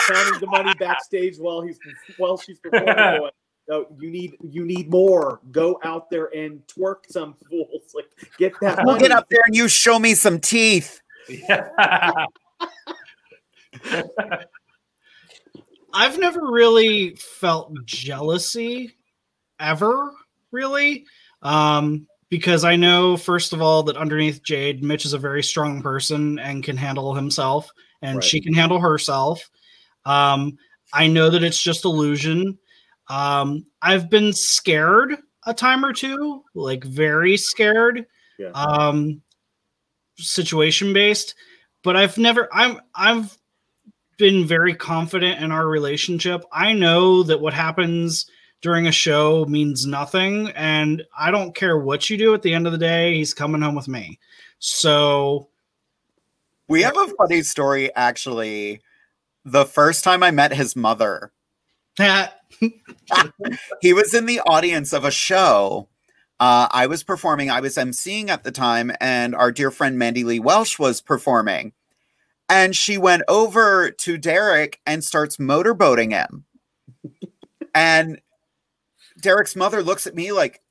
[0.07, 1.79] counting the money backstage while he's
[2.17, 3.29] while she's performing
[3.69, 5.39] no, you need you need more.
[5.51, 7.93] Go out there and twerk some fools.
[7.93, 8.05] Like
[8.37, 9.07] get that We'll money.
[9.07, 10.99] get up there and you show me some teeth.
[15.93, 18.95] I've never really felt jealousy
[19.59, 20.11] ever,
[20.51, 21.05] really.
[21.41, 25.83] Um, because I know, first of all, that underneath Jade, Mitch is a very strong
[25.83, 27.69] person and can handle himself,
[28.01, 28.23] and Right.
[28.23, 29.49] she can handle herself.
[30.05, 30.57] Um,
[30.91, 32.57] I know that it's just illusion.
[33.13, 38.05] Um, I've been scared a time or two, like very scared.
[38.39, 38.49] Yeah.
[38.49, 39.21] Um,
[40.17, 41.35] situation based,
[41.83, 42.49] but I've never.
[42.51, 42.79] I'm.
[42.95, 43.37] I've
[44.17, 46.43] been very confident in our relationship.
[46.51, 48.25] I know that what happens
[48.61, 52.33] during a show means nothing, and I don't care what you do.
[52.33, 54.17] At the end of the day, he's coming home with me.
[54.59, 55.49] So
[56.69, 58.81] We have a funny story actually.
[59.45, 61.32] The first time I met his mother,
[63.81, 65.89] he was in the audience of a show.
[66.39, 70.23] Uh, I was performing, I was emceeing at the time, and our dear friend Mandy
[70.23, 71.73] Lee Welsh was performing.
[72.49, 76.45] And she went over to Derek and starts motorboating him.
[77.73, 78.19] and
[79.21, 80.61] Derek's mother looks at me like,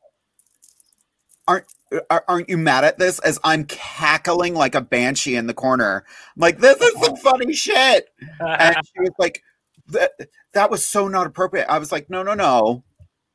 [1.49, 1.65] aren't
[2.11, 6.05] are- aren't you mad at this as i'm cackling like a banshee in the corner
[6.36, 8.09] I'm like this is some funny shit
[8.40, 9.43] and she was like
[9.93, 10.12] that,
[10.55, 11.66] that was so not appropriate.
[11.69, 12.85] I was like, no, no, no,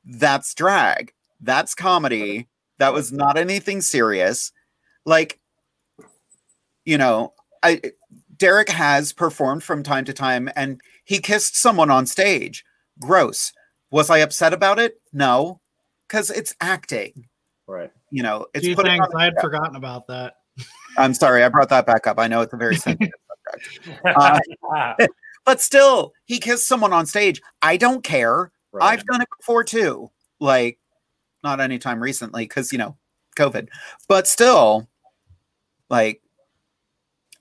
[0.06, 1.14] that's drag.
[1.42, 2.48] That's comedy.
[2.80, 4.52] That was not anything serious.
[5.06, 5.40] Like,
[6.86, 7.82] you know, I
[8.38, 12.64] Derek has performed from time to time and he kissed someone on stage.
[13.00, 13.52] Gross.
[13.90, 15.00] Was I upset about it?
[15.14, 15.62] No,
[16.08, 17.28] because it's acting.
[17.68, 17.92] Right.
[18.12, 19.16] You You know, it's Gee, putting thanks.
[19.16, 20.36] I had forgotten about that.
[20.98, 22.20] I'm sorry, I brought that back up.
[22.20, 23.14] I know it's a very sensitive
[23.86, 24.00] subject.
[24.06, 24.40] Uh,
[25.48, 27.42] but still, he kissed someone on stage.
[27.62, 28.52] I don't care.
[28.80, 30.12] I've done it before too.
[30.42, 30.78] Like,
[31.42, 32.98] not anytime recently because, you know,
[33.38, 33.70] COVID.
[34.10, 34.90] But still,
[35.90, 36.22] like,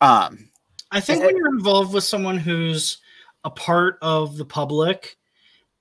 [0.00, 0.50] um,
[0.92, 2.98] I think when you're involved with someone who's
[3.42, 5.16] a part of the public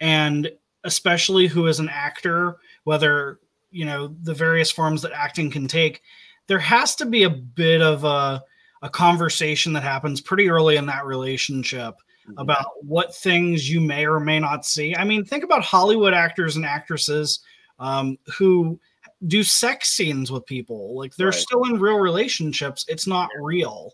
[0.01, 0.49] and
[0.83, 3.39] especially who is an actor, whether,
[3.69, 6.01] you know, the various forms that acting can take,
[6.47, 8.43] there has to be a bit of a,
[8.81, 11.93] a conversation that happens pretty early in that relationship
[12.37, 14.95] about what things you may or may not see.
[14.95, 17.39] I mean, think about Hollywood actors and actresses
[17.79, 18.79] um, who
[19.27, 20.95] do sex scenes with people.
[20.97, 21.35] Like they're Right.
[21.35, 22.85] still in real relationships.
[22.87, 23.93] It's not real.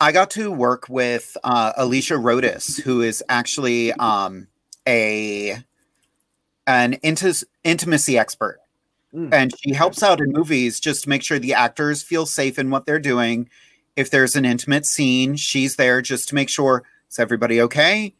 [0.00, 4.46] I got to work with uh, Alicia Rodas, who is actually um,
[4.88, 5.58] a
[6.66, 8.60] an inti- intimacy expert,
[9.12, 12.70] and she helps out in movies just to make sure the actors feel safe in
[12.70, 13.50] what they're doing.
[14.00, 18.14] If there's an intimate scene, she's there just to make sure is everybody okay?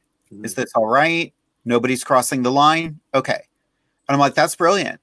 [0.44, 1.32] Is this all right?
[1.64, 3.00] Nobody's crossing the line.
[3.14, 5.00] Okay, and I'm like, that's brilliant.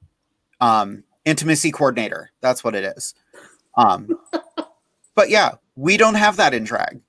[0.62, 2.30] Um, intimacy coordinator.
[2.42, 3.16] That's what it is.
[3.76, 4.20] Um,
[5.16, 7.02] but yeah, we don't have that in drag.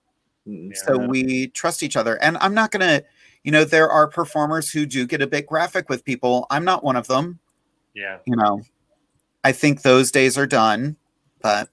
[0.73, 2.17] So we trust each other.
[2.23, 3.05] And I'm not going to,
[3.45, 6.47] you know, there are performers who do get a bit graphic with people.
[6.49, 7.39] I'm not one of them.
[7.95, 8.19] Yeah.
[8.25, 8.63] You know,
[9.45, 10.97] I think those days are done,
[11.43, 11.69] but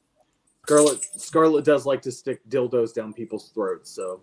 [0.65, 3.91] Scarlett Scarlet does like to stick dildos down people's throats.
[3.91, 4.21] So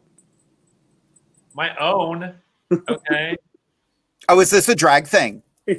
[1.55, 2.35] My own.
[2.89, 3.36] Okay.
[4.28, 5.43] oh, is this a drag thing?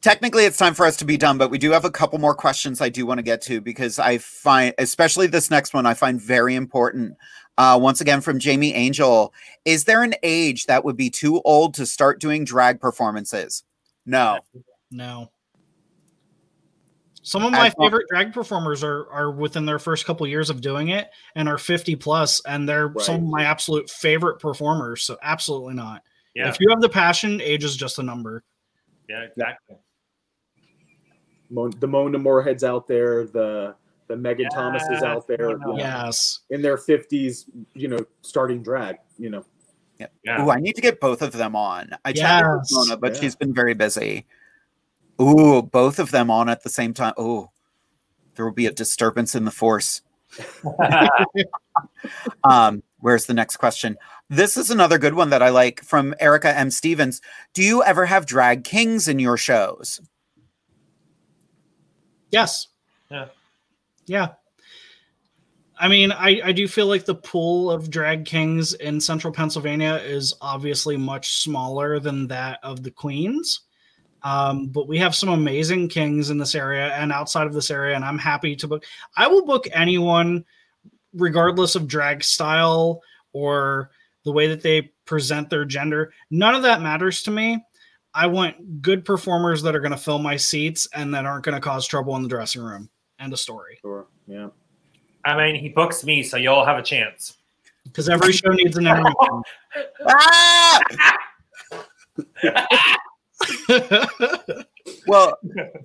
[0.00, 2.34] Technically, it's time for us to be done, but we do have a couple more
[2.34, 5.94] questions I do want to get to because I find, especially this next one, I
[5.94, 7.16] find very important.
[7.58, 9.34] Uh, once again, from Jamie Angel
[9.66, 13.64] Is there an age that would be too old to start doing drag performances?
[14.06, 14.38] No.
[14.90, 15.30] No.
[17.24, 20.50] Some of my As long- favorite drag performers are are within their first couple years
[20.50, 25.04] of doing it and are 50 plus and they're some of my absolute favorite performers.
[25.04, 26.02] So absolutely not.
[26.34, 26.48] Yeah.
[26.48, 28.42] If you have the passion, age is just a number.
[29.08, 29.76] Yeah, exactly.
[31.50, 33.74] Mo- the Mona Moorheads out there, the
[34.08, 35.50] the Megan Thomas is out there.
[35.50, 36.40] you know, Yes.
[36.50, 38.96] in their fifties, you know, starting drag.
[39.16, 39.44] You know,
[40.24, 40.42] Yeah.
[40.44, 41.90] Ooh, I need to get both of them on.
[42.04, 42.72] I chatted with Yes.
[42.72, 43.20] Mona, but Yeah.
[43.20, 44.26] she's been very busy.
[45.20, 47.14] Ooh, both of them on at the same time.
[47.18, 47.48] Ooh,
[48.34, 50.02] there will be a disturbance in the force.
[52.44, 53.96] um, where's the next question?
[54.30, 56.70] This is another good one that I like from Erica M.
[56.70, 57.20] Stevens.
[57.52, 60.00] Do you ever have drag kings in your shows?
[62.30, 62.68] Yes.
[63.10, 63.26] Yeah.
[64.06, 64.28] Yeah.
[65.78, 69.96] I mean, I, I do feel like the pool of drag kings in central Pennsylvania
[69.96, 73.62] is obviously much smaller than that of the queens.
[74.24, 77.96] Um, but we have some amazing kings in this area and outside of this area,
[77.96, 78.84] and I'm happy to book.
[79.16, 80.44] I will book anyone,
[81.12, 83.90] regardless of drag style or
[84.24, 86.12] the way that they present their gender.
[86.30, 87.64] None of that matters to me.
[88.14, 91.54] I want good performers that are going to fill my seats and that aren't going
[91.54, 92.90] to cause trouble in the dressing room.
[93.18, 93.78] End of story.
[93.80, 94.06] Sure.
[94.26, 94.48] Yeah.
[95.24, 97.38] I mean, he books me, so y'all have a chance.
[97.84, 99.42] Because every show needs an intermission.
[105.06, 105.38] Well,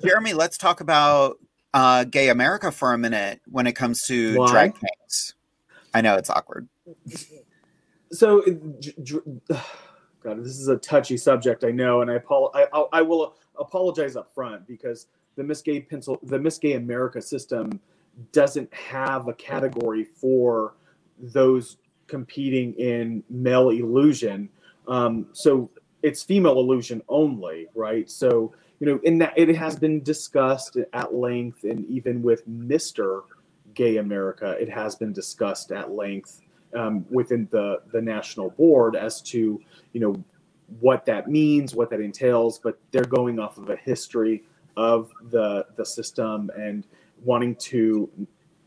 [0.03, 1.37] Jeremy, let's talk about
[1.73, 4.51] uh, gay America for a minute when it comes to Why?
[4.51, 5.35] drag kings.
[5.93, 6.67] I know it's awkward.
[8.11, 9.19] so it- j- j-
[10.23, 14.15] God, this is a touchy subject, I know, and I, I, I, I will apologize
[14.15, 17.79] up front because the Miss Gay Pencil, the Miss Gay America system
[18.31, 20.73] doesn't have a category for
[21.19, 21.77] those
[22.07, 24.49] competing in male illusion.
[24.87, 25.69] Um, so
[26.03, 28.09] it's female illusion only, right?
[28.09, 33.21] So you know, in that it has been discussed at length, and even with Mister
[33.73, 36.41] Gay America, it has been discussed at length
[36.75, 39.59] um, within the the national board as to
[39.93, 40.23] you know
[40.79, 42.59] what that means, what that entails.
[42.59, 44.43] But they're going off of a history
[44.75, 46.85] of the the system and
[47.23, 48.09] wanting to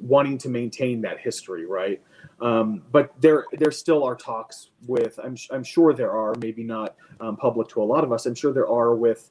[0.01, 2.01] wanting to maintain that history, right?
[2.41, 6.97] Um, but there there still are talks with I'm I'm sure there are maybe not
[7.21, 8.27] um, public to a lot of us.
[8.27, 9.31] I'm sure there are with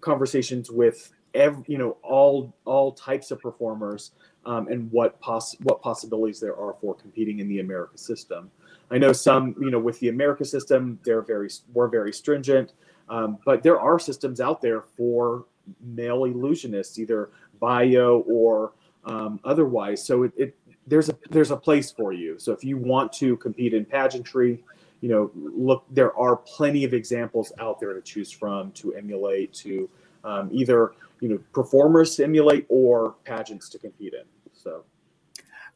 [0.00, 4.12] conversations with ev- you know all all types of performers
[4.46, 8.50] um, and what poss- what possibilities there are for competing in the America system.
[8.90, 12.72] I know some, you know, with the America system, they're very we're very stringent,
[13.08, 15.46] um, but there are systems out there for
[15.80, 17.30] male illusionists, either
[17.60, 18.72] bio or
[19.06, 20.04] um, otherwise.
[20.04, 20.56] So it, it
[20.86, 22.38] there's a there's a place for you.
[22.38, 24.62] So if you want to compete in pageantry,
[25.00, 29.52] you know, look, there are plenty of examples out there to choose from to emulate,
[29.54, 29.88] to
[30.24, 34.24] um, either you know performers to emulate or pageants to compete in.
[34.52, 34.84] So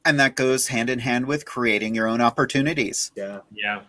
[0.05, 3.13] And that goes hand in hand with creating your own opportunities.
[3.17, 3.83] yeah, Yeah.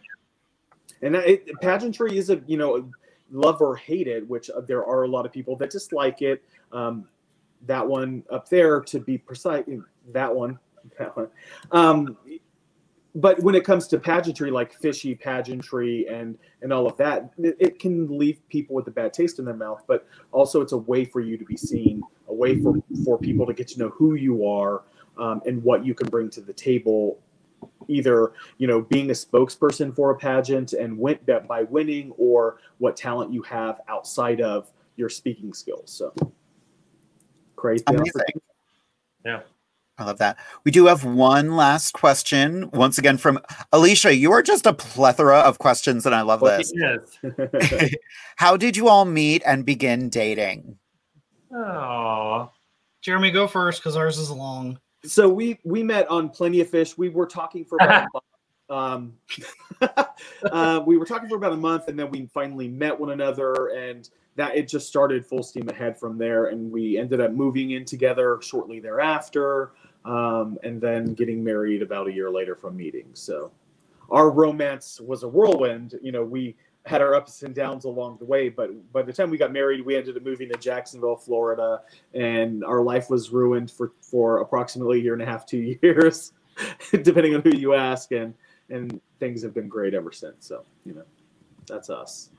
[1.01, 2.89] and it, pageantry is a you know
[3.31, 6.43] love or hate it, which uh, there are a lot of people that dislike it.
[6.71, 7.07] Um,
[7.65, 9.65] that one up there, to be precise,
[10.11, 10.60] that one,
[10.99, 11.27] that one.
[11.72, 12.18] Um,
[13.15, 17.57] but when it comes to pageantry, like fishy pageantry and and all of that, it,
[17.60, 19.84] it can leave people with a bad taste in their mouth.
[19.88, 23.45] But also, it's a way for you to be seen, a way for for people
[23.45, 24.84] to get to know who you are
[25.18, 27.19] um, and what you can bring to the table
[27.88, 32.95] either you know being a spokesperson for a pageant and went by winning or what
[32.95, 36.14] talent you have outside of your speaking skills so
[37.60, 38.41] great Amazing.
[39.26, 39.41] Yeah.
[39.98, 40.38] I love that.
[40.64, 42.69] We do have one last question.
[42.72, 43.40] Once again, from
[43.73, 44.15] Alicia.
[44.15, 46.72] You are just a plethora of questions, and I love this.
[46.73, 47.94] Yes.
[48.38, 50.77] How did you all meet and begin dating?
[51.53, 52.49] Oh.
[53.02, 54.80] Jeremy, go first because ours is long.
[55.03, 58.26] so we we met on plenty of fish we were talking for about a month
[58.69, 59.14] um,
[60.52, 63.68] uh, we were talking for about a month and then we finally met one another
[63.69, 67.71] and that it just started full steam ahead from there and we ended up moving
[67.71, 69.71] in together shortly thereafter
[70.05, 73.07] um, and then getting married about a year later from meeting.
[73.13, 73.51] So
[74.09, 75.95] our romance was a whirlwind.
[76.01, 76.55] You know we
[76.85, 79.85] had our ups and downs along the way but by the time we got married
[79.85, 81.81] we ended up moving to jacksonville florida
[82.13, 86.31] and our life was ruined for for approximately a year and a half two years
[87.03, 88.33] depending on who you ask and
[88.69, 90.47] and things have been great ever since.
[90.47, 91.03] So you know
[91.67, 92.29] that's us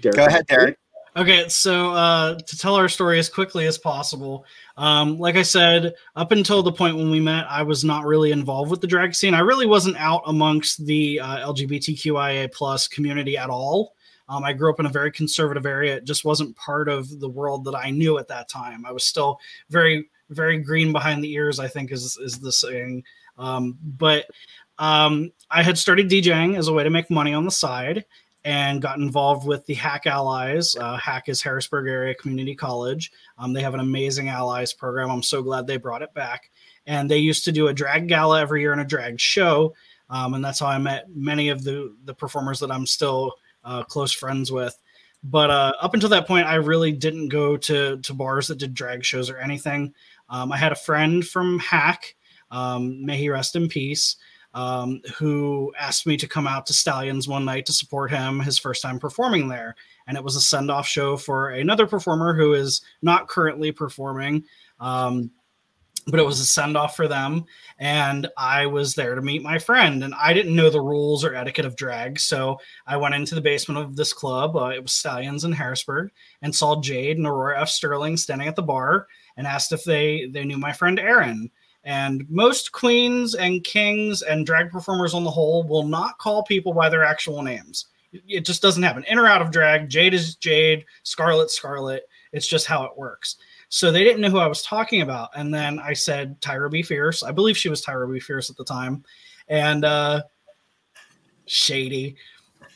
[0.00, 0.78] Derek, Go ahead, Derek.
[1.16, 4.44] Okay, so uh, to tell our story as quickly as possible,
[4.76, 8.30] um, like I said, up until the point when we met, I was not really
[8.30, 9.34] involved with the drag scene.
[9.34, 13.94] I really wasn't out amongst the uh, LGBTQIA plus community at all.
[14.28, 15.96] Um, I grew up in a very conservative area.
[15.96, 18.86] It just wasn't part of the world that I knew at that time.
[18.86, 21.58] I was still very, very green behind the ears.
[21.58, 23.02] I think is is the saying.
[23.38, 24.26] Um, but
[24.78, 28.04] um, I had started DJing as a way to make money on the side,
[28.48, 30.74] and got involved with the HACC Allies.
[30.74, 33.12] Uh, HACC is Harrisburg Area Community College.
[33.36, 35.10] Um, they have an amazing allies program.
[35.10, 36.50] I'm so glad they brought it back.
[36.86, 39.74] And they used to do a drag gala every year and a drag show.
[40.08, 43.34] Um, and that's how I met many of the the performers that I'm still
[43.64, 44.74] uh, close friends with.
[45.22, 48.72] But uh, up until that point, I really didn't go to to bars that did
[48.72, 49.92] drag shows or anything.
[50.30, 52.14] Um, I had a friend from HACC,
[52.50, 54.16] um, may he rest in peace,
[54.54, 58.58] um, who asked me to come out to Stallions one night to support him his
[58.58, 59.74] first time performing there.
[60.06, 64.44] And it was a send off show for another performer who is not currently performing.
[64.80, 65.30] Um,
[66.10, 67.44] but it was a send off for them.
[67.78, 70.02] And I was there to meet my friend.
[70.02, 72.18] And I didn't know the rules or etiquette of drag.
[72.18, 74.56] So I went into the basement of this club.
[74.56, 76.10] Uh, it was Stallions in Harrisburg
[76.40, 77.68] and saw Jade and Aurora F.
[77.68, 79.06] Sterling standing at the bar
[79.36, 81.50] and asked if they, they knew my friend Aaron.
[81.88, 86.74] And most queens and kings and drag performers on the whole will not call people
[86.74, 87.86] by their actual names.
[88.12, 89.04] It just doesn't happen.
[89.04, 92.06] In or out of drag, Jade is Jade, Scarlett, Scarlett.
[92.32, 93.36] It's just how it works.
[93.70, 95.30] So they didn't know who I was talking about.
[95.34, 96.82] And then I said Tyra B.
[96.82, 97.22] Fierce.
[97.22, 98.20] I believe she was Tyra B.
[98.20, 99.02] Fierce at the time.
[99.48, 100.24] And uh
[101.46, 102.16] shady.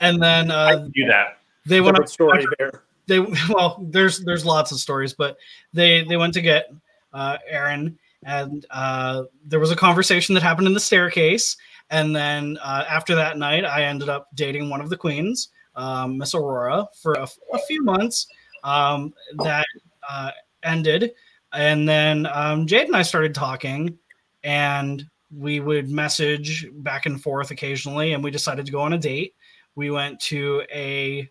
[0.01, 1.36] And then uh Do that.
[1.66, 3.20] they went up story there they
[3.51, 5.36] well there's there's lots of stories but
[5.72, 6.72] they they went to get
[7.12, 11.57] uh aaron and uh there was a conversation that happened in the staircase
[11.90, 16.19] and then uh, after that night i ended up dating one of the queens um,
[16.19, 18.27] miss aurora for a, a few months
[18.65, 19.66] um that
[20.09, 20.31] uh
[20.62, 21.12] ended
[21.53, 23.97] and then um jade and i started talking
[24.44, 25.05] and
[25.35, 29.35] we would message back and forth occasionally and we decided to go on a date
[29.74, 31.28] we went to a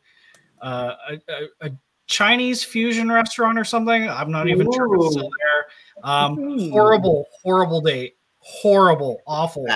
[0.62, 1.72] uh, a, a, a
[2.08, 4.08] Chinese fusion restaurant or something.
[4.08, 5.61] I'm not even sure still there.
[6.04, 8.16] Um, horrible, horrible date.
[8.40, 9.68] Horrible, awful.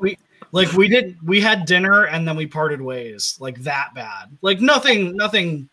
[0.00, 0.18] we
[0.52, 4.36] like we did we had dinner and then we parted ways like that bad.
[4.40, 5.68] Like nothing, nothing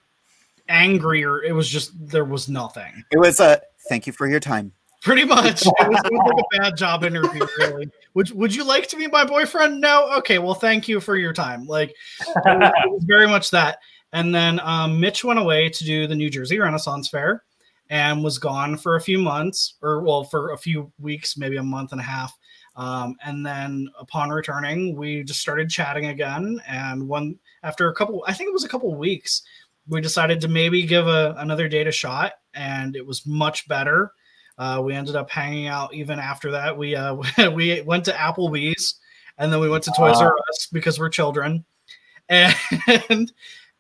[0.68, 1.43] angrier.
[1.43, 3.03] It was just there was nothing.
[3.11, 4.72] It was a thank you for your time.
[5.01, 5.65] Pretty much.
[5.65, 7.89] It was, it was like a bad job interview, really.
[8.14, 9.80] Would would you like to be my boyfriend?
[9.80, 10.11] No?
[10.18, 11.65] Okay, well, thank you for your time.
[11.65, 13.80] Like it was, it was very much that.
[14.11, 17.43] And then um, Mitch went away to do the New Jersey Renaissance Fair.
[17.90, 21.64] And was gone for a few months, or well, for a few weeks, maybe a
[21.64, 22.38] month and a half.
[22.76, 26.61] Um, and then upon returning, we just started chatting again.
[26.68, 29.41] And one after a couple, I think it was a couple weeks,
[29.88, 34.14] we decided to maybe give a, another date a shot, and it was much better.
[34.57, 36.78] Uh, we ended up hanging out even after that.
[36.78, 37.16] We uh,
[37.53, 38.95] we went to Applebee's,
[39.38, 41.66] and then we went to Toys R Us because we're children,
[42.30, 43.32] and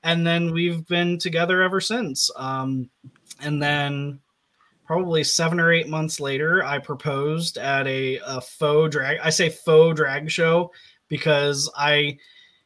[0.03, 2.31] and then we've been together ever since.
[2.35, 2.89] Um,
[3.41, 4.19] and then
[4.85, 9.19] probably seven or eight months later, I proposed at a, a faux drag.
[9.19, 10.71] I say faux drag show
[11.09, 12.17] because I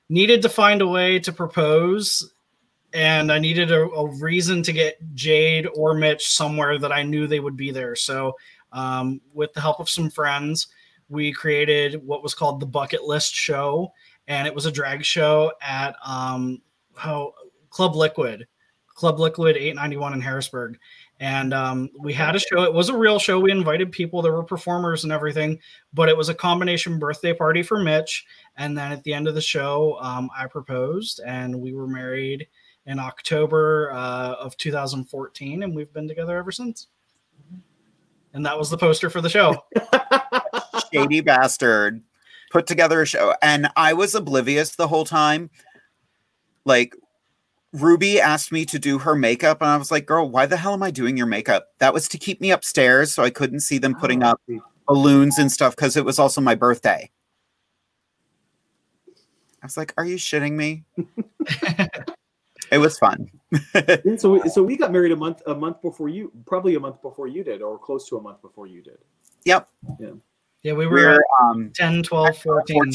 [0.10, 2.34] needed to find a way to propose
[2.94, 7.28] and I needed a, a reason to get Jade or Mitch somewhere that I knew
[7.28, 7.96] they would be there.
[7.96, 8.36] So,
[8.72, 10.68] um, with the help of some friends,
[11.10, 13.92] we created what was called the Bucket List Show,
[14.28, 16.62] and it was a drag show at um,
[16.96, 18.48] Club Liquid,
[18.94, 20.78] Club Liquid 891 in Harrisburg.
[21.20, 22.64] And um, we had a show.
[22.64, 23.40] It was a real show.
[23.40, 24.22] We invited people.
[24.22, 25.60] There were performers and everything,
[25.94, 28.26] but it was a combination birthday party for Mitch.
[28.58, 32.48] And then at the end of the show, um, I proposed, and we were married
[32.86, 36.88] in October uh, of 2014, and we've been together ever since.
[38.34, 39.64] And that was the poster for the show.
[40.94, 42.04] Shady bastard
[42.54, 45.50] put together a show, and I was oblivious the whole time.
[46.66, 46.96] Like
[47.74, 50.74] Ruby asked me to do her makeup, and I was like, "Girl, why the hell
[50.74, 53.80] am I doing your makeup?" That was to keep me upstairs, so I couldn't see
[53.80, 54.40] them putting up
[54.88, 57.10] balloons and stuff because it was also my birthday.
[59.08, 60.84] I was like, "Are you shitting me?"
[62.72, 63.28] it was fun.
[63.76, 66.80] Yeah, so we, so we got married a month a month before you, probably a
[66.80, 68.98] month before you did, or close to a month before you did.
[69.46, 69.70] Yep.
[70.00, 70.10] Yeah.
[70.64, 72.94] Yeah, we were We're, at um, 10, 12, 14.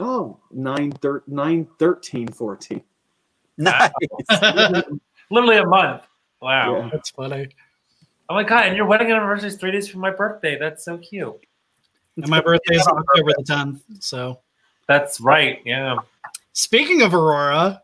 [0.00, 2.82] Oh, 9, thir- 9 13, 14.
[3.58, 3.90] Nice.
[5.30, 6.02] Literally a month.
[6.40, 6.76] Wow.
[6.76, 6.88] Yeah.
[6.92, 7.48] That's funny.
[8.30, 8.66] Oh my god!
[8.68, 10.56] And your wedding anniversary is three days from my birthday.
[10.58, 11.34] That's so cute.
[12.16, 13.80] And my birthday is October the 10th.
[14.00, 14.40] So,
[14.86, 15.60] That's right.
[15.64, 15.96] Yeah.
[16.52, 17.82] speaking of Aurora,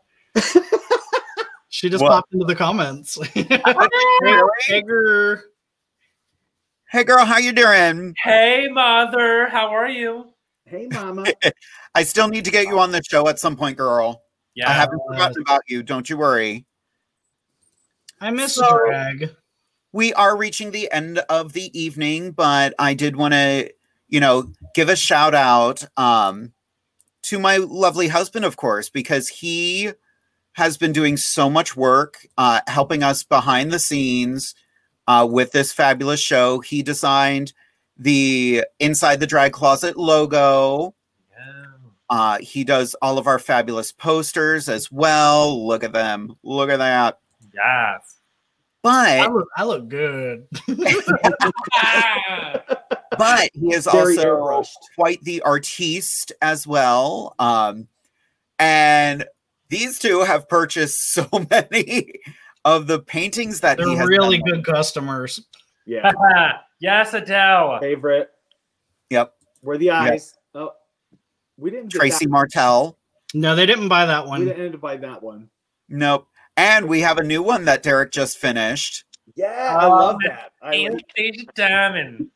[1.69, 2.09] she just What?
[2.11, 3.17] popped into the comments.
[4.67, 5.41] Hey, girl.
[6.91, 8.13] Hey, girl, how you doing?
[8.23, 9.47] Hey, mother.
[9.47, 10.27] How are you?
[10.65, 11.25] Hey, mama.
[11.95, 14.23] I still need to get you on the show at some point, girl.
[14.55, 14.69] Yeah.
[14.69, 15.83] I haven't forgotten about you.
[15.83, 16.65] Don't you worry.
[18.21, 19.35] I miss So- drag.
[19.91, 23.71] we are reaching the end of the evening, but I did want to,
[24.07, 26.53] you know, give a shout out um,
[27.23, 29.91] to my lovely husband, of course, because he
[30.53, 34.55] has been doing so much work uh, helping us behind the scenes
[35.07, 36.59] uh, with this fabulous show.
[36.61, 37.51] He designed
[37.97, 40.93] the Inside the Drag Closet logo.
[42.09, 45.65] Uh, he does all of our fabulous posters as well.
[45.67, 46.35] Look at them.
[46.43, 47.19] Look at that.
[47.53, 48.11] Yes.
[48.87, 50.47] I But look, I look good.
[53.17, 54.73] but he is Very also airbrushed.
[54.95, 57.33] quite the artiste as well.
[57.39, 57.87] Um,
[58.59, 59.25] and
[59.69, 62.11] these two have purchased so many
[62.63, 64.61] of the paintings that They're has really done.
[64.61, 65.43] good customers.
[65.85, 66.11] Yeah.
[66.79, 67.79] yes, Adele.
[67.79, 68.29] Favorite.
[69.09, 70.34] Yep, Where the eyes.
[71.57, 72.27] Oh, we didn't Tracy.
[72.27, 72.97] Martell.
[73.33, 74.41] No, they didn't buy that one.
[74.41, 75.49] We didn't end up by that one.
[75.89, 76.27] Nope.
[76.57, 79.03] And we have a new one that Derek just finished.
[79.35, 80.51] Yeah, I Um, love that.
[80.61, 80.85] I like,
[81.17, 82.29] Anastasia Diamond.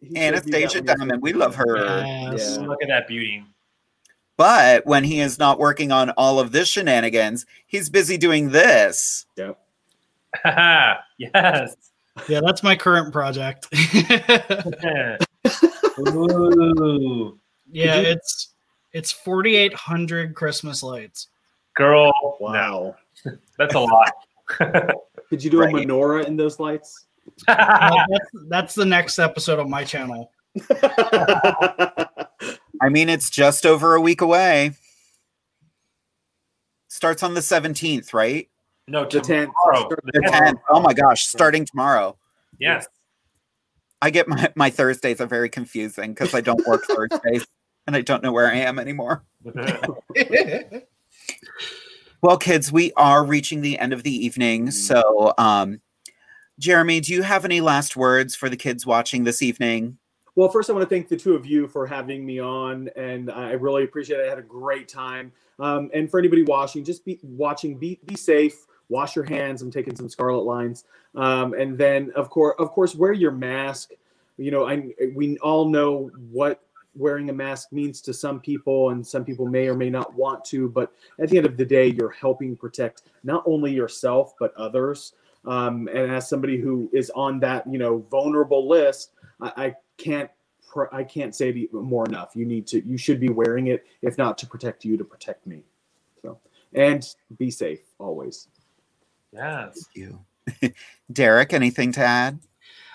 [0.00, 1.22] he should do that Anastasia when he was Diamond.
[1.22, 1.76] We love her.
[1.76, 2.58] Yes.
[2.60, 2.66] Yeah.
[2.66, 3.44] Look at that beauty.
[4.36, 9.26] But when he is not working on all of this shenanigans, he's busy doing this.
[9.36, 9.58] Yep.
[11.18, 11.74] yes.
[12.28, 13.66] Yeah, that's my current project.
[16.00, 17.38] Ooh.
[17.70, 18.54] Yeah, you- it's
[18.92, 21.28] it's 4800 Christmas lights.
[21.76, 22.12] Girl.
[22.40, 22.96] Wow.
[23.24, 24.12] No, that's a lot.
[25.28, 25.74] Could you do Right.
[25.74, 27.06] a menorah in those lights?
[27.46, 30.32] Uh, that's, that's the next episode of my channel.
[32.80, 34.72] I mean, it's just over a week away.
[36.88, 38.48] Starts on the 17th, right?
[38.86, 39.46] no, The 10th.
[39.46, 39.88] tomorrow.
[40.04, 40.60] The 10th.
[40.70, 42.16] Oh my gosh, starting tomorrow.
[42.58, 42.86] Yes.
[44.00, 47.44] I get my, my Thursdays are very confusing because I don't work Thursdays
[47.88, 49.24] and I don't know where I am anymore.
[52.20, 54.72] Well, kids, we are reaching the end of the evening.
[54.72, 55.80] So, um,
[56.58, 59.98] Jeremy, do you have any last words for the kids watching this evening?
[60.34, 63.30] Well, first, I want to thank the two of you for having me on, and
[63.30, 64.26] I really appreciate it.
[64.26, 65.30] I had a great time.
[65.60, 69.62] Um, and for anybody watching, just be watching, be be safe, wash your hands.
[69.62, 73.92] I'm taking some scarlet lines, um, and then of course, of course, wear your mask.
[74.38, 76.62] You know, I we all know what
[76.94, 80.44] wearing a mask means to some people, and some people may or may not want
[80.46, 80.68] to.
[80.68, 85.14] But at the end of the day, you're helping protect not only yourself but others.
[85.44, 90.30] Um, and as somebody who is on that, you know, vulnerable list, I, I can't
[90.68, 92.32] pr- I can't say it more enough.
[92.34, 95.46] You need to you should be wearing it, if not to protect you, to protect
[95.46, 95.62] me.
[96.22, 96.38] So
[96.74, 97.06] and
[97.38, 98.48] be safe always.
[99.32, 99.86] Yes.
[99.94, 100.20] you.
[101.12, 102.38] Derek, anything to add?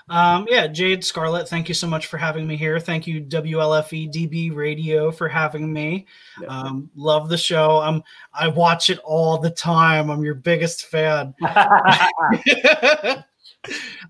[0.10, 2.80] Um, yeah, Jade Scarlett, thank you so much for having me here.
[2.80, 6.06] Thank you, WLFE-DB Radio, for having me.
[6.48, 7.80] Um, love the show.
[7.80, 8.04] I'm
[8.34, 10.10] I watch it all the time.
[10.10, 11.34] I'm your biggest fan.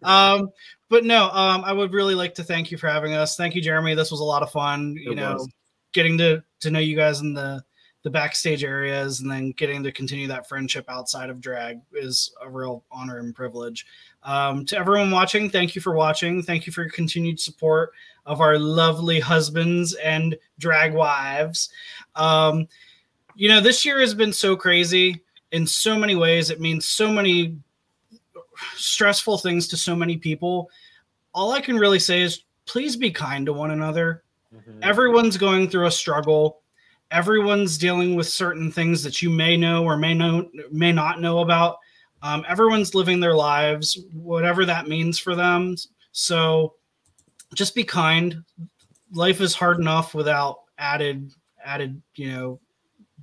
[0.03, 0.51] um,
[0.89, 3.35] but no, um, I would really like to thank you for having us.
[3.35, 3.95] Thank you, Jeremy.
[3.95, 4.95] This was a lot of fun.
[4.95, 5.49] You It know, was.
[5.93, 7.63] getting to to know you guys in the
[8.03, 12.49] the backstage areas and then getting to continue that friendship outside of drag is a
[12.49, 13.85] real honor and privilege.
[14.23, 16.43] Um, to everyone watching, thank you for watching.
[16.43, 17.91] Thank you for your continued support
[18.25, 21.69] of our lovely husbands and drag wives.
[22.15, 22.67] Um,
[23.35, 25.21] you know, this year has been so crazy
[25.51, 26.49] in so many ways.
[26.49, 27.57] It means so many
[28.75, 30.69] stressful things to so many people.
[31.33, 34.23] All I can really say is please be kind to one another.
[34.81, 36.62] Everyone's going through a struggle.
[37.13, 41.39] Everyone's dealing with certain things that you may know or may know may not know
[41.39, 41.77] about.
[42.21, 45.75] Um, everyone's living their lives, whatever that means for them.
[46.11, 46.73] So
[47.53, 48.43] just be kind.
[49.13, 51.31] Life is hard enough without added
[51.63, 52.59] added, you know,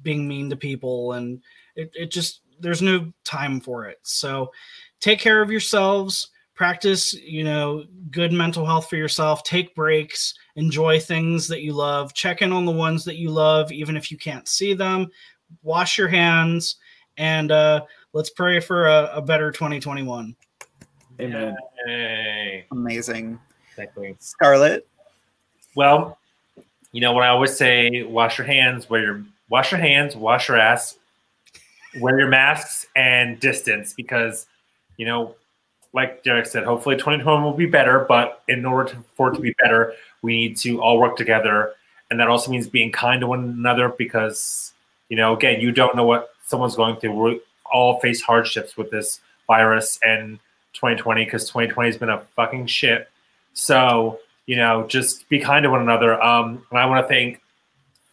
[0.02, 1.42] being mean to people and
[1.76, 3.98] it, it just there's no time for it.
[4.02, 4.50] So
[5.00, 6.29] take care of yourselves
[6.60, 12.12] practice you know good mental health for yourself take breaks enjoy things that you love
[12.12, 15.06] check in on the ones that you love even if you can't see them
[15.62, 16.76] wash your hands
[17.16, 17.80] and uh
[18.12, 20.36] let's pray for a, a better 2021
[21.20, 21.56] Amen.
[21.86, 22.64] Yay.
[22.70, 23.38] Amazing.
[23.70, 24.16] Exactly.
[24.18, 24.86] Scarlett.
[25.74, 26.18] Well,
[26.92, 30.48] you know what I always say: wash your hands, wear your wash your hands, wash
[30.48, 30.98] your ass,
[32.00, 33.92] wear your masks, and distance.
[33.92, 34.46] Because
[34.96, 35.34] you know,
[35.92, 38.06] like Derek said, hopefully 2021 will be better.
[38.08, 41.72] But in order to, for it to be better, we need to all work together,
[42.10, 43.88] and that also means being kind to one another.
[43.88, 44.72] Because
[45.08, 47.12] you know, again, you don't know what someone's going through.
[47.12, 47.40] We
[47.70, 50.38] all face hardships with this virus and
[50.74, 53.08] 2020 because 2020 has been a fucking shit.
[53.52, 56.20] So, you know, just be kind to one another.
[56.22, 57.40] Um, and I want to thank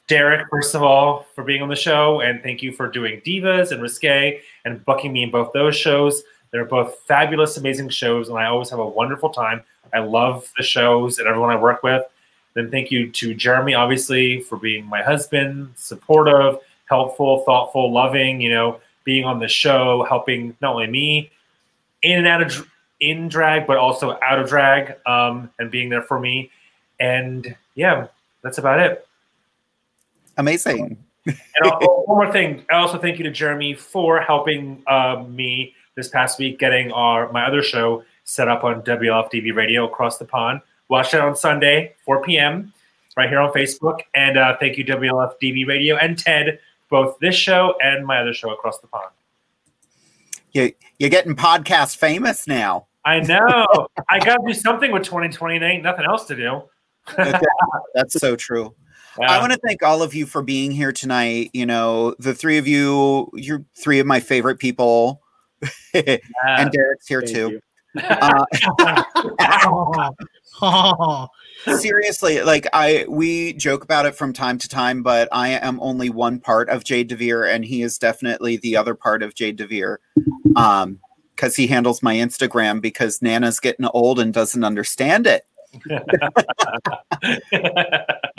[0.08, 3.72] Derek, first of all, for being on the show, and thank you for doing Divas
[3.72, 6.24] and Risque and booking me in both those shows.
[6.52, 9.62] They're both fabulous, amazing shows, and I always have a wonderful time.
[9.94, 12.04] I love the shows and everyone I work with.
[12.54, 18.50] Then thank you to Jeremy, obviously, for being my husband, supportive, helpful, thoughtful, loving, you
[18.50, 21.32] know, being on the show, helping not only me
[22.02, 22.68] in and out of
[23.00, 26.50] in drag, but also out of drag, um, and being there for me.
[27.00, 28.08] And yeah,
[28.42, 29.08] that's about it.
[30.38, 30.98] Amazing.
[31.26, 35.76] And I'll- one more thing, I also thank you to Jeremy for helping uh, me
[35.98, 40.26] this past week getting our my other show set up on WLFE-DB Radio across the
[40.26, 40.62] pond.
[40.88, 42.72] Watch it on Sunday, 4 p.m.
[43.18, 44.00] right here on Facebook.
[44.14, 46.60] And uh, thank you WLFE-DB Radio and Ted,
[46.90, 49.10] both this show and my other show across the pond.
[50.54, 52.88] You, you're getting podcast famous now.
[53.04, 53.88] I know.
[54.10, 55.60] I got to do something with 2020.
[55.60, 56.64] There ain't nothing else to do.
[57.96, 58.74] That's so true.
[59.20, 61.50] I want to thank all of you for being here tonight.
[61.54, 65.24] You know, the three of you, you're three of my favorite people.
[65.94, 67.60] And Derek's here too.
[68.00, 68.46] Uh,
[71.78, 76.10] seriously, like I we joke about it from time to time, but I am only
[76.10, 79.98] one part of Jade DeVere, and he is definitely the other part of Jade DeVere.
[80.56, 81.00] Um,
[81.36, 85.44] because he handles my Instagram because Nana's getting old and doesn't understand it.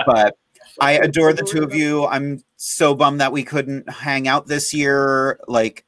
[0.05, 0.37] but
[0.81, 2.07] I adore the two of you.
[2.07, 5.39] I'm so bummed that we couldn't hang out this year.
[5.47, 5.85] Like,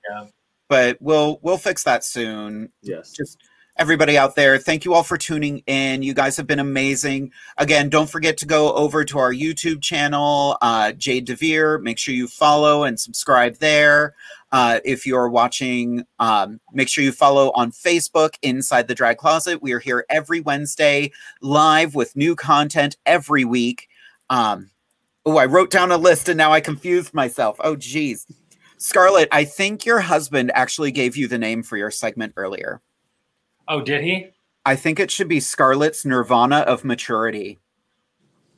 [0.70, 2.70] but we'll we'll fix that soon.
[2.80, 3.10] Yes.
[3.10, 3.42] Just
[3.76, 6.02] everybody out there, thank you all for tuning in.
[6.02, 7.32] You guys have been amazing.
[7.58, 11.80] Again, don't forget to go over to our YouTube channel, uh, Jade DeVere.
[11.80, 14.14] Make sure you follow and subscribe there.
[14.52, 19.60] Uh, if you're watching, um, make sure you follow on Facebook, Inside the Drag Closet.
[19.60, 21.10] We are here every Wednesday
[21.40, 23.88] live with new content every week.
[24.28, 24.70] Um,
[25.26, 27.56] oh, I wrote down a list and now I confused myself.
[27.60, 28.26] Oh, geez.
[28.80, 32.80] Scarlett, I think your husband actually gave you the name for your segment earlier.
[33.68, 34.28] Oh, did he?
[34.64, 37.58] I think it should be Scarlett's Nirvana of Maturity.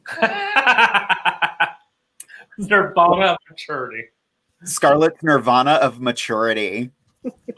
[2.58, 4.04] Nirvana of maturity.
[4.64, 6.92] Scarlett's Nirvana of Maturity.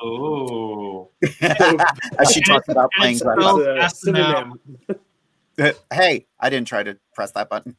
[0.01, 1.11] Oh.
[1.43, 3.41] As she talks about playing It's drag.
[3.41, 4.59] spelled S synonym.
[5.59, 7.77] Uh, hey, I didn't try to press that button.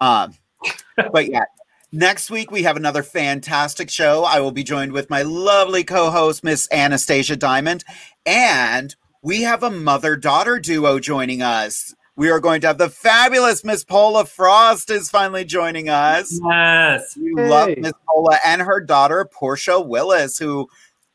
[0.00, 0.32] Um,
[1.12, 1.44] but yeah,
[1.94, 4.24] Next week, we have another fantastic show.
[4.24, 7.84] I will be joined with my lovely co host, Miss Anastasia Diamond.
[8.26, 11.94] And we have a mother daughter duo joining us.
[12.16, 16.36] We are going to have the fabulous Miss Paula Frost is finally joining us.
[16.42, 17.16] Yes.
[17.16, 20.68] We love Miss Paula and her daughter, Portia Willis, who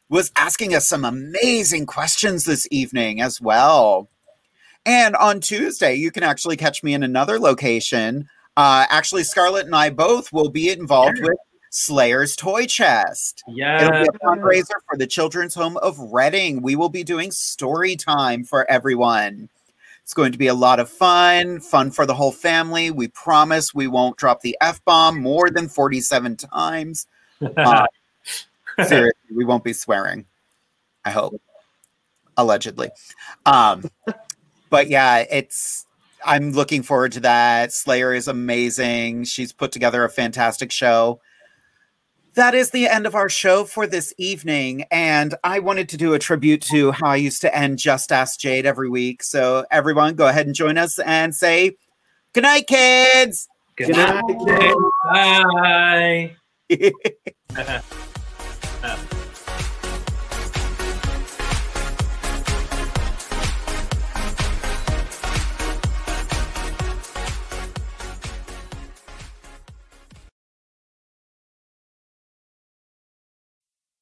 [0.07, 4.07] was asking us some amazing questions this evening as well.
[4.85, 8.29] And on Tuesday, you can actually catch me in another location.
[8.59, 11.37] Uh, actually, Scarlett and I both will be involved with
[11.69, 13.41] Slayer's Toy Chest.
[13.47, 13.81] Yeah.
[13.81, 16.61] It'll be a fundraiser for the Children's Home of Reading.
[16.61, 19.47] We will be doing story time for everyone.
[20.03, 22.91] It's going to be a lot of fun, fun for the whole family.
[22.91, 27.07] We promise we won't drop the F bomb more than 47 times.
[27.41, 27.87] Uh,
[28.85, 30.25] seriously, we won't be swearing.
[31.05, 31.41] I hope.
[32.35, 32.89] Allegedly.
[33.45, 33.89] Um,
[34.69, 35.85] but yeah, it's
[36.25, 37.73] I'm looking forward to that.
[37.73, 39.25] Slayer is amazing.
[39.25, 41.19] She's put together a fantastic show.
[42.35, 44.85] That is the end of our show for this evening.
[44.91, 48.39] And I wanted to do a tribute to how I used to end Just Ask
[48.39, 49.23] Jade every week.
[49.23, 51.75] So, everyone, go ahead and join us and say,
[52.33, 53.47] Good night, kids.
[53.75, 54.75] Good night, kids.
[55.11, 56.35] Bye.